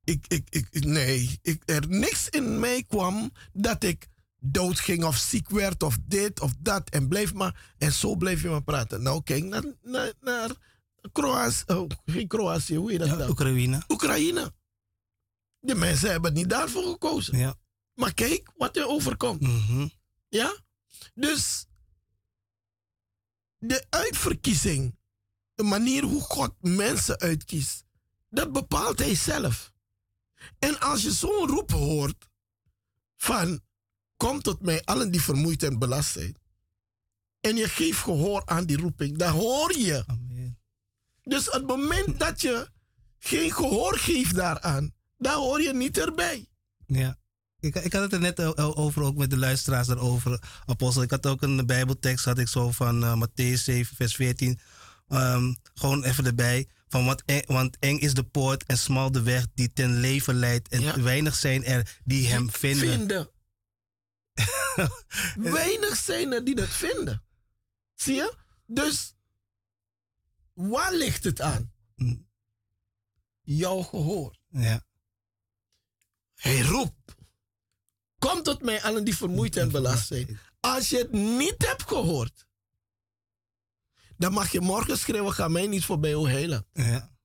ik, 0.04 0.24
ik, 0.28 0.48
ik, 0.48 0.84
nee, 0.84 1.38
ik, 1.42 1.62
er 1.64 1.88
niks 1.88 2.28
in 2.28 2.60
mij 2.60 2.84
kwam 2.88 3.30
dat 3.52 3.82
ik 3.82 4.08
doodging 4.40 5.04
of 5.04 5.16
ziek 5.16 5.48
werd 5.50 5.82
of 5.82 5.98
dit 6.02 6.40
of 6.40 6.52
dat. 6.58 6.90
En 6.90 7.08
bleef 7.08 7.34
maar, 7.34 7.72
en 7.78 7.92
zo 7.92 8.16
bleef 8.16 8.42
je 8.42 8.48
maar 8.48 8.62
praten. 8.62 9.02
Nou, 9.02 9.22
kijk 9.22 9.44
naar, 9.44 9.64
naar, 9.82 10.12
naar 10.20 10.50
Kroatië, 11.12 11.64
oh, 11.66 11.90
geen 12.04 12.28
Kroatië, 12.28 12.76
hoe 12.76 12.90
heet 12.90 12.98
dat 12.98 13.08
Ja, 13.08 13.16
dan? 13.16 13.28
Oekraïne. 13.28 13.82
Oekraïne. 13.88 14.52
De 15.60 15.74
mensen 15.74 16.10
hebben 16.10 16.32
niet 16.32 16.50
daarvoor 16.50 16.82
gekozen. 16.82 17.38
Ja. 17.38 17.54
Maar 17.94 18.14
kijk 18.14 18.50
wat 18.56 18.76
er 18.76 18.86
overkomt. 18.86 19.40
Mhm. 19.40 19.88
Ja? 20.28 20.56
Dus 21.14 21.66
de 23.58 23.86
uitverkiezing, 23.88 24.98
de 25.54 25.62
manier 25.62 26.02
hoe 26.02 26.20
God 26.20 26.52
mensen 26.60 27.18
uitkiest, 27.18 27.84
dat 28.28 28.52
bepaalt 28.52 28.98
hij 28.98 29.14
zelf. 29.14 29.72
En 30.58 30.80
als 30.80 31.02
je 31.02 31.10
zo'n 31.12 31.46
roep 31.48 31.70
hoort 31.70 32.28
van 33.16 33.60
kom 34.20 34.42
tot 34.42 34.60
mij 34.62 34.82
allen 34.84 35.10
die 35.10 35.22
vermoeid 35.22 35.62
en 35.62 35.78
belast 35.78 36.12
zijn. 36.12 36.36
En 37.40 37.56
je 37.56 37.68
geeft 37.68 37.98
gehoor 37.98 38.42
aan 38.46 38.64
die 38.64 38.76
roeping, 38.76 39.18
dan 39.18 39.32
hoor 39.32 39.78
je. 39.78 40.04
Amen. 40.06 40.58
Dus 41.22 41.46
het 41.46 41.66
moment 41.66 42.18
dat 42.18 42.40
je 42.40 42.68
geen 43.18 43.52
gehoor 43.52 43.98
geeft 43.98 44.34
daaraan, 44.34 44.94
dan 45.16 45.34
hoor 45.42 45.62
je 45.62 45.74
niet 45.74 45.98
erbij. 45.98 46.48
Ja. 46.86 47.18
Ik, 47.60 47.74
ik 47.74 47.92
had 47.92 48.02
het 48.02 48.12
er 48.12 48.20
net 48.20 48.56
over, 48.56 49.02
ook 49.02 49.16
met 49.16 49.30
de 49.30 49.36
luisteraars 49.36 49.86
daarover, 49.86 50.42
apostel. 50.66 51.02
Ik 51.02 51.10
had 51.10 51.26
ook 51.26 51.42
een 51.42 51.66
bijbeltekst, 51.66 52.24
had 52.24 52.38
ik 52.38 52.48
zo 52.48 52.70
van 52.70 53.04
eh 53.04 53.22
Matthäus 53.22 53.62
7, 53.62 53.96
vers 53.96 54.14
14. 54.14 54.60
ehm, 55.08 55.54
gewoon 55.74 56.04
even 56.04 56.26
erbij. 56.26 56.68
Van 56.88 57.04
want, 57.04 57.22
eng, 57.26 57.42
want 57.46 57.76
eng 57.78 57.98
is 57.98 58.14
de 58.14 58.22
poort 58.24 58.64
en 58.64 58.78
smal 58.78 59.12
de 59.12 59.22
weg 59.22 59.46
die 59.54 59.72
ten 59.72 60.00
leven 60.00 60.34
leidt. 60.34 60.68
En 60.68 60.80
Ja. 60.80 61.00
weinig 61.00 61.34
zijn 61.34 61.64
er 61.64 61.98
die 62.04 62.26
hem 62.28 62.50
vinden. 62.50 62.88
vinden. 62.88 63.28
Weinig 65.54 65.96
zijn 65.96 66.32
er 66.32 66.44
die 66.44 66.54
dat 66.54 66.68
vinden. 66.68 67.24
Zie 67.94 68.14
je? 68.14 68.34
Dus 68.66 69.14
waar 70.52 70.94
ligt 70.94 71.24
het 71.24 71.40
aan? 71.40 71.72
Mm. 71.94 72.28
Jouw 73.40 73.82
gehoor. 73.82 74.38
Ja. 74.48 74.86
Hij 76.34 76.60
roept. 76.60 77.16
Kom 78.18 78.42
tot 78.42 78.62
mij 78.62 78.82
allen 78.82 79.04
die 79.04 79.16
vermoeid 79.16 79.56
en 79.56 79.70
belast 79.70 80.06
zijn. 80.06 80.38
Als 80.60 80.88
je 80.88 80.98
het 80.98 81.12
niet 81.12 81.66
hebt 81.66 81.82
gehoord, 81.82 82.46
dan 84.16 84.32
mag 84.32 84.52
je 84.52 84.60
morgen 84.60 84.98
schreeuwen, 84.98 85.32
ga 85.32 85.48
mij 85.48 85.66
niet 85.66 85.84
voorbij, 85.84 86.14
o 86.14 86.26
heiland. 86.26 86.64
Ja. 86.72 87.16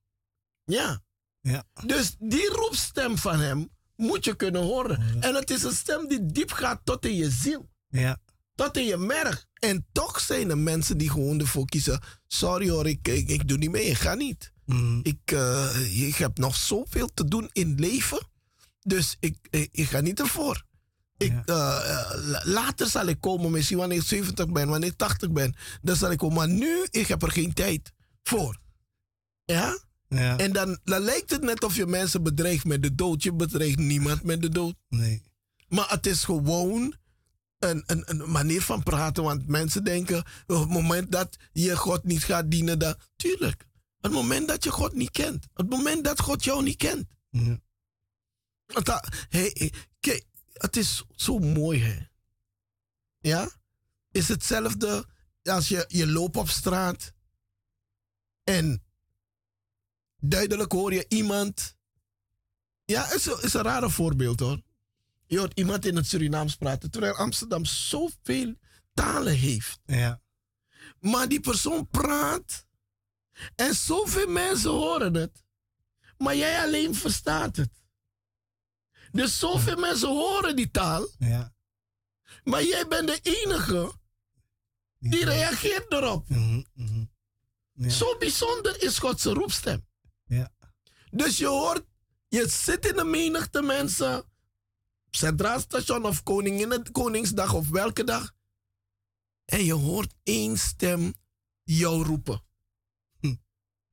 Ja. 0.64 1.02
Ja. 1.40 1.64
Dus 1.84 2.16
die 2.18 2.48
roepstem 2.48 3.18
van 3.18 3.40
hem 3.40 3.75
moet 3.96 4.24
je 4.24 4.34
kunnen 4.36 4.62
horen. 4.62 5.16
En 5.20 5.34
het 5.34 5.50
is 5.50 5.62
een 5.62 5.72
stem 5.74 6.08
die 6.08 6.26
diep 6.26 6.52
gaat 6.52 6.80
tot 6.84 7.06
in 7.06 7.14
je 7.14 7.30
ziel. 7.30 7.68
Ja. 7.88 8.18
Tot 8.54 8.76
in 8.76 8.84
je 8.84 8.96
merg. 8.96 9.46
En 9.54 9.86
toch 9.92 10.20
zijn 10.20 10.50
er 10.50 10.58
mensen 10.58 10.98
die 10.98 11.10
gewoon 11.10 11.40
ervoor 11.40 11.64
kiezen. 11.66 12.00
Sorry 12.26 12.68
hoor, 12.70 12.86
ik, 12.86 13.08
ik, 13.08 13.28
ik 13.28 13.48
doe 13.48 13.58
niet 13.58 13.70
mee. 13.70 13.84
Ik 13.84 13.96
ga 13.98 14.14
niet. 14.14 14.52
Mhm. 14.64 15.00
Ik, 15.02 15.18
eh, 15.32 16.06
ik 16.06 16.14
heb 16.16 16.38
nog 16.38 16.56
zoveel 16.56 17.08
te 17.14 17.24
doen 17.24 17.50
in 17.52 17.68
het 17.70 17.80
leven. 17.80 18.28
Dus 18.80 19.16
ik, 19.20 19.36
ik, 19.50 19.68
ik 19.72 19.88
ga 19.88 20.00
niet 20.00 20.20
ervoor. 20.20 20.64
Ik, 21.16 21.32
Ja. 21.32 21.42
eh, 21.44 21.90
eh, 21.90 22.26
la- 22.26 22.42
later 22.44 22.86
zal 22.86 23.06
ik 23.06 23.20
komen, 23.20 23.50
misschien 23.50 23.78
wanneer 23.78 23.98
ik 23.98 24.04
70 24.04 24.48
ben, 24.52 24.68
wanneer 24.68 24.88
ik 24.90 24.96
80 24.96 25.30
ben. 25.30 25.54
Dan 25.82 25.96
zal 25.96 26.10
ik 26.10 26.18
komen. 26.18 26.36
Maar 26.36 26.48
nu, 26.48 26.86
ik 26.90 27.06
heb 27.06 27.22
er 27.22 27.30
geen 27.30 27.52
tijd 27.52 27.92
voor. 28.22 28.60
Ja? 29.44 29.78
Ja. 30.08 30.38
En 30.38 30.52
dan, 30.52 30.78
dan 30.84 31.02
lijkt 31.02 31.30
het 31.30 31.42
net 31.42 31.64
of 31.64 31.76
je 31.76 31.86
mensen 31.86 32.22
bedreigt 32.22 32.64
met 32.64 32.82
de 32.82 32.94
dood. 32.94 33.22
Je 33.22 33.32
bedreigt 33.32 33.78
niemand 33.78 34.22
met 34.22 34.42
de 34.42 34.48
dood. 34.48 34.74
Nee. 34.88 35.22
Maar 35.68 35.90
het 35.90 36.06
is 36.06 36.24
gewoon 36.24 36.94
een, 37.58 37.82
een, 37.86 38.02
een 38.10 38.30
manier 38.30 38.62
van 38.62 38.82
praten. 38.82 39.22
Want 39.22 39.46
mensen 39.46 39.84
denken, 39.84 40.18
op 40.46 40.58
het 40.58 40.68
moment 40.68 41.12
dat 41.12 41.36
je 41.52 41.76
God 41.76 42.04
niet 42.04 42.24
gaat 42.24 42.50
dienen, 42.50 42.78
dan... 42.78 42.94
Tuurlijk. 43.16 43.66
Het 44.00 44.12
moment 44.12 44.48
dat 44.48 44.64
je 44.64 44.70
God 44.70 44.94
niet 44.94 45.10
kent. 45.10 45.46
Het 45.54 45.68
moment 45.68 46.04
dat 46.04 46.20
God 46.20 46.44
jou 46.44 46.62
niet 46.62 46.76
kent. 46.76 47.06
Ja. 47.30 47.58
Dat, 48.66 49.08
hey, 49.28 49.50
hey, 49.54 49.72
kijk, 50.00 50.24
het 50.52 50.76
is 50.76 51.04
zo 51.10 51.38
mooi, 51.38 51.82
hè. 51.82 51.98
Ja? 53.18 53.50
Is 54.10 54.28
hetzelfde 54.28 55.06
als 55.42 55.68
je, 55.68 55.84
je 55.88 56.06
loopt 56.06 56.36
op 56.36 56.48
straat 56.48 57.12
en 58.44 58.85
duidelijk 60.28 60.72
hoor 60.72 60.92
je 60.92 61.04
iemand. 61.08 61.76
Ja, 62.84 63.12
is, 63.12 63.26
is 63.26 63.54
een 63.54 63.62
rare 63.62 63.90
voorbeeld 63.90 64.40
hoor. 64.40 64.62
Je 65.26 65.38
hoort 65.38 65.58
iemand 65.58 65.86
in 65.86 65.96
het 65.96 66.06
Surinaams 66.06 66.56
praten, 66.56 66.90
terwijl 66.90 67.14
Amsterdam 67.14 67.64
zoveel 67.64 68.54
talen 68.94 69.34
heeft. 69.36 69.80
Ja. 69.84 70.20
Maar 71.00 71.28
die 71.28 71.40
persoon 71.40 71.88
praat 71.88 72.66
en 73.54 73.74
zoveel 73.74 74.28
mensen 74.28 74.70
horen 74.70 75.14
het, 75.14 75.44
maar 76.18 76.36
jij 76.36 76.62
alleen 76.62 76.94
verstaat 76.94 77.56
het. 77.56 77.70
Dus 79.12 79.38
zoveel 79.38 79.76
mensen 79.76 80.08
horen 80.08 80.56
die 80.56 80.70
taal, 80.70 81.08
Ja. 81.18 81.54
maar 82.44 82.64
jij 82.64 82.86
bent 82.88 83.08
de 83.08 83.18
enige 83.22 83.92
die 84.98 85.24
reageert 85.24 85.92
erop. 85.92 86.28
Mhm, 86.28 86.62
mhm. 86.74 87.04
Ja. 87.72 87.88
Zo 87.88 88.16
bijzonder 88.18 88.82
is 88.82 88.98
Gods 88.98 89.24
roepstem. 89.24 89.86
Dus 91.16 91.36
je 91.38 91.46
hoort, 91.46 91.84
je 92.28 92.48
zit 92.48 92.86
in 92.86 92.96
de 92.96 93.04
menigte 93.04 93.62
mensen, 93.62 94.24
Centraal 95.10 95.60
Station 95.60 96.04
of 96.04 96.22
Koningin, 96.22 96.92
Koningsdag 96.92 97.54
of 97.54 97.68
welke 97.68 98.04
dag, 98.04 98.34
en 99.44 99.64
je 99.64 99.72
hoort 99.72 100.14
één 100.22 100.58
stem 100.58 101.14
jou 101.62 102.04
roepen. 102.04 102.42
Hm. 103.20 103.34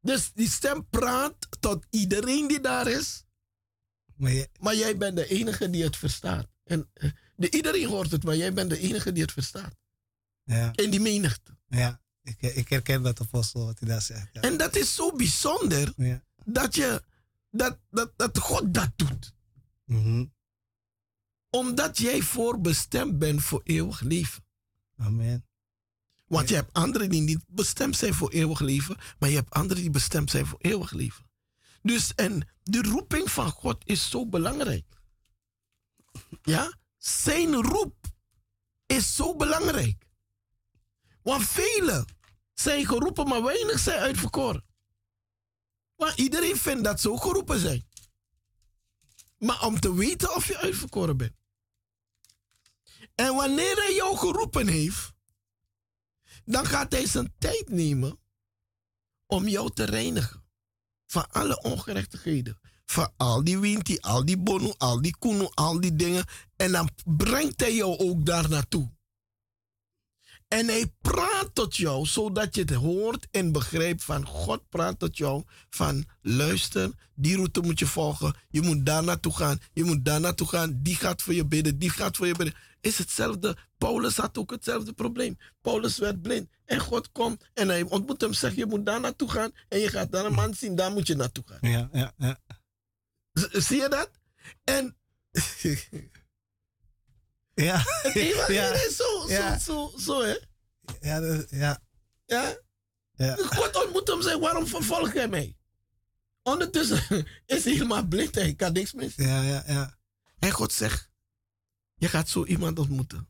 Dus 0.01 0.31
die 0.33 0.49
stem 0.49 0.87
praat 0.89 1.47
tot 1.59 1.85
iedereen 1.89 2.47
die 2.47 2.59
daar 2.59 2.87
is, 2.87 3.23
Maar 4.15 4.31
je, 4.31 4.49
maar 4.59 4.75
jij 4.75 4.97
bent 4.97 5.15
de 5.15 5.27
enige 5.27 5.69
die 5.69 5.83
het 5.83 5.97
verstaat. 5.97 6.47
En 6.63 6.89
eh, 6.93 7.09
de, 7.35 7.51
iedereen 7.51 7.87
hoort 7.87 8.11
het, 8.11 8.23
maar 8.23 8.35
jij 8.35 8.53
bent 8.53 8.69
de 8.69 8.79
enige 8.79 9.11
die 9.11 9.21
het 9.23 9.31
verstaat. 9.31 9.75
ja. 10.43 10.71
In 10.75 10.89
die 10.89 10.99
menigte. 11.01 11.57
Ja. 11.67 12.01
Ik, 12.23 12.41
ik 12.41 12.69
herken 12.69 13.01
dat 13.01 13.21
apostel 13.21 13.65
wat 13.65 13.79
hij 13.79 13.87
daar 13.87 14.01
zegt. 14.01 14.29
Ja. 14.33 14.41
En 14.41 14.57
dat 14.57 14.75
is 14.75 14.95
zo 14.95 15.11
bijzonder 15.15 15.93
Ja. 15.97 16.23
dat, 16.45 16.75
je, 16.75 17.03
dat, 17.53 17.79
dat, 17.89 18.13
dat 18.15 18.37
God 18.37 18.73
dat 18.73 18.91
doet. 18.95 19.33
Mhm. 19.85 20.25
Omdat 21.49 21.97
jij 21.97 22.21
voorbestemd 22.21 23.19
bent 23.19 23.43
voor 23.43 23.61
eeuwig 23.63 24.01
leven. 24.01 24.45
Amen. 24.97 25.47
Want 26.25 26.49
je 26.49 26.55
hebt 26.55 26.73
anderen 26.73 27.09
die 27.09 27.21
niet 27.21 27.43
bestemd 27.47 27.97
zijn 27.97 28.13
voor 28.13 28.31
eeuwig 28.31 28.59
leven, 28.59 28.97
maar 29.19 29.29
je 29.29 29.35
hebt 29.35 29.49
anderen 29.49 29.81
die 29.81 29.91
bestemd 29.91 30.29
zijn 30.29 30.45
voor 30.45 30.59
eeuwig 30.61 30.91
leven. 30.91 31.29
Dus 31.81 32.15
en 32.15 32.49
de 32.63 32.81
roeping 32.81 33.31
van 33.31 33.49
God 33.49 33.87
is 33.87 34.09
zo 34.09 34.27
belangrijk. 34.27 34.85
Ja? 36.41 36.73
Zijn 36.97 37.53
roep 37.53 37.95
is 38.85 39.15
zo 39.15 39.35
belangrijk. 39.35 40.05
Want 41.21 41.43
velen 41.47 42.05
zijn 42.53 42.85
geroepen, 42.85 43.27
maar 43.27 43.43
weinig 43.43 43.79
zijn 43.79 43.99
uitverkoren. 43.99 44.63
Maar 45.97 46.15
iedereen 46.15 46.57
vindt 46.57 46.83
dat 46.83 47.07
ook 47.07 47.21
geroepen 47.21 47.59
zijn. 47.59 47.87
Maar 49.37 49.65
om 49.65 49.79
te 49.79 49.93
weten 49.93 50.35
of 50.35 50.47
je 50.47 50.57
uitverkoren 50.57 51.17
bent. 51.17 51.33
En 53.15 53.35
wanneer 53.35 53.75
hij 53.75 53.93
jou 53.95 54.17
geroepen 54.17 54.67
heeft, 54.67 55.13
dan 56.45 56.65
gaat 56.65 56.91
hij 56.91 57.07
zijn 57.07 57.33
tijd 57.37 57.69
nemen 57.69 58.19
om 59.25 59.47
jou 59.47 59.73
te 59.73 59.83
reinigen. 59.83 60.43
Van 61.05 61.31
alle 61.31 61.61
ongerechtigheden. 61.61 62.59
Van 62.85 63.13
al 63.17 63.43
die 63.43 63.59
winti, 63.59 63.97
al 63.99 64.25
die 64.25 64.37
bonu, 64.37 64.73
al 64.77 65.01
die 65.01 65.15
kunu, 65.19 65.47
al 65.53 65.79
die 65.79 65.95
dingen. 65.95 66.25
En 66.55 66.71
dan 66.71 66.89
brengt 67.05 67.59
hij 67.59 67.75
jou 67.75 67.97
ook 67.97 68.25
daar 68.25 68.49
naartoe. 68.49 68.91
En 70.53 70.67
hij 70.67 70.93
praat 71.01 71.49
tot 71.53 71.75
jou 71.75 72.05
zodat 72.05 72.55
je 72.55 72.61
het 72.61 72.73
hoort 72.73 73.27
en 73.31 73.51
begrijpt 73.51 74.03
van 74.03 74.25
God 74.25 74.69
praat 74.69 74.99
tot 74.99 75.17
jou 75.17 75.43
van 75.69 76.05
luister, 76.21 76.91
die 77.15 77.35
route 77.35 77.61
moet 77.61 77.79
je 77.79 77.85
volgen. 77.85 78.35
Je 78.49 78.61
moet 78.61 78.85
daar 78.85 79.03
naartoe 79.03 79.35
gaan. 79.35 79.59
Je 79.73 79.83
moet 79.83 80.05
daar 80.05 80.19
naartoe 80.19 80.47
gaan. 80.47 80.79
Die 80.81 80.95
gaat 80.95 81.21
voor 81.21 81.33
je 81.33 81.45
bidden. 81.45 81.79
Die 81.79 81.89
gaat 81.89 82.17
voor 82.17 82.27
je 82.27 82.35
bidden. 82.35 82.55
Is 82.81 82.97
hetzelfde. 82.97 83.57
Paulus 83.77 84.17
had 84.17 84.37
ook 84.37 84.51
hetzelfde 84.51 84.93
probleem. 84.93 85.37
Paulus 85.61 85.97
werd 85.97 86.21
blind. 86.21 86.49
En 86.65 86.79
God 86.79 87.11
komt 87.11 87.49
en 87.53 87.67
hij 87.67 87.81
ontmoet 87.81 88.21
hem. 88.21 88.33
Zegt 88.33 88.55
je 88.55 88.65
moet 88.65 88.85
daar 88.85 88.99
naartoe 88.99 89.29
gaan. 89.29 89.51
En 89.69 89.79
je 89.79 89.87
gaat 89.87 90.11
daar 90.11 90.25
een 90.25 90.33
man 90.33 90.53
zien. 90.53 90.75
Daar 90.75 90.91
moet 90.91 91.07
je 91.07 91.15
naartoe 91.15 91.43
gaan. 91.47 91.71
Ja, 91.71 91.89
ja, 91.91 92.13
ja. 92.17 92.39
Zie 93.51 93.81
je 93.81 93.89
dat? 93.89 94.09
En 94.63 94.95
Ja, 97.69 97.83
ja, 98.47 98.71
is 98.73 98.95
zo, 98.95 99.27
zo, 99.27 99.57
zo, 99.59 99.93
zo, 99.97 100.21
hè? 100.23 100.37
ja, 100.99 101.19
dat- 101.19 101.49
ja, 101.49 101.79
Ja? 102.25 102.57
ja. 103.13 103.35
God 103.35 103.83
ontmoet 103.83 104.07
hem 104.07 104.17
en 104.17 104.23
zegt, 104.23 104.39
waarom 104.39 104.67
vervolg 104.67 105.13
jij 105.13 105.27
mij? 105.27 105.57
Ondertussen 106.43 107.03
is 107.45 107.63
hij 107.63 107.73
helemaal 107.73 108.07
blind 108.07 108.37
en 108.37 108.43
hij 108.43 108.55
kan 108.55 108.73
niks 108.73 108.89
zien. 108.89 109.13
Ja, 109.15 109.41
ja, 109.41 109.63
ja. 109.67 109.97
En 110.39 110.51
God 110.51 110.73
zegt, 110.73 111.09
Je 111.95 112.07
gaat 112.09 112.29
zo 112.29 112.45
iemand 112.45 112.79
ontmoeten. 112.79 113.29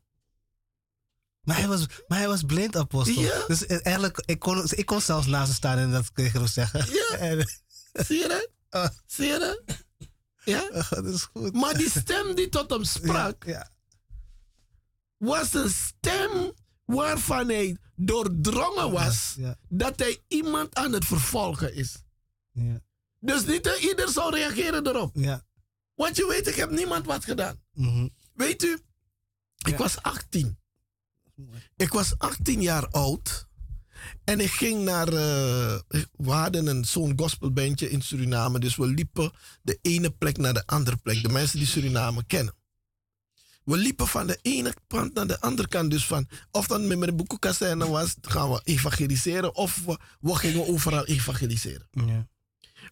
Maar 1.42 1.56
hij 1.56 1.68
was, 1.68 1.86
maar 2.06 2.18
hij 2.18 2.28
was 2.28 2.42
blind, 2.42 2.76
apostel. 2.76 3.22
Ja. 3.22 3.46
Dus 3.46 3.66
eigenlijk, 3.66 4.22
ik 4.26 4.38
kon, 4.38 4.64
ik 4.70 4.86
kon 4.86 5.00
zelfs 5.00 5.26
naast 5.26 5.46
hem 5.46 5.54
staan 5.56 5.78
en 5.78 5.90
dat 5.90 6.10
tegen 6.14 6.38
hem 6.38 6.48
zeggen. 6.48 6.92
Ja. 6.92 7.16
En, 7.28 7.48
Zie 8.06 8.18
je 8.18 8.28
dat? 8.28 8.48
Ah. 8.68 8.90
Zie 9.06 9.26
je 9.26 9.38
dat? 9.38 9.62
Ja? 10.44 10.68
eh, 10.68 10.90
dat 10.90 11.04
is 11.06 11.22
goed. 11.22 11.52
Maar 11.54 11.74
die 11.78 11.90
stem 11.90 12.34
die 12.34 12.48
tot 12.48 12.70
hem 12.70 12.84
sprak, 12.84 13.44
ja, 13.44 13.70
was 15.16 15.54
een 15.54 15.70
stem 15.70 16.52
waarvan 16.84 17.48
hij 17.48 17.76
doordrongen 17.96 18.90
was 18.90 19.34
ja, 19.38 19.56
dat 19.68 19.98
hij 19.98 20.18
iemand 20.28 20.74
aan 20.74 20.92
het 20.92 21.04
vervolgen 21.04 21.74
is. 21.74 22.02
ja, 22.52 22.80
Dus 23.18 23.44
niet 23.46 23.78
ieder 23.80 24.08
zou 24.08 24.34
reageren 24.34 24.86
erop. 24.86 25.10
ja. 25.16 25.44
Want 25.94 26.16
je 26.16 26.26
weet, 26.28 26.46
ik 26.46 26.54
heb 26.54 26.70
niemand 26.70 27.06
wat 27.06 27.24
gedaan. 27.24 27.60
Mhm. 27.72 28.08
Weet 28.34 28.62
u, 28.62 28.78
ik 29.68 29.76
was 29.76 30.02
18. 30.02 30.58
Ik 31.76 31.92
was 31.92 32.18
18 32.18 32.62
jaar 32.62 32.88
oud. 32.88 33.46
En 34.24 34.40
ik 34.40 34.50
ging 34.50 34.84
naar. 34.84 35.06
eh, 35.08 35.78
we 36.12 36.30
hadden 36.30 36.66
een 36.66 36.84
zo'n 36.84 37.12
gospelbandje 37.18 37.90
in 37.90 38.02
Suriname. 38.02 38.58
Dus 38.58 38.76
we 38.76 38.86
liepen 38.86 39.32
de 39.62 39.78
ene 39.82 40.10
plek 40.10 40.36
naar 40.36 40.54
de 40.54 40.66
andere 40.66 40.96
plek. 40.96 41.22
De 41.22 41.28
mensen 41.28 41.58
die 41.58 41.66
Suriname 41.66 42.24
kennen. 42.26 42.54
We 43.64 43.76
liepen 43.76 44.06
van 44.06 44.26
de 44.26 44.38
ene 44.42 44.74
kant 44.86 45.14
naar 45.14 45.26
de 45.26 45.40
andere 45.40 45.68
kant. 45.68 45.90
Dus 45.90 46.06
van. 46.06 46.28
Of 46.50 46.66
dan 46.66 46.86
met 46.86 46.98
mijn 46.98 47.16
boekenkazerne 47.16 47.88
was. 47.88 48.14
gaan 48.20 48.50
we 48.50 48.60
evangeliseren. 48.64 49.54
Of 49.54 49.82
we, 49.84 49.98
we 50.20 50.34
gingen 50.34 50.66
overal 50.66 51.04
evangeliseren. 51.04 51.88
ja. 51.90 52.28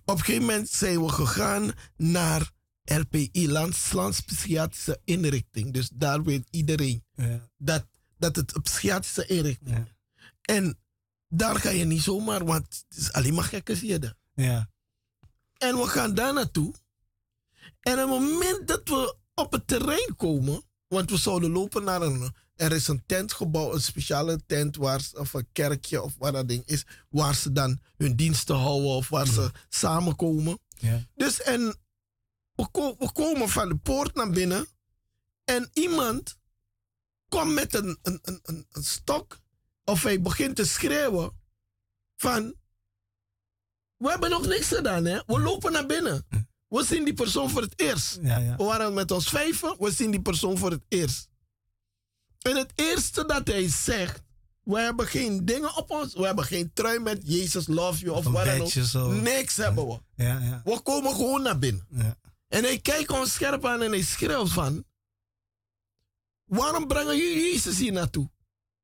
Op 0.05 0.19
een 0.19 0.25
gegeven 0.25 0.47
moment 0.47 0.69
zijn 0.69 1.03
we 1.03 1.09
gegaan 1.09 1.73
naar 1.97 2.51
LPI, 2.85 3.49
Lands, 3.51 3.93
Landspsychiatrische 3.93 5.01
Inrichting. 5.05 5.73
Dus 5.73 5.91
daar 5.95 6.23
weet 6.23 6.47
iedereen 6.51 7.05
ja, 7.15 7.49
dat, 7.57 7.87
dat 8.19 8.37
het 8.37 8.55
een 8.55 8.63
psychiatrische 8.63 9.27
inrichting 9.27 9.77
ja, 9.77 9.87
En 10.43 10.79
daar 11.29 11.57
ga 11.57 11.71
je 11.71 11.85
niet 11.85 12.03
zomaar, 12.03 12.45
want 12.45 12.85
het 12.89 12.99
is 12.99 13.13
alleen 13.13 13.35
maar 13.35 13.45
gekke 13.45 13.77
zie 13.77 13.89
je 13.89 14.15
ja. 14.35 14.71
En 15.57 15.77
we 15.77 15.87
gaan 15.87 16.15
daar 16.15 16.33
naartoe. 16.33 16.75
En 17.81 17.93
op 17.93 18.11
het 18.11 18.31
moment 18.31 18.69
dat 18.69 18.89
we 18.89 19.17
op 19.35 19.53
het 19.53 19.67
terrein 19.67 20.17
komen, 20.17 20.63
want 20.89 21.11
we 21.11 21.17
zouden 21.17 21.51
lopen 21.51 21.85
naar 21.85 22.03
een. 22.03 22.35
Er 22.57 22.73
is 22.73 22.89
een 22.89 23.03
tentgebouw, 23.07 23.73
een 23.75 23.81
speciale 23.81 24.41
tent, 24.47 24.77
waar, 24.77 25.01
ze- 25.01 25.19
of 25.19 25.33
een 25.35 25.49
kerkje 25.53 26.03
of 26.03 26.15
waar 26.19 26.33
dat 26.33 26.49
ding 26.49 26.63
is, 26.67 26.85
waar 27.09 27.35
ze 27.35 27.53
dan 27.53 27.81
hun 27.97 28.17
diensten 28.17 28.57
houden 28.57 28.91
of 28.91 29.09
waar 29.09 29.27
ze 29.27 29.51
samenkomen. 29.69 30.59
ja. 30.79 31.07
Dus 31.15 31.41
en 31.43 31.77
we, 32.55 32.69
ko- 32.71 32.97
we 32.99 33.13
komen 33.13 33.49
van 33.49 33.69
de 33.69 33.77
poort 33.77 34.15
naar 34.15 34.31
binnen. 34.31 34.67
En 35.45 35.71
iemand 35.73 36.37
komt 37.29 37.53
met 37.53 37.75
een, 37.75 37.99
een, 38.03 38.19
een, 38.23 38.39
een, 38.43 38.67
een 38.71 38.85
stok. 38.85 39.41
Of 39.85 40.03
hij 40.03 40.21
begint 40.21 40.57
te 40.57 40.65
schreeuwen. 40.67 41.41
Van. 42.17 42.55
We 43.97 44.09
hebben 44.11 44.31
nog 44.31 44.47
niks 44.47 44.67
gedaan, 44.69 45.05
hè? 45.05 45.23
We 45.27 45.41
lopen 45.41 45.73
naar 45.73 45.87
binnen. 45.87 46.27
We 46.73 46.85
zien 46.85 47.05
die 47.05 47.15
persoon 47.15 47.51
voor 47.51 47.63
het 47.63 47.81
eerst. 47.81 48.19
ja, 48.23 48.39
ja. 48.39 48.57
We 48.57 48.65
waren 48.65 48.95
met 48.95 49.11
ons 49.11 49.29
vijven. 49.29 49.77
We 49.79 49.91
zien 49.91 50.11
die 50.11 50.23
persoon 50.23 50.59
voor 50.59 50.71
het 50.71 50.85
eerst. 50.89 51.29
En 52.39 52.57
het 52.57 52.73
eerste 52.75 53.27
dat 53.27 53.47
hij 53.47 53.69
zegt. 53.69 54.23
We 54.63 54.79
hebben 54.81 55.07
geen 55.07 55.45
dingen 55.45 55.77
op 55.77 55.91
ons. 55.91 56.15
We 56.15 56.25
hebben 56.27 56.45
geen 56.45 56.71
trui 56.73 56.99
met 56.99 57.21
Jesus 57.25 57.67
love 57.67 57.99
you 57.99 58.17
of 58.17 58.25
wat 58.25 58.45
dan 58.45 58.61
ook. 58.61 59.13
Niks 59.23 59.57
hebben 59.57 59.87
we. 59.87 60.01
Ja, 60.15 60.39
ja, 60.39 60.61
We 60.65 60.81
komen 60.81 61.15
gewoon 61.15 61.43
naar 61.43 61.59
binnen. 61.59 61.87
ja. 61.91 62.19
En 62.49 62.63
hij 62.63 62.79
kijkt 62.79 63.11
ons 63.11 63.33
scherp 63.33 63.65
aan 63.67 63.83
en 63.83 63.91
hij 63.91 64.03
schreeuwt 64.03 64.51
van... 64.53 64.85
Waarom 66.45 66.87
brengen 66.87 67.17
jullie 67.17 67.53
Jezus 67.53 67.79
hier 67.79 67.93
naartoe? 67.93 68.31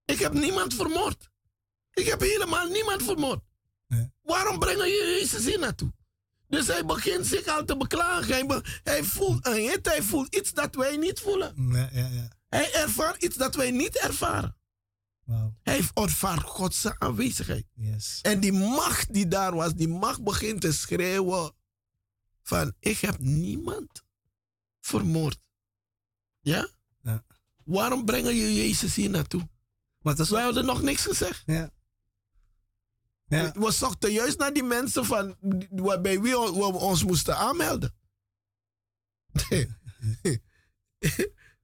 Ik 0.04 0.18
heb 0.18 0.32
niemand 0.32 0.74
vermoord. 0.74 1.30
Ik 1.92 2.06
heb 2.06 2.20
helemaal 2.20 2.66
niemand 2.68 3.02
vermoord. 3.02 3.40
Waarom 4.22 4.58
brengen 4.58 4.88
jullie 4.90 5.18
Jezus 5.20 5.44
hier 5.44 5.58
naartoe? 5.58 5.92
Dus 6.48 6.66
hij 6.66 6.84
begint 6.84 7.26
zich 7.26 7.46
al 7.46 7.64
te 7.64 7.76
beklagen. 7.76 8.34
Hij, 8.34 8.46
be- 8.46 8.80
hij, 8.82 9.04
voelt 9.04 9.46
een 9.46 9.54
hit, 9.54 9.86
hij 9.86 10.02
voelt 10.02 10.34
iets 10.34 10.52
dat 10.52 10.74
wij 10.74 10.96
niet 10.96 11.20
voelen. 11.20 11.54
Ja, 11.72 11.88
ja, 11.92 12.06
ja. 12.06 12.28
Hij 12.48 12.72
ervaart 12.74 13.22
iets 13.22 13.36
dat 13.36 13.54
wij 13.54 13.70
niet 13.70 13.98
ervaren. 13.98 14.56
Hij 15.62 15.80
ervaart 15.94 16.42
Gods 16.42 16.86
aanwezigheid. 16.98 17.66
Yes. 17.74 18.18
En 18.22 18.40
die 18.40 18.52
macht 18.52 19.12
die 19.12 19.28
daar 19.28 19.54
was, 19.54 19.74
die 19.74 19.88
macht 19.88 20.22
begint 20.22 20.60
te 20.60 20.72
schreeuwen 20.72 21.52
van 22.42 22.72
ik 22.80 22.98
heb 22.98 23.18
niemand 23.18 24.02
vermoord. 24.80 25.38
Ja? 26.40 26.68
Ja. 27.02 27.24
Waarom 27.64 28.04
brengen 28.04 28.36
jullie 28.36 28.54
Jezus 28.54 28.94
hier 28.94 29.10
naartoe? 29.10 29.48
Maar 29.98 30.20
is 30.20 30.30
Wij 30.30 30.42
hadden 30.42 30.64
nog 30.64 30.82
niks 30.82 31.02
gezegd. 31.02 31.42
Ja. 31.46 31.70
Ja. 33.28 33.52
We 33.52 33.72
zochten 33.72 34.12
juist 34.12 34.38
naar 34.38 34.52
die 34.52 34.62
mensen 34.62 35.04
van, 35.04 35.36
bij 36.02 36.20
wie 36.20 36.32
we 36.32 36.78
ons 36.78 37.04
moesten 37.04 37.36
aanmelden. 37.36 37.94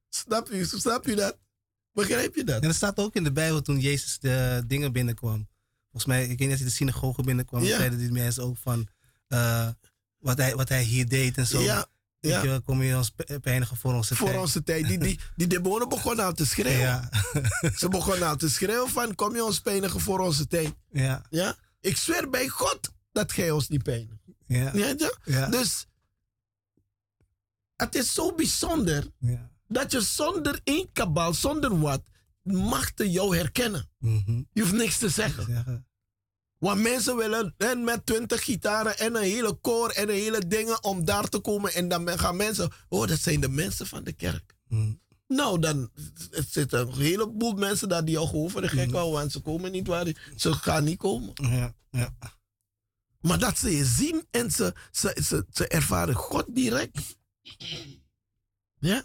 snap, 0.08 0.48
je, 0.48 0.64
snap 0.64 1.04
je 1.04 1.14
dat? 1.14 1.38
Begrijp 1.92 2.34
je 2.34 2.44
dat? 2.44 2.62
En 2.62 2.66
dat 2.68 2.76
staat 2.76 2.98
ook 2.98 3.14
in 3.14 3.24
de 3.24 3.32
Bijbel 3.32 3.62
toen 3.62 3.80
Jezus 3.80 4.18
de 4.18 4.62
dingen 4.66 4.92
binnenkwam. 4.92 5.48
Volgens 5.90 6.04
mij, 6.04 6.22
ik 6.22 6.28
weet 6.28 6.38
niet 6.38 6.50
als 6.50 6.58
hij 6.58 6.68
de 6.68 6.74
synagoge 6.74 7.22
binnenkwam, 7.22 7.62
Ja. 7.62 7.76
zeiden 7.76 7.98
die 7.98 8.12
mensen 8.12 8.42
ook 8.42 8.56
van 8.58 8.88
eh, 9.26 9.68
wat, 10.18 10.36
hij, 10.38 10.54
wat 10.54 10.68
hij 10.68 10.82
hier 10.82 11.08
deed 11.08 11.36
en 11.36 11.46
zo. 11.46 11.60
Ja, 11.60 11.86
ja. 12.28 12.42
je 12.42 12.60
kom 12.60 12.82
je 12.82 12.96
ons 12.96 13.14
pijnigen 13.40 13.76
voor 13.76 13.94
onze 13.94 14.16
voor 14.16 14.28
tijd. 14.28 14.40
onze 14.40 14.62
tijd. 14.62 14.86
Die, 14.86 14.98
die, 14.98 15.20
die 15.36 15.46
demonen 15.46 15.88
begonnen 15.88 16.24
al 16.24 16.32
te 16.32 16.46
schreeuwen. 16.46 16.80
Ja, 16.80 17.08
Ze 17.76 17.88
begonnen 17.88 18.28
al 18.28 18.36
te 18.36 18.48
schreeuwen 18.48 18.90
van, 18.90 19.14
kom 19.14 19.34
je 19.34 19.44
ons 19.44 19.60
pijnigen 19.60 20.00
voor 20.00 20.20
onze 20.20 20.46
tijd. 20.46 20.74
ja, 20.90 21.22
Ja? 21.30 21.56
Ik 21.80 21.96
zweer 21.96 22.30
bij 22.30 22.48
God 22.48 22.92
dat 23.12 23.32
gij 23.32 23.50
ons 23.50 23.68
niet 23.68 23.82
pijnigt. 23.82 24.22
ja, 24.46 24.70
Ja, 24.74 24.94
ja? 24.96 25.12
ja, 25.24 25.46
Dus 25.46 25.86
het 27.76 27.94
is 27.94 28.14
zo 28.14 28.34
bijzonder 28.34 29.10
ja. 29.18 29.50
dat 29.68 29.92
je 29.92 30.00
zonder 30.00 30.60
één 30.64 30.92
kabal, 30.92 31.34
zonder 31.34 31.78
wat, 31.80 32.02
machten 32.42 33.10
jou 33.10 33.36
herkennen. 33.36 33.88
Mhm. 33.98 34.42
Je 34.52 34.60
hoeft 34.60 34.72
niks 34.72 34.98
te 34.98 35.08
zeggen. 35.08 35.86
Want 36.64 36.80
mensen 36.80 37.16
willen 37.16 37.54
en 37.58 37.84
met 37.84 38.06
twintig 38.06 38.44
gitaren 38.44 38.98
en 38.98 39.14
een 39.16 39.22
hele 39.22 39.52
koor 39.52 39.90
en 39.90 40.08
een 40.08 40.14
hele 40.14 40.46
dingen 40.46 40.84
om 40.84 41.04
daar 41.04 41.28
te 41.28 41.38
komen. 41.38 41.72
En 41.72 41.88
dan 41.88 42.18
gaan 42.18 42.36
mensen, 42.36 42.72
oh 42.88 43.06
dat 43.06 43.18
zijn 43.18 43.40
de 43.40 43.48
mensen 43.48 43.86
van 43.86 44.04
de 44.04 44.12
kerk. 44.12 44.56
Mhm. 44.68 44.92
Nou, 45.26 45.58
dan 45.58 45.90
zitten 46.30 46.80
een 46.80 46.92
heleboel 46.92 47.52
mensen 47.52 47.88
daar 47.88 48.04
die 48.04 48.18
al 48.18 48.26
gewoon 48.26 48.50
voor 48.50 48.60
de 48.60 48.68
gek 48.68 48.92
houden. 48.92 49.12
Want 49.18 49.32
ze 49.32 49.40
komen 49.40 49.72
niet 49.72 49.86
waar 49.86 50.12
ze 50.36 50.52
gaan 50.52 50.84
niet 50.84 50.98
komen. 50.98 51.30
Ja, 51.34 51.74
ja. 51.90 52.16
Maar 53.20 53.38
dat 53.38 53.58
ze 53.58 53.76
je 53.76 53.84
zien 53.84 54.26
en 54.30 54.50
ze, 54.50 54.74
ze, 54.90 55.18
ze, 55.22 55.46
ze 55.52 55.68
ervaren 55.68 56.14
God 56.14 56.44
direct. 56.48 57.16
Ja? 58.78 59.04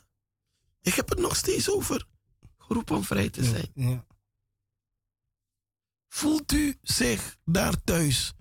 Ik 0.81 0.94
heb 0.94 1.10
het 1.10 1.19
nog 1.19 1.36
steeds 1.36 1.69
over 1.69 2.07
geroepen 2.57 2.95
om 2.95 3.03
vrij 3.03 3.30
te 3.30 3.44
zijn. 3.44 3.72
ja. 3.73 4.07
Voelt 6.10 6.52
u 6.52 6.77
zich 6.81 7.38
daar 7.45 7.84
thuis, 7.84 8.34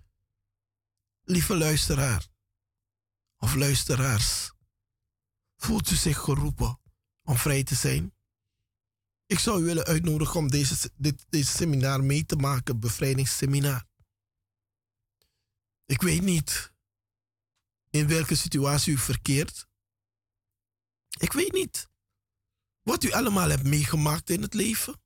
lieve 1.22 1.56
luisteraar 1.56 2.28
of 3.36 3.54
luisteraars? 3.54 4.52
Voelt 5.56 5.90
u 5.90 5.94
zich 5.94 6.18
geroepen 6.18 6.80
om 7.22 7.36
vrij 7.36 7.64
te 7.64 7.74
zijn? 7.74 8.14
Ik 9.26 9.38
zou 9.38 9.62
u 9.62 9.64
willen 9.64 9.84
uitnodigen 9.84 10.40
om 10.40 10.50
deze, 10.50 10.90
dit, 10.96 11.26
seminar 11.30 12.04
mee 12.04 12.26
te 12.26 12.36
maken, 12.36 12.80
bevrijdingsseminar. 12.80 13.86
Ik 15.84 16.02
weet 16.02 16.22
niet 16.22 16.72
in 17.90 18.08
welke 18.08 18.34
situatie 18.34 18.92
u 18.92 18.98
verkeert. 18.98 19.66
Ik 21.18 21.32
weet 21.32 21.52
niet 21.52 21.88
wat 22.82 23.04
u 23.04 23.12
allemaal 23.12 23.48
hebt 23.48 23.64
meegemaakt 23.64 24.30
in 24.30 24.42
het 24.42 24.54
leven. 24.54 25.00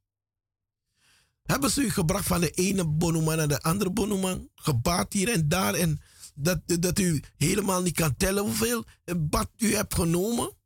Hebben 1.42 1.70
ze 1.70 1.82
u 1.82 1.90
gebracht 1.90 2.26
van 2.26 2.40
de 2.40 2.50
ene 2.50 2.88
bonoman 2.88 3.36
naar 3.36 3.48
de 3.48 3.62
andere 3.62 3.90
bonoman? 3.90 4.48
Gebaat 4.54 5.12
hier 5.12 5.28
en 5.28 5.48
daar. 5.48 5.74
En 5.74 6.00
dat, 6.34 6.60
dat 6.64 6.98
u 6.98 7.22
helemaal 7.36 7.82
niet 7.82 7.94
kan 7.94 8.16
tellen 8.16 8.42
hoeveel 8.42 8.84
bad 9.16 9.48
u 9.56 9.74
hebt 9.74 9.94
genomen? 9.94 10.56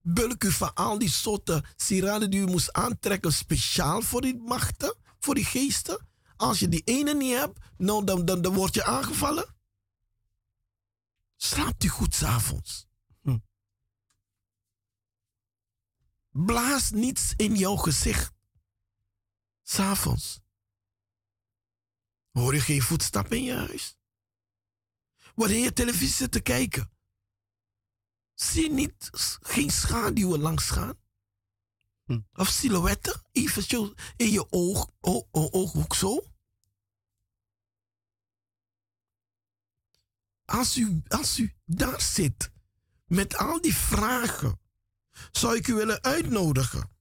Bulk 0.00 0.44
u 0.44 0.50
van 0.50 0.74
al 0.74 0.98
die 0.98 1.10
soorten 1.10 1.64
sieraden 1.76 2.30
die 2.30 2.40
u 2.40 2.46
moest 2.46 2.72
aantrekken 2.72 3.32
speciaal 3.32 4.02
voor 4.02 4.20
die 4.20 4.36
machten, 4.36 4.94
voor 5.18 5.34
die 5.34 5.44
geesten? 5.44 6.06
Als 6.36 6.58
je 6.58 6.68
die 6.68 6.82
ene 6.84 7.14
niet 7.14 7.34
hebt, 7.34 7.58
nou, 7.76 8.04
dan, 8.04 8.24
dan, 8.24 8.42
dan 8.42 8.54
word 8.54 8.74
je 8.74 8.84
aangevallen. 8.84 9.54
Slaapt 11.36 11.84
u 11.84 11.88
goed 11.88 12.14
s'avonds. 12.14 12.86
Hm. 13.22 13.38
Blaas 16.30 16.90
niets 16.90 17.32
in 17.36 17.54
jouw 17.54 17.76
gezicht. 17.76 18.35
S'avonds. 19.68 20.40
Hoor 22.30 22.54
je 22.54 22.60
geen 22.60 22.82
voetstappen 22.82 23.36
in 23.36 23.42
je 23.44 23.54
huis? 23.54 23.96
Wanneer 25.34 25.58
je 25.64 25.72
televisie 25.72 26.14
zit 26.14 26.32
te 26.32 26.40
kijken. 26.40 26.90
Zie 28.34 28.62
je 28.62 28.70
niet 28.70 29.10
geen 29.40 29.70
schaduwen 29.70 30.40
langs 30.40 30.70
gaan? 30.70 30.98
Hm. 32.04 32.20
Of 32.32 32.48
silhouetten. 32.48 33.22
Even 33.32 33.62
zo 33.62 33.94
in 34.16 34.30
je 34.30 34.52
oog, 34.52 34.90
o- 35.00 35.28
o- 35.30 35.48
ooghoek 35.50 35.94
zo. 35.94 36.24
Als 40.44 40.76
u, 40.76 41.02
als 41.08 41.38
u 41.38 41.54
daar 41.64 42.00
zit 42.00 42.50
met 43.06 43.36
al 43.36 43.60
die 43.60 43.74
vragen, 43.74 44.60
zou 45.30 45.56
ik 45.56 45.66
u 45.66 45.74
willen 45.74 46.02
uitnodigen 46.02 46.95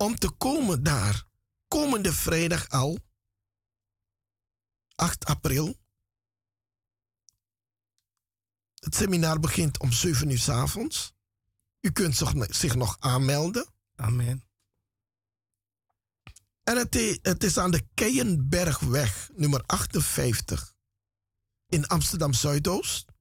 om 0.00 0.18
te 0.18 0.30
komen 0.30 0.82
daar. 0.82 1.24
Komende 1.68 2.12
vrijdag 2.12 2.68
al, 2.68 2.98
8 4.94 5.24
april. 5.24 5.78
Het 8.74 8.94
seminar 8.94 9.40
begint 9.40 9.78
om 9.78 9.92
7 9.92 10.30
uur 10.30 10.38
s 10.38 10.48
avonds. 10.48 11.12
U 11.80 11.90
kunt 11.90 12.16
zich, 12.16 12.32
zich 12.48 12.74
nog 12.74 12.96
aanmelden. 12.98 13.66
Amen. 13.94 14.44
En 16.62 16.76
het, 16.76 17.44
is 17.44 17.58
aan 17.58 17.70
de 17.70 17.88
Keienbergweg, 17.94 19.30
nummer 19.34 19.62
58, 19.66 20.74
in 21.66 21.86
Amsterdam 21.86 22.32
Zuidoost. 22.32 23.12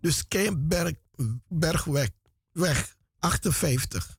Dus 0.00 0.28
Keienbergweg 0.28 2.10
weg 2.52 2.96
58. 3.18 4.18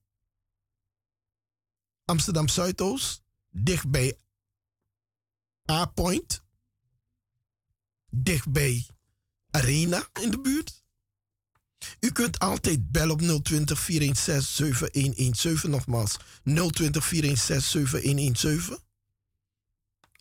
Amsterdam 2.08 2.48
Zuidoost, 2.48 3.24
dicht 3.50 3.90
bij 3.90 4.18
A-Point, 5.72 6.44
dicht 8.10 8.52
bij 8.52 8.86
Arena 9.50 10.08
in 10.22 10.32
de 10.32 10.40
buurt. 10.40 10.84
U 12.00 12.12
kunt 12.12 12.40
altijd 12.40 12.92
bellen 12.92 13.32
op 13.32 13.44
020 13.44 13.80
416 13.80 14.74
7117. 14.74 15.70
Nogmaals, 15.70 16.18
020 16.44 17.06
416 17.06 17.88
7117. 17.88 18.78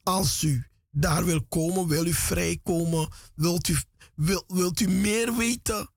Als 0.03 0.43
u 0.43 0.67
daar 0.91 1.25
wil 1.25 1.45
komen, 1.45 1.89
wil 1.89 2.07
u 2.07 2.13
vrijkomen, 2.13 3.09
wilt 3.35 3.69
u, 3.69 3.77
wil, 4.15 4.45
wilt 4.47 4.81
u 4.81 4.89
meer 4.89 5.37
weten 5.37 5.91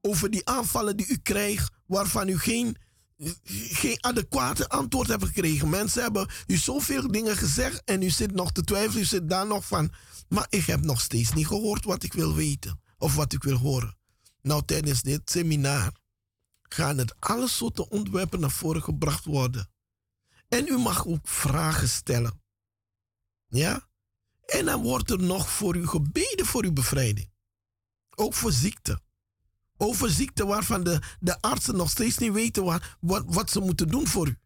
over 0.00 0.30
die 0.30 0.46
aanvallen 0.46 0.96
die 0.96 1.08
u 1.08 1.16
krijgt, 1.16 1.72
waarvan 1.86 2.28
u 2.28 2.38
geen, 2.38 2.76
geen 3.44 4.04
adequate 4.04 4.68
antwoord 4.68 5.08
hebt 5.08 5.24
gekregen. 5.24 5.68
Mensen 5.68 6.02
hebben 6.02 6.30
u 6.46 6.56
zoveel 6.56 7.10
dingen 7.10 7.36
gezegd 7.36 7.82
en 7.84 8.02
u 8.02 8.10
zit 8.10 8.32
nog 8.32 8.52
te 8.52 8.64
twijfelen, 8.64 9.02
u 9.02 9.04
zit 9.04 9.28
daar 9.28 9.46
nog 9.46 9.66
van, 9.66 9.92
maar 10.28 10.46
ik 10.48 10.64
heb 10.64 10.80
nog 10.80 11.00
steeds 11.00 11.32
niet 11.32 11.46
gehoord 11.46 11.84
wat 11.84 12.02
ik 12.02 12.12
wil 12.12 12.34
weten 12.34 12.80
of 12.98 13.14
wat 13.14 13.32
ik 13.32 13.42
wil 13.42 13.56
horen. 13.56 13.96
Nou, 14.42 14.64
tijdens 14.64 15.02
dit 15.02 15.30
seminar 15.30 15.92
gaan 16.62 16.98
het 16.98 17.20
alle 17.20 17.48
soorten 17.48 17.90
onderwerpen 17.90 18.40
naar 18.40 18.50
voren 18.50 18.82
gebracht 18.82 19.24
worden. 19.24 19.70
En 20.48 20.66
u 20.66 20.78
mag 20.78 21.06
ook 21.06 21.28
vragen 21.28 21.88
stellen. 21.88 22.42
Ja? 23.48 23.88
En 24.46 24.64
dan 24.64 24.82
wordt 24.82 25.10
er 25.10 25.22
nog 25.22 25.50
voor 25.50 25.76
u 25.76 25.86
gebeden 25.86 26.46
voor 26.46 26.64
uw 26.64 26.72
bevrijding. 26.72 27.30
Ook 28.14 28.34
voor 28.34 28.52
ziekte. 28.52 29.00
Over 29.82 30.10
ziekte 30.10 30.46
waarvan 30.46 30.84
de, 30.84 31.00
de 31.20 31.40
artsen 31.40 31.76
nog 31.76 31.90
steeds 31.90 32.18
niet 32.18 32.32
weten 32.32 32.64
waar, 32.64 32.96
wat, 33.00 33.24
wat 33.26 33.50
ze 33.50 33.60
moeten 33.60 33.88
doen 33.88 34.06
voor 34.06 34.28
u. 34.28 34.36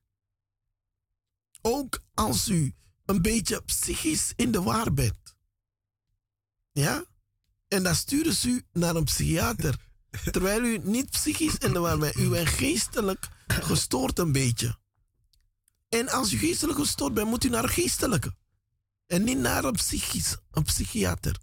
Ook 1.62 2.00
als 2.14 2.48
u 2.48 2.74
een 3.04 3.22
beetje 3.22 3.62
psychisch 3.62 4.32
in 4.36 4.50
de 4.52 4.62
war 4.62 4.92
bent. 4.92 5.36
Ja? 6.72 7.04
En 7.68 7.82
dan 7.82 7.94
sturen 7.94 8.34
ze 8.34 8.48
u 8.48 8.62
naar 8.72 8.96
een 8.96 9.04
psychiater. 9.04 9.78
Terwijl 10.30 10.64
u 10.64 10.78
niet 10.78 11.10
psychisch 11.10 11.56
in 11.56 11.72
de 11.72 11.78
war 11.78 11.98
bent. 11.98 12.16
U 12.16 12.28
bent 12.28 12.48
geestelijk 12.48 13.28
gestoord 13.46 14.18
een 14.18 14.32
beetje. 14.32 14.78
En 15.88 16.08
als 16.08 16.32
u 16.32 16.38
geestelijk 16.38 16.78
gestoord 16.78 17.14
bent, 17.14 17.28
moet 17.28 17.44
u 17.44 17.48
naar 17.48 17.62
een 17.62 17.68
geestelijke. 17.68 18.34
En 19.06 19.24
niet 19.24 19.38
naar 19.38 19.64
een, 19.64 19.72
psychisch, 19.72 20.36
een 20.50 20.62
psychiater. 20.62 21.40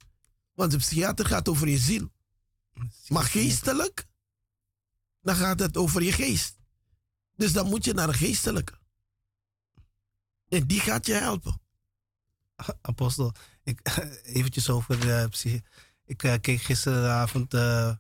Want 0.54 0.72
de 0.72 0.78
psychiater 0.78 1.26
gaat 1.26 1.50
over 1.50 1.68
je 1.68 1.78
ziel. 1.78 2.12
Maar 3.08 3.24
geestelijk, 3.24 4.06
dan 5.22 5.36
gaat 5.36 5.60
het 5.60 5.78
over 5.78 6.04
je 6.04 6.12
geest. 6.12 6.58
Dus 7.36 7.54
dan 7.54 7.68
moet 7.70 7.86
je 7.86 7.94
naar 7.94 8.08
een 8.08 8.14
geestelijke. 8.14 8.80
En 10.50 10.68
die 10.68 10.80
gaat 10.80 11.06
je 11.06 11.14
helpen. 11.14 11.62
Apostel, 12.82 13.34
ik, 13.64 13.80
eventjes 14.24 14.70
over 14.70 15.00
de 15.00 15.28
psy- 15.30 15.62
Ik 16.06 16.24
eh, 16.24 16.40
keek 16.42 16.62
gisteravond, 16.62 17.54
eh, 17.54 17.96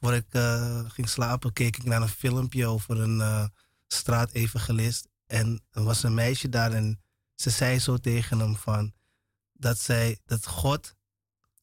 voor 0.00 0.14
ik 0.14 0.34
eh, 0.34 0.90
ging 0.90 1.08
slapen, 1.08 1.52
keek 1.52 1.76
ik 1.76 1.84
naar 1.84 2.02
een 2.02 2.08
filmpje 2.08 2.66
over 2.66 3.00
een 3.00 3.20
eh 3.20 3.46
straatevangelist. 3.86 5.08
En 5.26 5.64
er 5.70 5.82
was 5.82 6.02
een 6.02 6.14
meisje 6.14 6.48
daar 6.48 6.72
en 6.72 7.00
ze 7.34 7.50
zei 7.50 7.78
zo 7.78 7.98
tegen 7.98 8.38
hem 8.38 8.56
van, 8.56 8.94
dat, 9.52 9.78
zij, 9.80 10.18
dat 10.24 10.46
God 10.46 10.94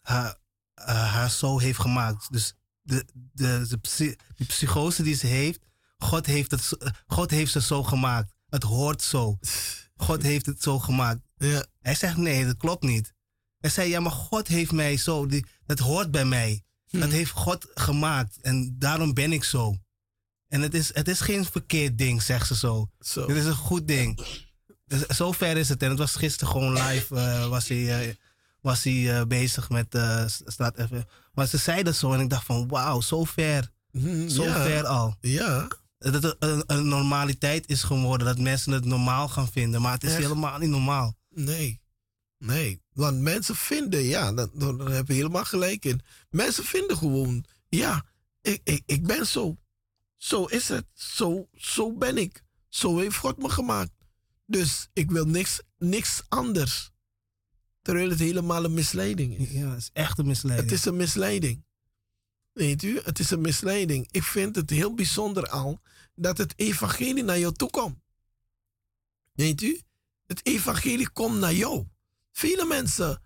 haar, 0.01 0.37
eh, 0.85 1.13
haar 1.13 1.29
zo 1.31 1.59
heeft 1.59 1.79
gemaakt. 1.79 2.31
Dus 2.31 2.53
de, 2.81 3.05
de, 3.33 3.65
de, 3.69 3.77
psy- 3.77 4.15
psychose 4.47 5.03
die 5.03 5.15
ze 5.15 5.27
heeft, 5.27 5.59
God 5.97 6.25
heeft, 6.25 6.51
het, 6.51 6.69
God 7.07 7.29
heeft 7.31 7.51
ze 7.51 7.61
zo 7.61 7.83
gemaakt. 7.83 8.33
Het 8.49 8.63
hoort 8.63 9.01
zo. 9.01 9.37
God 9.95 10.21
heeft 10.21 10.45
het 10.45 10.61
zo 10.63 10.79
gemaakt. 10.79 11.19
Ja. 11.37 11.65
Hij 11.79 11.95
zegt 11.95 12.17
nee, 12.17 12.45
dat 12.45 12.57
klopt 12.57 12.83
niet. 12.83 13.13
Hij 13.57 13.69
zei 13.69 13.89
ja, 13.89 13.99
maar 13.99 14.11
God 14.11 14.47
heeft 14.47 14.71
mij 14.71 14.97
zo. 14.97 15.25
Die, 15.25 15.45
dat 15.65 15.79
hoort 15.79 16.11
bij 16.11 16.25
mij. 16.25 16.63
Dat 16.89 17.11
heeft 17.11 17.31
God 17.31 17.67
gemaakt 17.73 18.41
en 18.41 18.75
daarom 18.79 19.13
ben 19.13 19.31
ik 19.33 19.43
zo. 19.43 19.75
En 20.47 20.61
het 20.61 20.73
is, 20.73 20.93
het 20.93 21.07
is 21.07 21.19
geen 21.19 21.45
verkeerd 21.45 21.97
ding, 21.97 22.21
zegt 22.21 22.47
ze 22.47 22.55
zo. 22.55 22.89
Zo. 22.99 23.25
Dit 23.27 23.35
is 23.35 23.45
een 23.45 23.55
goed 23.55 23.87
ding. 23.87 24.21
Dus 24.85 25.05
zo 25.07 25.31
ver 25.31 25.57
is 25.57 25.69
het. 25.69 25.83
En 25.83 25.89
het 25.89 25.97
was 25.97 26.15
gisteren 26.15 26.53
gewoon 26.53 26.73
live. 26.73 27.15
eh, 27.15 27.47
was 27.47 27.67
hij, 27.67 28.07
eh, 28.09 28.15
was 28.61 28.83
hij 28.83 29.19
eh, 29.19 29.25
bezig 29.25 29.69
met 29.69 29.95
eh 29.95 30.23
straat 30.27 30.77
even. 30.77 31.05
Maar 31.33 31.47
ze 31.47 31.57
zei 31.57 31.83
dat 31.83 31.95
zo 31.95 32.13
en 32.13 32.19
ik 32.19 32.29
dacht 32.29 32.45
van 32.45 32.67
wauw, 32.67 33.01
zo 33.01 33.23
ver. 33.23 33.71
Mhm, 33.91 34.27
Zo 34.29 34.43
ja. 34.43 34.63
ver 34.63 34.85
al. 34.85 35.15
Ja. 35.21 35.67
Dat 35.97 36.23
het 36.23 36.35
een, 36.39 36.63
een 36.67 36.87
normaliteit 36.87 37.67
is 37.69 37.83
geworden. 37.83 38.27
Dat 38.27 38.37
mensen 38.39 38.71
het 38.71 38.85
normaal 38.85 39.27
gaan 39.27 39.47
vinden. 39.51 39.81
Maar 39.81 39.93
het 39.93 40.03
is 40.03 40.11
Echt? 40.11 40.21
helemaal 40.21 40.57
niet 40.59 40.69
normaal. 40.69 41.15
Nee. 41.29 41.81
Nee. 42.37 42.81
Want 42.93 43.19
mensen 43.19 43.55
vinden, 43.55 44.01
ja, 44.03 44.33
dat- 44.33 44.49
daar 44.59 44.77
heb 44.91 45.07
je 45.07 45.13
helemaal 45.13 45.45
gelijk 45.45 45.85
in. 45.85 46.01
Mensen 46.29 46.63
vinden 46.63 46.97
gewoon, 46.97 47.45
ja, 47.69 48.05
ik, 48.41 48.61
ik, 48.63 48.83
ik 48.85 49.05
ben 49.07 49.27
zo. 49.27 49.57
Zo 50.17 50.45
is 50.45 50.67
het. 50.69 50.85
Zo, 50.93 51.47
zo 51.55 51.93
ben 51.93 52.17
ik. 52.17 52.43
Zo 52.69 52.97
heeft 52.99 53.15
God 53.17 53.37
me 53.37 53.49
gemaakt. 53.49 53.91
Dus 54.45 54.89
ik 54.93 55.11
wil 55.11 55.25
niks, 55.25 55.61
niks 55.77 56.21
anders. 56.27 56.90
Terwijl 57.81 58.09
het 58.09 58.19
helemaal 58.19 58.63
een 58.63 58.73
misleiding 58.73 59.37
is. 59.37 59.51
Ja, 59.51 59.69
het 59.69 59.77
is 59.77 59.89
echt 59.93 60.17
een 60.19 60.25
misleiding. 60.27 60.69
Het 60.69 60.79
is 60.79 60.85
een 60.85 60.95
misleiding. 60.95 61.63
Weet 62.51 62.83
u, 62.83 62.99
het 63.03 63.19
is 63.19 63.31
een 63.31 63.41
misleiding. 63.41 64.07
Ik 64.11 64.23
vind 64.23 64.55
het 64.55 64.69
heel 64.69 64.93
bijzonder 64.93 65.47
al 65.49 65.79
dat 66.15 66.37
het 66.37 66.53
evangelie 66.55 67.23
naar 67.23 67.39
jou 67.39 67.53
toe 67.53 67.69
komt. 67.69 67.97
Weet 69.31 69.61
u, 69.61 69.81
het 70.27 70.45
evangelie 70.45 71.09
komt 71.09 71.39
naar 71.39 71.53
jou. 71.53 71.85
Vele 72.31 72.65
mensen 72.65 73.21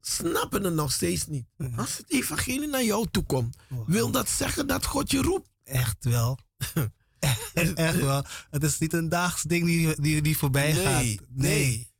snappen 0.00 0.64
het 0.64 0.74
nog 0.74 0.92
steeds 0.92 1.26
niet. 1.26 1.46
Als 1.76 1.96
het 1.96 2.10
evangelie 2.10 2.68
naar 2.68 2.84
jou 2.84 3.06
toe 3.10 3.22
komt, 3.24 3.56
wil 3.86 4.10
dat 4.10 4.28
zeggen 4.28 4.66
dat 4.66 4.84
God 4.86 5.10
je 5.10 5.22
roept. 5.22 5.48
Echt 5.64 6.04
wel. 6.04 6.38
echt, 7.74 7.96
wel. 7.96 8.24
Het 8.50 8.62
is 8.62 8.78
niet 8.78 8.92
een 8.92 9.08
daags 9.08 9.42
ding 9.42 9.64
die, 9.64 10.00
die, 10.00 10.22
die 10.22 10.36
voorbij 10.38 10.72
Nee, 10.72 10.84
gaat. 10.84 11.02
nee, 11.02 11.20
nee. 11.28 11.94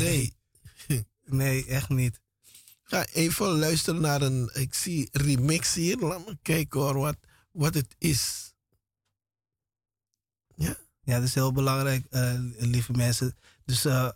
Nee, 0.00 0.36
echt 1.66 1.88
niet. 1.88 2.20
Ga 2.82 3.06
even 3.06 3.46
luisteren 3.46 4.00
naar 4.00 4.22
een, 4.22 4.50
ik 4.52 4.74
zie 4.74 5.08
remix 5.12 5.74
hier. 5.74 5.96
Laat 5.96 6.26
me 6.26 6.38
kijken 6.42 6.80
hoor, 6.80 6.98
wat, 6.98 7.16
wat 7.52 7.74
het 7.74 7.94
is. 7.98 8.52
Ja? 10.54 10.76
Ja, 11.02 11.14
dat 11.14 11.28
is 11.28 11.34
heel 11.34 11.52
belangrijk, 11.52 12.06
eh, 12.10 12.34
lieve 12.58 12.92
mensen. 12.92 13.36
Dus 13.64 13.84
eh 13.84 14.08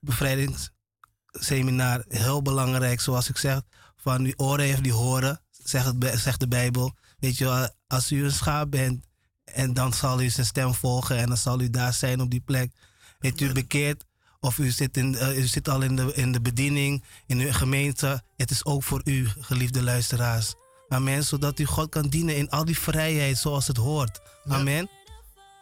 bevrijdingsseminaar, 0.00 2.04
heel 2.08 2.42
belangrijk. 2.42 3.00
Zoals 3.00 3.28
ik 3.28 3.36
zeg, 3.36 3.60
van 3.96 4.22
die 4.22 4.38
oren 4.38 4.64
heeft 4.64 4.82
die 4.82 4.92
horen, 4.92 5.40
zegt, 5.50 5.86
het, 5.86 6.18
zegt 6.18 6.40
de 6.40 6.48
Bijbel. 6.48 6.94
Weet 7.18 7.38
je 7.38 7.72
als 7.86 8.12
u 8.12 8.24
een 8.24 8.32
schaap 8.32 8.70
bent, 8.70 9.04
en 9.44 9.74
dan 9.74 9.92
zal 9.92 10.22
u 10.22 10.28
zijn 10.28 10.46
stem 10.46 10.74
volgen 10.74 11.16
en 11.16 11.28
dan 11.28 11.36
zal 11.36 11.60
u 11.60 11.70
daar 11.70 11.92
zijn 11.92 12.20
op 12.20 12.30
die 12.30 12.40
plek. 12.40 12.72
Heeft 13.18 13.40
u 13.40 13.52
bekeerd 13.52 14.04
of 14.42 14.58
u 14.58 14.70
zit, 14.70 14.96
in, 14.96 15.16
eh, 15.16 15.38
u 15.38 15.46
zit 15.46 15.68
al 15.68 15.82
in 15.82 15.96
de, 15.96 16.12
in 16.14 16.32
de 16.32 16.40
bediening, 16.40 17.04
in 17.26 17.38
uw 17.38 17.52
gemeente. 17.52 18.22
Het 18.36 18.50
is 18.50 18.64
ook 18.64 18.82
voor 18.82 19.00
u, 19.04 19.28
geliefde 19.38 19.82
luisteraars. 19.82 20.54
Amen. 20.88 21.24
Zodat 21.24 21.58
u 21.58 21.64
God 21.64 21.88
kan 21.88 22.08
dienen 22.08 22.36
in 22.36 22.50
al 22.50 22.64
die 22.64 22.78
vrijheid 22.78 23.38
zoals 23.38 23.66
het 23.66 23.76
hoort. 23.76 24.20
Amen. 24.48 24.88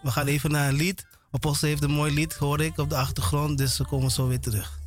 We 0.03 0.11
gaan 0.11 0.27
even 0.27 0.51
naar 0.51 0.69
een 0.69 0.75
lied. 0.75 1.07
Apostel 1.31 1.69
heeft 1.69 1.83
een 1.83 1.91
mooi 1.91 2.15
lied, 2.15 2.35
hoor 2.35 2.61
ik 2.61 2.79
op 2.79 2.89
de 2.89 2.97
achtergrond. 2.97 3.59
Dus 3.59 3.79
we 3.79 3.87
komen 3.87 4.11
zo 4.11 4.27
weer 4.27 4.41
terug. 4.41 4.79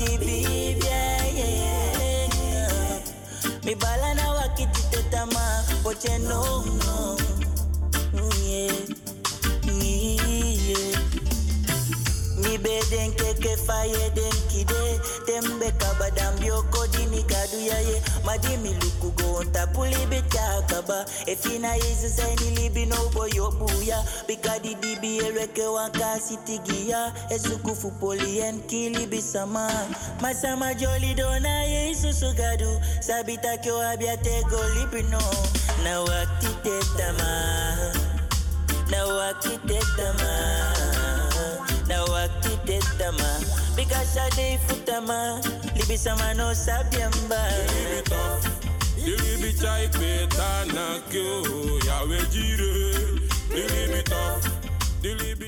Mi 0.00 0.80
yeah. 0.80 1.28
Me 3.64 3.74
bala 3.74 4.14
na 4.14 4.32
wakititeta 4.32 5.26
no. 6.18 7.19
den 12.90 13.12
keke 13.12 13.56
faye 13.56 14.10
den 14.14 14.32
kide. 14.48 15.00
Madimi 15.30 15.94
badambioko 15.98 16.86
dinikaduyaye 16.86 18.02
madimilukugo 18.24 19.44
ntapulibitakaba 19.44 21.06
efina 21.26 21.76
izizainilibi 21.76 22.86
noboyobuya 22.86 24.04
bikadidibielweke 24.28 25.66
wankasitigiya 25.66 27.12
ezukufu 27.30 27.90
polien 27.90 28.60
kilibisama 28.66 29.70
masama 30.20 30.74
jolidona 30.74 31.62
ye 31.64 31.90
isusugadu 31.90 32.80
sabitakeoabiategolibino 33.00 35.22
nawakitetama 35.84 37.30
nawakitetama 38.90 40.30
wa 42.04 42.28
kite 42.42 42.78
tama. 42.98 43.30
Bikasha 43.76 44.28
de 44.36 44.58
futama 44.66 45.40
Libi 45.76 45.96
no 46.36 46.52
sabiamba. 46.54 47.40
Diri 48.96 49.36
bi 49.42 49.52
chai 49.60 49.88
peta 49.88 50.64
na 50.74 51.00
jire. 52.32 52.72
Diri 55.02 55.34
bi 55.38 55.39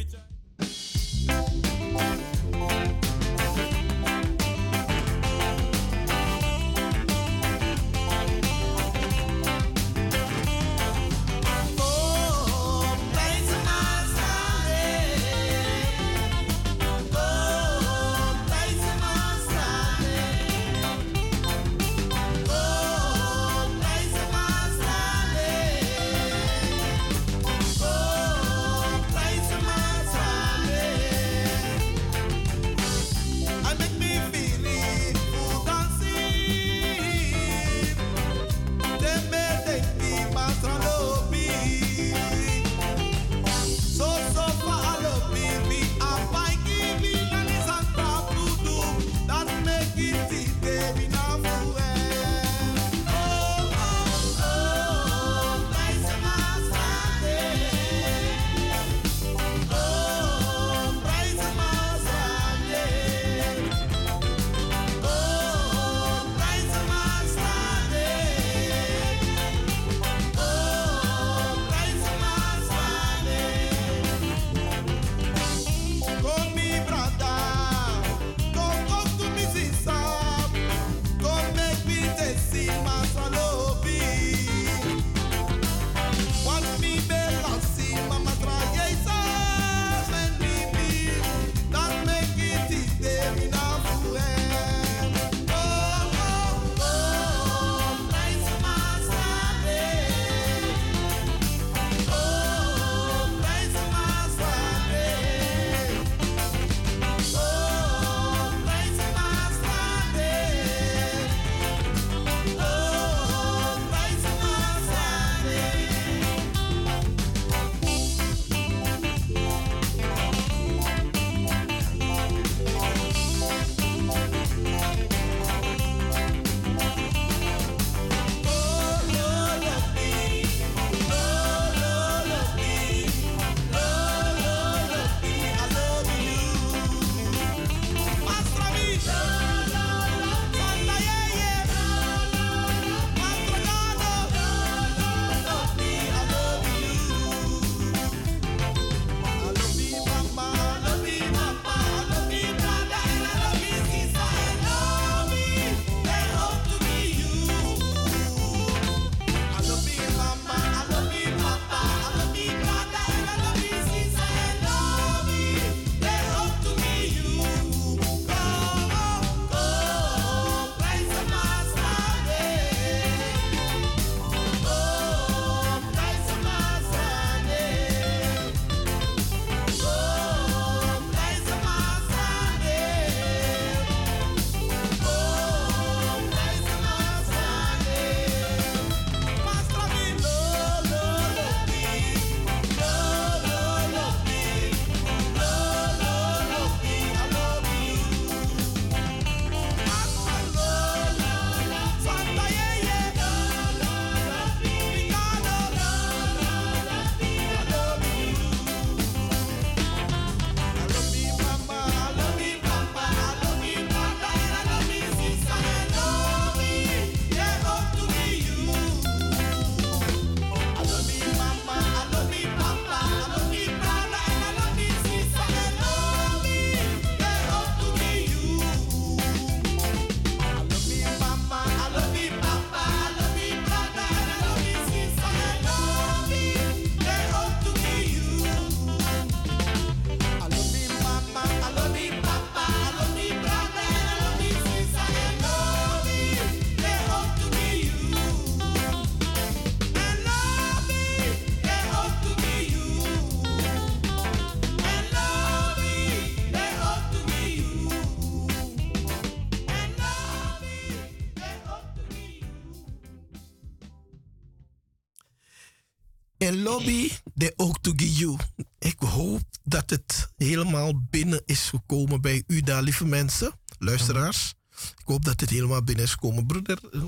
Lobby 266.55 267.11
de 267.35 267.53
ook 267.57 267.79
to 267.81 267.93
you. 267.97 268.37
Ik 268.79 268.99
hoop 268.99 269.43
dat 269.63 269.91
het 269.91 270.31
helemaal 270.37 270.93
binnen 271.11 271.43
is 271.45 271.69
gekomen 271.69 272.21
bij 272.21 272.45
u 272.47 272.61
daar, 272.61 272.83
lieve 272.83 273.05
mensen, 273.05 273.53
luisteraars. 273.79 274.55
Ik 274.71 275.03
hoop 275.05 275.25
dat 275.25 275.41
het 275.41 275.51
helemaal 275.51 275.85
binnen 275.85 276.05
is 276.05 276.11
gekomen. 276.11 276.47
Broeder, 276.47 276.79
eh, 276.93 277.03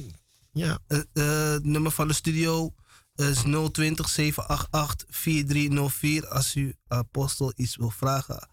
ja. 0.52 0.78
Eh, 0.86 0.98
eh, 1.12 1.52
het 1.52 1.64
nummer 1.64 1.90
van 1.90 2.08
de 2.08 2.14
studio 2.14 2.74
is 3.14 3.42
020 3.70 4.08
788 4.08 5.06
4304. 5.10 6.28
Als 6.28 6.54
u 6.54 6.74
apostel 6.88 7.52
iets 7.56 7.76
wil 7.76 7.90
vragen. 7.90 8.48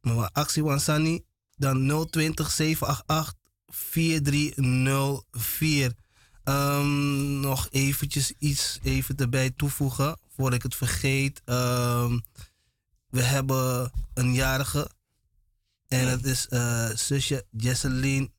Maar 0.00 0.30
actie 0.32 0.64
Wansani, 0.64 1.24
dan 1.56 2.06
020 2.10 2.50
788 2.50 3.34
4304. 3.66 5.94
Ehm, 6.44 7.40
nog 7.40 7.68
eventjes 7.70 8.32
iets 8.38 8.78
even 8.82 9.16
erbij 9.16 9.50
toevoegen, 9.50 10.18
voordat 10.34 10.54
ik 10.54 10.62
het 10.62 10.74
vergeet. 10.74 11.42
Ehm, 11.44 12.18
we 13.08 13.22
hebben 13.22 13.92
een 14.14 14.34
jarige. 14.34 14.90
En 15.88 16.06
dat 16.06 16.24
is 16.24 16.48
eh 16.48 16.90
zusje 16.94 17.46
Jesseline 17.50 18.30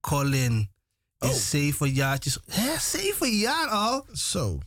Collin. 0.00 0.70
Is 1.18 1.50
zeven 1.50 1.92
jaartjes. 1.92 2.38
Hè, 2.46 2.78
zeven 2.78 3.36
jaar 3.38 3.68
al? 3.68 4.06
Zo. 4.12 4.58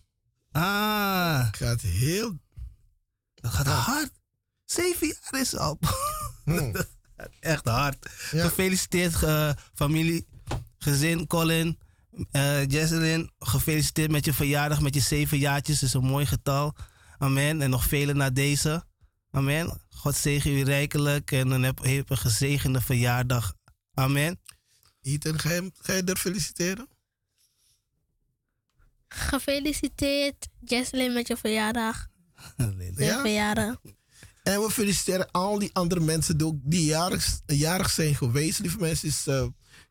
Ah. 0.52 1.48
Gaat 1.52 1.82
heel... 1.82 2.40
Dat 3.34 3.52
gaat 3.52 3.68
hard. 3.68 4.12
Zeven 4.66 5.08
jaar 5.08 5.42
is 5.42 5.56
al. 5.58 5.78
Gaat 6.46 6.88
Echt 7.40 7.66
hard. 7.66 8.10
Gefeliciteerd 8.10 9.24
eh, 9.24 9.50
familie, 9.74 10.28
gezin, 10.78 11.28
Colin, 11.28 11.80
eh 12.32 12.68
Jesselyn. 12.68 13.32
Gefeliciteerd 13.40 14.12
met 14.12 14.26
je 14.26 14.34
verjaardag, 14.34 14.82
met 14.82 14.94
je 14.94 15.00
zeven 15.00 15.38
jaartjes. 15.38 15.84
is 15.84 15.94
een 15.94 16.06
mooi 16.06 16.26
getal. 16.26 16.76
Amen. 17.18 17.62
En 17.62 17.70
nog 17.70 17.86
vele 17.86 18.14
na 18.14 18.30
deze. 18.30 18.84
Amen. 19.32 19.82
God 19.90 20.16
zegen 20.16 20.52
u 20.52 20.64
rijkelijk 20.64 21.32
en 21.32 21.50
dan 21.50 21.64
heb 21.64 21.84
heb 21.84 22.10
een 22.10 22.18
gezegende 22.18 22.82
verjaardag. 22.82 23.56
Amen. 23.94 24.40
Ethan, 25.02 25.40
ga 25.40 25.52
je, 25.52 25.72
ga 25.76 25.94
je 25.94 26.04
er 26.04 26.18
feliciteren? 26.18 26.88
Gefeliciteerd, 29.08 30.48
Jesselyn, 30.60 31.14
met 31.14 31.28
je 31.28 31.38
verjaardag. 31.38 32.08
Ja? 32.96 33.22
verjaardag. 33.22 33.76
En 34.44 34.62
we 34.62 34.70
feliciteren 34.72 35.32
al 35.32 35.60
die 35.60 35.70
andere 35.74 36.02
mensen 36.02 36.38
die, 36.38 36.48
ook 36.48 36.58
die 36.64 36.86
jarig, 36.86 37.42
jarig 37.46 37.90
zijn 37.90 38.16
geweest. 38.16 38.60
Lieve 38.60 38.78
mensen, 38.78 39.08
is, 39.08 39.28
eh, 39.28 39.46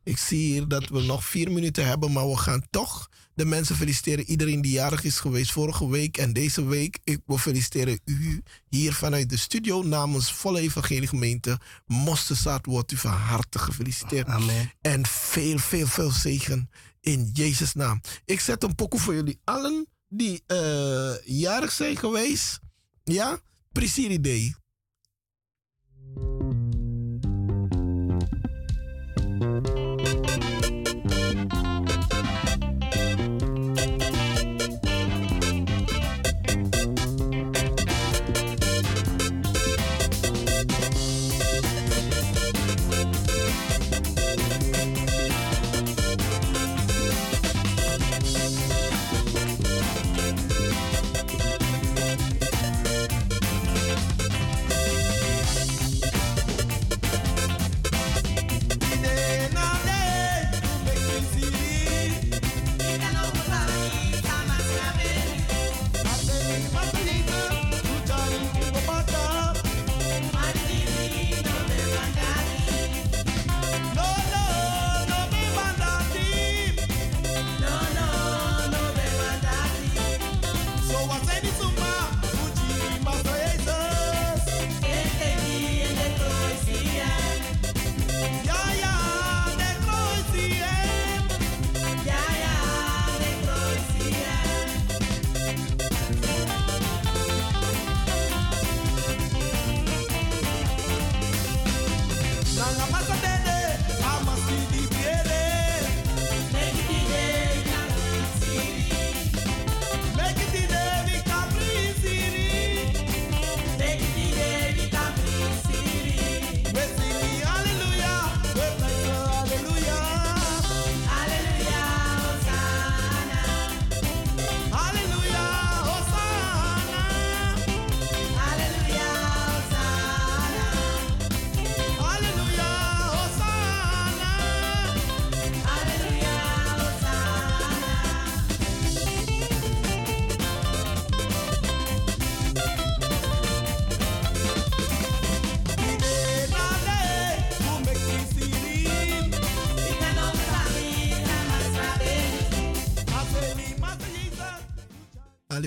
ik 0.05 0.19
zie 0.19 0.53
hier 0.53 0.69
dat 0.69 0.89
we 0.89 1.03
nog 1.03 1.25
vier 1.25 1.53
minuten 1.53 1.87
hebben, 1.87 2.13
maar 2.13 2.29
we 2.29 2.37
gaan 2.37 2.67
toch 2.71 3.11
de 3.35 3.45
mensen 3.45 3.77
feliciteren. 3.77 4.25
Iedereen 4.25 4.61
die 4.61 4.73
jarig 4.73 5.05
is 5.05 5.19
geweest 5.19 5.53
vorige 5.53 5.89
week 5.89 6.17
en 6.17 6.33
deze 6.33 6.65
week. 6.65 6.99
Ik 7.05 7.21
wil 7.27 7.39
feliciteren 7.39 8.01
u 8.05 8.43
hier 8.69 8.93
vanuit 8.93 9.31
de 9.31 9.37
studio 9.37 9.83
namens 9.83 10.33
Volle 10.33 10.61
Evangelie 10.61 11.09
Gemeente. 11.09 11.59
Mosterzaad 11.87 12.67
wordt 12.67 12.93
u 12.93 12.97
van 12.97 13.13
harte 13.13 13.59
gefeliciteerd. 13.59 14.27
Amen. 14.27 14.73
En 14.81 15.07
veel, 15.07 15.59
veel, 15.59 15.87
veel 15.87 16.11
zegen 16.11 16.71
in 17.01 17.31
Jezus' 17.33 17.75
naam. 17.75 18.01
Ik 18.25 18.41
zet 18.41 18.63
een 18.63 18.75
pokoe 18.75 19.01
voor 19.01 19.15
jullie 19.15 19.41
allen 19.45 19.87
die 20.09 20.43
eh, 20.47 21.13
jarig 21.25 21.73
zijn 21.73 21.97
geweest. 21.97 22.61
Ja, 23.05 23.41
Priscilla 23.73 24.19
Day. 24.19 24.55
Ah, 29.43 29.72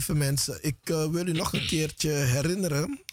lieve 0.07 0.25
mensen, 0.25 0.63
ik 0.63 0.89
eh, 0.89 1.07
wil 1.09 1.27
u 1.27 1.31
nog 1.31 1.53
een 1.53 1.67
keertje 1.67 2.11
herinneren 2.11 3.03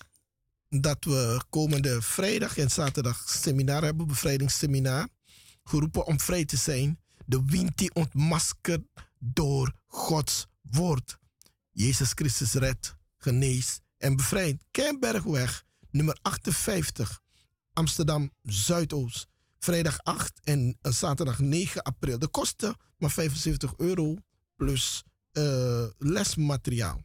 dat 0.68 1.04
we 1.04 1.42
komende 1.50 2.02
vrijdag 2.02 2.58
en 2.58 2.70
zaterdag 2.70 3.28
seminar 3.28 3.82
hebben, 3.82 4.06
bevrijdingsseminar, 4.06 5.08
geroepen 5.64 6.06
om 6.06 6.20
vrij 6.20 6.44
te 6.44 6.56
zijn. 6.56 7.00
De 7.26 7.42
wind 7.46 7.78
die 7.78 7.94
ontmaskerd 7.94 8.82
door 9.18 9.74
Gods 9.86 10.46
woord. 10.60 11.18
Jezus 11.70 12.12
Christus 12.14 12.52
redt, 12.52 12.96
geneest 13.16 13.80
en 13.98 14.16
bevrijdt. 14.16 14.64
Kembergweg, 14.70 15.64
nummer 15.90 16.18
58, 16.22 17.20
Amsterdam 17.72 18.32
Zuidoost. 18.42 19.26
Vrijdag 19.58 19.98
8 20.02 20.40
en 20.44 20.78
eh, 20.80 20.92
zaterdag 20.92 21.38
9 21.38 21.82
april. 21.82 22.18
De 22.18 22.28
kosten 22.28 22.76
maar 22.96 23.10
75 23.10 23.74
euro 23.76 24.16
plus 24.56 25.04
eh, 25.32 25.84
lesmateriaal. 25.98 27.02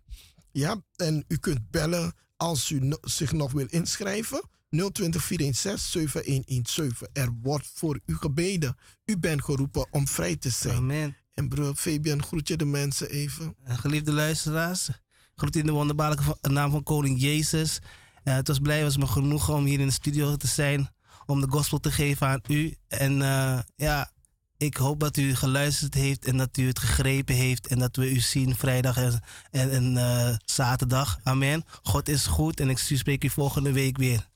Ja, 0.52 0.82
en 0.96 1.26
u 1.28 1.38
kunt 1.38 1.70
bellen 1.72 2.14
als 2.36 2.70
u 2.70 2.80
no- 2.80 2.98
zich 3.02 3.32
nog 3.32 3.52
wil 3.52 3.68
inschrijven. 3.70 4.50
020 4.70 5.24
416 5.24 6.10
7117. 6.10 7.08
Er 7.14 7.32
wordt 7.42 7.70
voor 7.74 8.00
u 8.06 8.16
gebeden. 8.16 8.78
U 9.06 9.18
bent 9.18 9.44
geroepen 9.44 9.88
om 9.92 10.08
vrij 10.08 10.36
te 10.36 10.50
zijn. 10.50 10.76
Amen. 10.76 11.18
En 11.34 11.50
broer 11.50 11.76
Fabian, 11.76 12.24
groet 12.24 12.48
je 12.48 12.58
de 12.58 12.66
mensen 12.66 13.10
even. 13.10 13.56
En 13.64 13.78
geliefde 13.78 14.12
luisteraars, 14.12 14.90
groet 15.36 15.56
in 15.56 15.66
de 15.66 15.72
wonderbaarlijke 15.72 16.36
naam 16.42 16.72
van 16.72 16.84
Koning 16.84 17.22
Jezus. 17.22 17.80
Eh, 18.24 18.34
het 18.34 18.48
was 18.48 18.60
blij, 18.60 18.76
het 18.76 18.86
was 18.86 18.98
me 18.98 19.08
genoegen 19.08 19.54
om 19.54 19.66
hier 19.66 19.80
in 19.80 19.88
de 19.88 19.94
studio 19.94 20.36
te 20.36 20.48
zijn. 20.48 20.90
Om 21.26 21.42
de 21.42 21.48
gospel 21.50 21.80
te 21.80 21.92
geven 21.92 22.28
aan 22.28 22.42
u. 22.48 22.76
En 22.88 23.22
eh, 23.22 23.60
ja, 23.76 24.12
ik 24.58 24.78
hoop 24.78 25.00
dat 25.00 25.18
u 25.18 25.36
geluisterd 25.36 25.94
heeft 25.94 26.26
en 26.26 26.38
dat 26.38 26.58
u 26.58 26.68
het 26.68 26.80
gegrepen 26.80 27.36
heeft. 27.36 27.68
En 27.68 27.80
dat 27.80 27.96
we 27.96 28.12
u 28.12 28.20
zien 28.20 28.56
vrijdag 28.56 28.98
en, 28.98 29.22
en, 29.52 29.98
eh, 29.98 30.36
zaterdag. 30.46 31.20
Amen. 31.24 31.66
God 31.84 32.10
is 32.10 32.26
goed 32.26 32.60
en 32.60 32.70
ik 32.70 32.78
spreek 32.78 33.24
u 33.24 33.30
volgende 33.30 33.72
week 33.72 33.98
weer. 33.98 34.30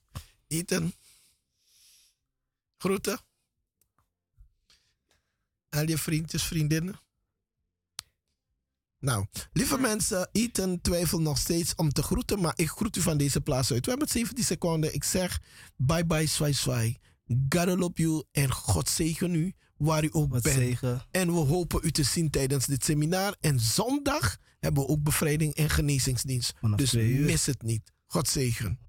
Ethan. 0.47 0.93
Groeten. 2.77 3.19
Al 5.69 5.87
je 5.87 5.97
vriendjes, 5.97 6.43
vriendinnen. 6.43 6.99
Nou, 8.99 9.25
lieve 9.53 9.77
mensen, 9.77 10.29
Ethan 10.31 10.81
twijfelt 10.81 11.21
nog 11.21 11.37
steeds 11.37 11.75
om 11.75 11.91
te 11.91 12.03
groeten, 12.03 12.41
maar 12.41 12.53
ik 12.55 12.69
groet 12.69 12.97
u 12.97 13.01
van 13.01 13.17
deze 13.17 13.41
plaats 13.41 13.71
uit. 13.71 13.85
We 13.85 13.89
hebben 13.89 14.07
het 14.07 14.17
17 14.17 14.43
seconden. 14.43 14.93
Ik 14.93 15.03
zeg 15.03 15.41
bye 15.75 16.05
bye, 16.05 16.27
swai 16.27 16.53
swai. 16.53 16.97
God 17.49 17.81
op 17.81 17.97
you 17.97 18.23
en 18.31 18.51
God 18.51 18.89
zegen 18.89 19.35
u 19.35 19.55
waar 19.85 20.03
u 20.03 20.09
ook 20.11 20.31
Wat 20.31 20.41
bent. 20.41 20.55
zegen. 20.55 21.01
En 21.11 21.27
we 21.27 21.39
hopen 21.39 21.79
u 21.83 21.91
te 21.91 22.03
zien 22.03 22.29
tijdens 22.29 22.65
dit 22.65 22.83
seminar. 22.85 23.35
En 23.39 23.59
zondag 23.59 24.37
hebben 24.59 24.83
we 24.83 24.89
ook 24.89 25.03
bevrijding 25.03 25.53
en 25.53 25.69
genezingsdienst. 25.69 26.53
Vanaf 26.59 26.77
dus 26.79 26.91
mis 26.91 27.45
het 27.45 27.61
niet. 27.61 27.91
God 28.07 28.27
zegen. 28.27 28.79